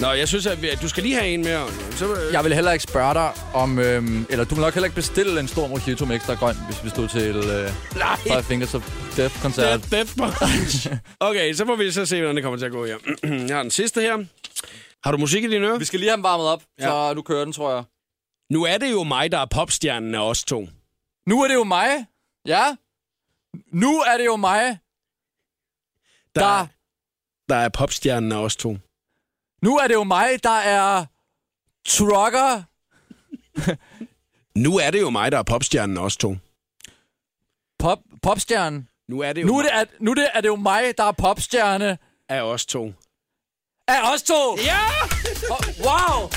Nå, 0.00 0.10
jeg 0.12 0.28
synes, 0.28 0.46
at, 0.46 0.62
vi, 0.62 0.68
at 0.68 0.78
du 0.82 0.88
skal 0.88 1.02
lige 1.02 1.14
have 1.14 1.28
en 1.28 1.42
mere. 1.44 1.68
Så, 1.90 2.14
øh, 2.14 2.32
Jeg 2.32 2.44
vil 2.44 2.54
heller 2.54 2.72
ikke 2.72 2.82
spørge 2.82 3.14
dig 3.14 3.32
om... 3.54 3.78
Øhm, 3.78 4.26
eller 4.30 4.44
du 4.44 4.54
vil 4.54 4.62
nok 4.62 4.74
heller 4.74 4.84
ikke 4.84 4.94
bestille 4.94 5.40
en 5.40 5.48
stor 5.48 5.66
mojito 5.66 6.04
med 6.04 6.16
ekstra 6.16 6.34
grønt, 6.34 6.58
hvis 6.66 6.84
vi 6.84 6.88
stod 6.88 7.08
til 7.08 7.36
øh, 7.36 7.70
Nej. 7.96 8.16
Five 8.16 8.42
Fingers 8.42 8.74
of 8.74 8.82
Death-koncert. 9.16 9.66
Death, 9.66 9.90
death 9.90 10.16
punch. 10.16 10.86
Okay, 11.20 11.52
så 11.54 11.64
må 11.64 11.76
vi 11.76 11.90
så 11.90 12.06
se, 12.06 12.16
hvordan 12.20 12.36
det 12.36 12.42
kommer 12.44 12.58
til 12.58 12.66
at 12.66 12.72
gå 12.72 12.86
her. 12.86 12.96
Jeg 13.48 13.56
har 13.56 13.62
den 13.62 13.70
sidste 13.70 14.00
her. 14.00 14.24
Har 15.04 15.12
du 15.12 15.18
musik 15.18 15.44
i 15.44 15.50
dine 15.50 15.66
ører? 15.66 15.78
Vi 15.78 15.84
skal 15.84 16.00
lige 16.00 16.10
have 16.10 16.16
dem 16.16 16.22
varmet 16.24 16.46
op, 16.46 16.62
Ja. 16.80 16.84
så 16.84 17.14
nu 17.14 17.22
kører 17.22 17.44
den, 17.44 17.52
tror 17.52 17.74
jeg. 17.74 17.84
Nu 18.52 18.64
er 18.64 18.78
det 18.78 18.90
jo 18.92 19.02
mig, 19.02 19.32
der 19.32 19.38
er 19.38 19.46
popstjernen 19.46 20.14
af 20.14 20.28
os 20.28 20.44
to. 20.44 20.68
Nu 21.28 21.42
er 21.42 21.48
det 21.48 21.54
jo 21.54 21.64
mig. 21.64 22.06
Ja. 22.46 22.76
Nu 23.72 24.00
er 24.00 24.16
det 24.18 24.24
jo 24.26 24.36
mig, 24.36 24.78
Der, 26.34 26.40
der... 26.40 26.66
der 27.48 27.56
er 27.56 27.68
popstjernen 27.68 28.32
af 28.32 28.36
os 28.36 28.56
to. 28.56 28.76
Nu 29.62 29.76
er 29.78 29.86
det 29.88 29.94
jo 29.94 30.04
mig, 30.04 30.42
der 30.42 30.50
er 30.58 31.04
trucker. 31.88 32.62
Nu 34.58 34.78
er 34.78 34.90
det 34.90 35.00
jo 35.00 35.10
mig, 35.10 35.32
der 35.32 35.38
er 35.38 35.42
popstjernen 35.42 35.96
os 35.98 36.16
to. 36.16 36.36
Pop, 37.78 37.98
popstjerne. 38.22 38.86
Nu 39.08 39.20
er 39.20 39.32
det 39.32 39.42
jo 39.42 39.46
Nu 39.46 39.58
er 39.58 39.62
det, 39.62 39.70
mig 39.72 39.80
at, 39.80 39.88
nu 40.00 40.10
er 40.10 40.14
det, 40.14 40.28
er 40.34 40.40
det 40.40 40.48
jo 40.48 40.56
mig, 40.56 40.82
der 40.98 41.04
er 41.04 41.12
popstjerne 41.12 41.98
af 42.28 42.40
os 42.42 42.66
to. 42.66 42.92
af 43.88 44.12
os 44.14 44.22
to. 44.22 44.56
Ja! 44.64 44.80
Wow. 45.86 46.30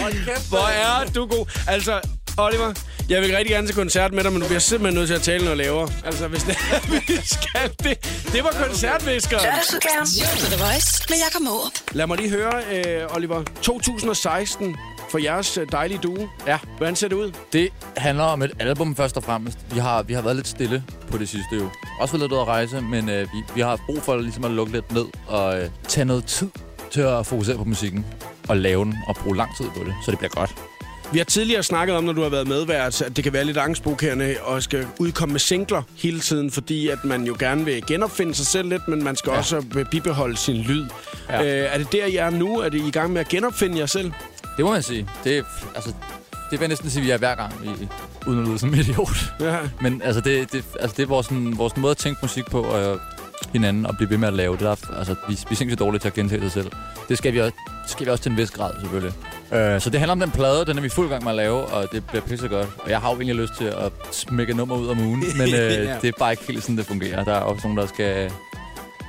Hold 0.00 0.24
kæft, 0.24 0.48
Hvor 0.48 0.68
er 0.68 1.04
du 1.10 1.26
god. 1.26 1.64
Altså, 1.68 2.15
Oliver, 2.38 2.74
jeg 3.08 3.22
vil 3.22 3.36
rigtig 3.36 3.50
gerne 3.50 3.66
til 3.66 3.74
koncert 3.74 4.12
med 4.12 4.24
dig, 4.24 4.32
men 4.32 4.40
du 4.40 4.46
bliver 4.46 4.60
simpelthen 4.60 4.94
nødt 4.94 5.08
til 5.08 5.14
at 5.14 5.22
tale 5.22 5.44
noget 5.44 5.58
lavere. 5.58 5.88
Altså, 6.04 6.28
hvis 6.28 6.42
det 6.42 6.56
er, 6.72 6.90
vi 6.92 7.20
skal 7.24 7.70
det. 7.82 8.24
Det 8.32 8.44
var 8.44 8.50
koncertvisker. 8.66 9.38
Lørdagsudgaven. 9.42 10.06
The 10.52 10.64
Voice 10.64 11.06
med 11.10 11.16
Jakob 11.18 11.42
Måb. 11.42 11.72
Lad 11.92 12.06
mig 12.06 12.16
lige 12.18 12.30
høre, 12.30 12.62
øh, 12.72 13.16
Oliver. 13.16 13.42
2016 13.62 14.76
for 15.10 15.18
jeres 15.18 15.58
øh, 15.58 15.66
dejlige 15.72 15.98
duo. 15.98 16.28
Ja. 16.46 16.58
Hvordan 16.76 16.96
ser 16.96 17.08
det 17.08 17.16
ud? 17.16 17.32
Det 17.52 17.72
handler 17.96 18.24
om 18.24 18.42
et 18.42 18.50
album 18.60 18.96
først 18.96 19.16
og 19.16 19.22
fremmest. 19.24 19.58
Vi 19.70 19.78
har, 19.78 20.02
vi 20.02 20.12
har 20.14 20.22
været 20.22 20.36
lidt 20.36 20.48
stille 20.48 20.84
på 21.10 21.18
det 21.18 21.28
sidste 21.28 21.56
jo. 21.56 21.68
Også 22.00 22.12
været 22.12 22.22
lidt 22.22 22.32
ude 22.32 22.40
at 22.40 22.46
rejse, 22.46 22.80
men 22.80 23.08
øh, 23.08 23.22
vi, 23.22 23.42
vi 23.54 23.60
har 23.60 23.68
haft 23.68 23.82
brug 23.86 24.02
for 24.02 24.16
ligesom 24.16 24.44
at 24.44 24.50
lukke 24.50 24.72
lidt 24.72 24.92
ned 24.92 25.06
og 25.26 25.60
øh, 25.60 25.68
tage 25.88 26.04
noget 26.04 26.24
tid 26.24 26.48
til 26.90 27.00
at 27.00 27.26
fokusere 27.26 27.56
på 27.56 27.64
musikken 27.64 28.06
og 28.48 28.56
lave 28.56 28.84
den 28.84 28.94
og 29.08 29.16
bruge 29.16 29.36
lang 29.36 29.56
tid 29.56 29.66
på 29.76 29.84
det, 29.84 29.94
så 30.04 30.10
det 30.10 30.18
bliver 30.18 30.30
godt. 30.30 30.54
Vi 31.12 31.18
har 31.18 31.24
tidligere 31.24 31.62
snakket 31.62 31.96
om, 31.96 32.04
når 32.04 32.12
du 32.12 32.22
har 32.22 32.28
været 32.28 32.48
medvært, 32.48 33.02
at 33.02 33.16
det 33.16 33.24
kan 33.24 33.32
være 33.32 33.44
lidt 33.44 33.56
angstprovokerende 33.56 34.36
og 34.42 34.62
skal 34.62 34.86
udkomme 34.98 35.32
med 35.32 35.40
singler 35.40 35.82
hele 35.96 36.20
tiden, 36.20 36.50
fordi 36.50 36.88
at 36.88 37.04
man 37.04 37.24
jo 37.24 37.36
gerne 37.38 37.64
vil 37.64 37.86
genopfinde 37.86 38.34
sig 38.34 38.46
selv 38.46 38.68
lidt, 38.68 38.88
men 38.88 39.04
man 39.04 39.16
skal 39.16 39.30
ja. 39.30 39.36
også 39.38 39.84
bibeholde 39.90 40.36
sin 40.36 40.56
lyd. 40.56 40.86
Ja. 41.30 41.42
Øh, 41.42 41.74
er 41.74 41.78
det 41.78 41.92
der, 41.92 42.04
I 42.06 42.16
er 42.16 42.30
nu? 42.30 42.58
Er 42.60 42.68
det 42.68 42.78
I 42.80 42.88
i 42.88 42.90
gang 42.90 43.12
med 43.12 43.20
at 43.20 43.28
genopfinde 43.28 43.78
jer 43.78 43.86
selv? 43.86 44.12
Det 44.56 44.64
må 44.64 44.70
man 44.70 44.82
sige. 44.82 45.08
Det, 45.24 45.38
er- 45.38 45.42
altså, 45.74 45.92
det 46.50 46.60
vil 46.60 46.68
næsten 46.68 46.90
sige, 46.90 47.00
at 47.00 47.06
vi 47.06 47.10
er 47.10 47.18
hver 47.18 47.34
gang, 47.34 47.52
i, 47.64 47.88
uden 48.26 48.40
at 48.42 48.48
lyde 48.48 48.58
som 48.58 48.74
idiot. 48.74 49.16
Ja. 49.40 49.56
Men 49.80 50.02
altså, 50.04 50.20
det, 50.20 50.52
det, 50.52 50.64
altså, 50.80 50.94
det 50.96 51.02
er 51.02 51.06
vores, 51.06 51.26
sådan, 51.26 51.58
vores 51.58 51.76
måde 51.76 51.90
at 51.90 51.96
tænke 51.96 52.18
musik 52.22 52.44
på, 52.50 52.62
og 52.62 53.00
hinanden 53.52 53.86
og 53.86 53.96
blive 53.96 54.10
ved 54.10 54.18
med 54.18 54.28
at 54.28 54.34
lave. 54.34 54.52
Det 54.52 54.60
der, 54.60 54.76
altså, 54.98 55.14
vi, 55.28 55.34
vi 55.48 55.52
er 55.52 55.56
sindssygt 55.56 55.78
dårlige 55.78 56.00
til 56.00 56.08
at 56.08 56.14
gentage 56.14 56.40
sig 56.40 56.52
selv. 56.52 56.70
Det 57.08 57.18
skal 57.18 57.32
vi 57.32 57.40
også, 57.40 57.56
det 57.82 57.90
skal 57.90 58.06
vi 58.06 58.10
også 58.10 58.22
til 58.22 58.30
en 58.32 58.36
vis 58.38 58.50
grad, 58.50 58.70
selvfølgelig. 58.80 59.12
Øh, 59.52 59.80
så 59.80 59.90
det 59.90 60.00
handler 60.00 60.12
om 60.12 60.20
den 60.20 60.30
plade, 60.30 60.64
den 60.66 60.78
er 60.78 60.82
vi 60.82 60.88
fuld 60.88 61.08
gang 61.08 61.22
med 61.24 61.30
at 61.32 61.36
lave, 61.36 61.64
og 61.64 61.88
det 61.92 62.06
bliver 62.06 62.22
pisse 62.22 62.48
godt. 62.48 62.68
Og 62.78 62.90
jeg 62.90 63.00
har 63.00 63.08
jo 63.10 63.14
egentlig 63.16 63.36
lyst 63.36 63.52
til 63.58 63.64
at 63.64 63.92
smække 64.12 64.54
nummer 64.54 64.76
ud 64.76 64.88
af 64.88 64.94
ugen, 64.94 65.24
men 65.38 65.48
øh, 65.54 65.54
Ja. 65.54 65.96
det 66.02 66.08
er 66.08 66.12
bare 66.18 66.30
ikke 66.32 66.44
helt 66.48 66.62
sådan, 66.62 66.76
det 66.76 66.86
fungerer. 66.86 67.24
Der 67.24 67.32
er 67.34 67.40
også 67.40 67.60
nogen, 67.64 67.78
der 67.78 67.86
skal 67.86 68.30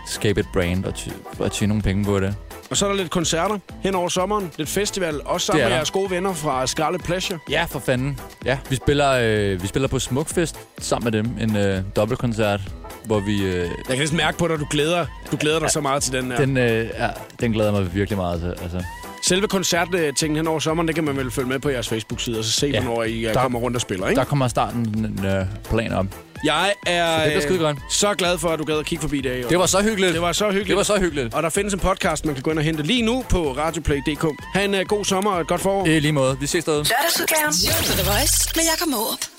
skabe 0.08 0.40
et 0.40 0.46
brand 0.54 0.86
og, 0.86 0.96
ty- 0.96 1.10
og 1.40 1.52
tjene 1.52 1.68
nogle 1.70 1.84
penge 1.84 2.06
på 2.06 2.20
det. 2.20 2.36
Og 2.70 2.78
så 2.78 2.86
er 2.86 2.90
der 2.90 2.98
lidt 2.98 3.10
koncerter 3.12 3.58
hen 3.84 3.96
over 3.96 4.10
sommeren. 4.10 4.52
Lidt 4.58 4.70
festival. 4.70 5.22
Også 5.26 5.46
sammen 5.46 5.66
med 5.66 5.72
jeres 5.76 5.92
gode 5.92 6.12
venner 6.12 6.34
fra 6.34 6.68
Scarlet 6.68 7.04
Pleasure. 7.04 7.40
Ja, 7.50 7.66
for 7.70 7.80
fanden. 7.80 8.20
Ja, 8.46 8.58
vi 8.70 8.76
spiller, 8.76 9.12
øh, 9.22 9.62
vi 9.62 9.68
spiller 9.68 9.88
på 9.88 10.00
Smukfest 10.00 10.60
sammen 10.80 11.12
med 11.12 11.12
dem. 11.24 11.38
En 11.50 11.56
øh, 11.56 11.82
dobbeltkoncert, 11.96 12.62
hvor 13.06 13.20
vi... 13.20 13.44
Øh, 13.46 13.56
Jeg 13.56 13.70
kan 13.88 13.98
næsten 13.98 14.18
mærke 14.18 14.38
på 14.38 14.48
dig, 14.48 14.54
at 14.54 14.60
du 14.60 14.68
glæder, 14.70 15.06
du 15.32 15.38
glæder 15.40 15.60
dig 15.60 15.72
så 15.72 15.82
meget 15.82 16.04
til 16.04 16.14
den 16.14 16.32
her. 16.32 16.38
den, 16.38 16.58
øh, 16.58 16.90
ja, 17.00 17.08
den 17.40 17.52
glæder 17.52 17.72
jeg 17.74 17.82
mig 17.84 17.96
virkelig 17.96 18.18
meget 18.18 18.42
til. 18.42 18.50
Altså. 18.64 18.84
Selve 19.28 19.48
koncerttingen 19.48 20.36
hen 20.36 20.48
over 20.48 20.60
sommeren, 20.60 20.88
det 20.88 20.96
kan 20.96 21.04
man 21.04 21.18
vel 21.18 21.32
følge 21.32 21.48
med 21.50 21.60
på 21.60 21.70
jeres 21.70 21.88
Facebook-side, 21.90 22.40
og 22.40 22.44
så 22.46 22.52
se, 22.52 22.68
Ja. 22.68 22.82
hvornår 22.82 23.04
I 23.04 23.26
øh, 23.26 23.34
Der- 23.34 23.42
kommer 23.42 23.60
rundt 23.60 23.76
og 23.78 23.82
spiller, 23.82 24.08
ikke? 24.08 24.20
Der 24.20 24.26
kommer 24.26 24.48
starten 24.48 24.80
en 25.20 25.26
øh, 25.26 25.46
plan 25.70 25.94
om. 25.94 26.10
Jeg 26.46 26.74
er 26.88 27.24
Så 27.30 27.34
det 27.34 27.44
skide 27.44 27.58
øh, 27.58 27.62
godt. 27.64 27.78
så 27.90 28.14
glad 28.14 28.38
for, 28.38 28.50
at 28.50 28.60
du 28.60 28.64
gad 28.64 28.80
at 28.80 28.86
kigge 28.86 29.02
forbi 29.02 29.18
i 29.18 29.22
dag. 29.22 29.46
Det 29.50 29.60
var 29.60 29.66
så 29.66 29.82
hyggeligt. 29.82 30.14
det 30.14 30.22
var 30.22 30.32
så 30.32 30.46
hyggeligt. 30.46 30.68
det 30.68 30.76
var 30.78 30.84
så 30.84 31.00
hyggeligt. 31.00 31.34
Og 31.34 31.44
der 31.44 31.50
findes 31.50 31.74
en 31.74 31.80
podcast, 31.80 32.26
man 32.26 32.34
kan 32.36 32.44
gå 32.44 32.50
ind 32.52 32.60
og 32.60 32.66
hente 32.66 32.84
lige 32.84 33.02
nu 33.02 33.26
på 33.30 33.52
radioplay.dk. 33.58 34.26
Ha' 34.54 34.64
en 34.66 34.74
uh, 34.74 34.80
god 34.82 35.06
sommer 35.06 35.32
og 35.32 35.42
et 35.42 35.48
godt 35.48 35.62
forår. 35.62 35.86
I 35.86 36.00
lige 36.00 36.12
måde. 36.12 36.38
Vi 36.40 36.48
ses 36.48 36.64
derude. 36.66 36.80
Lørdagsudgaven. 36.84 37.54
The 37.98 38.12
Voice 38.12 38.50
med 38.56 38.64
Jakob 38.64 38.88
Måb. 38.92 39.37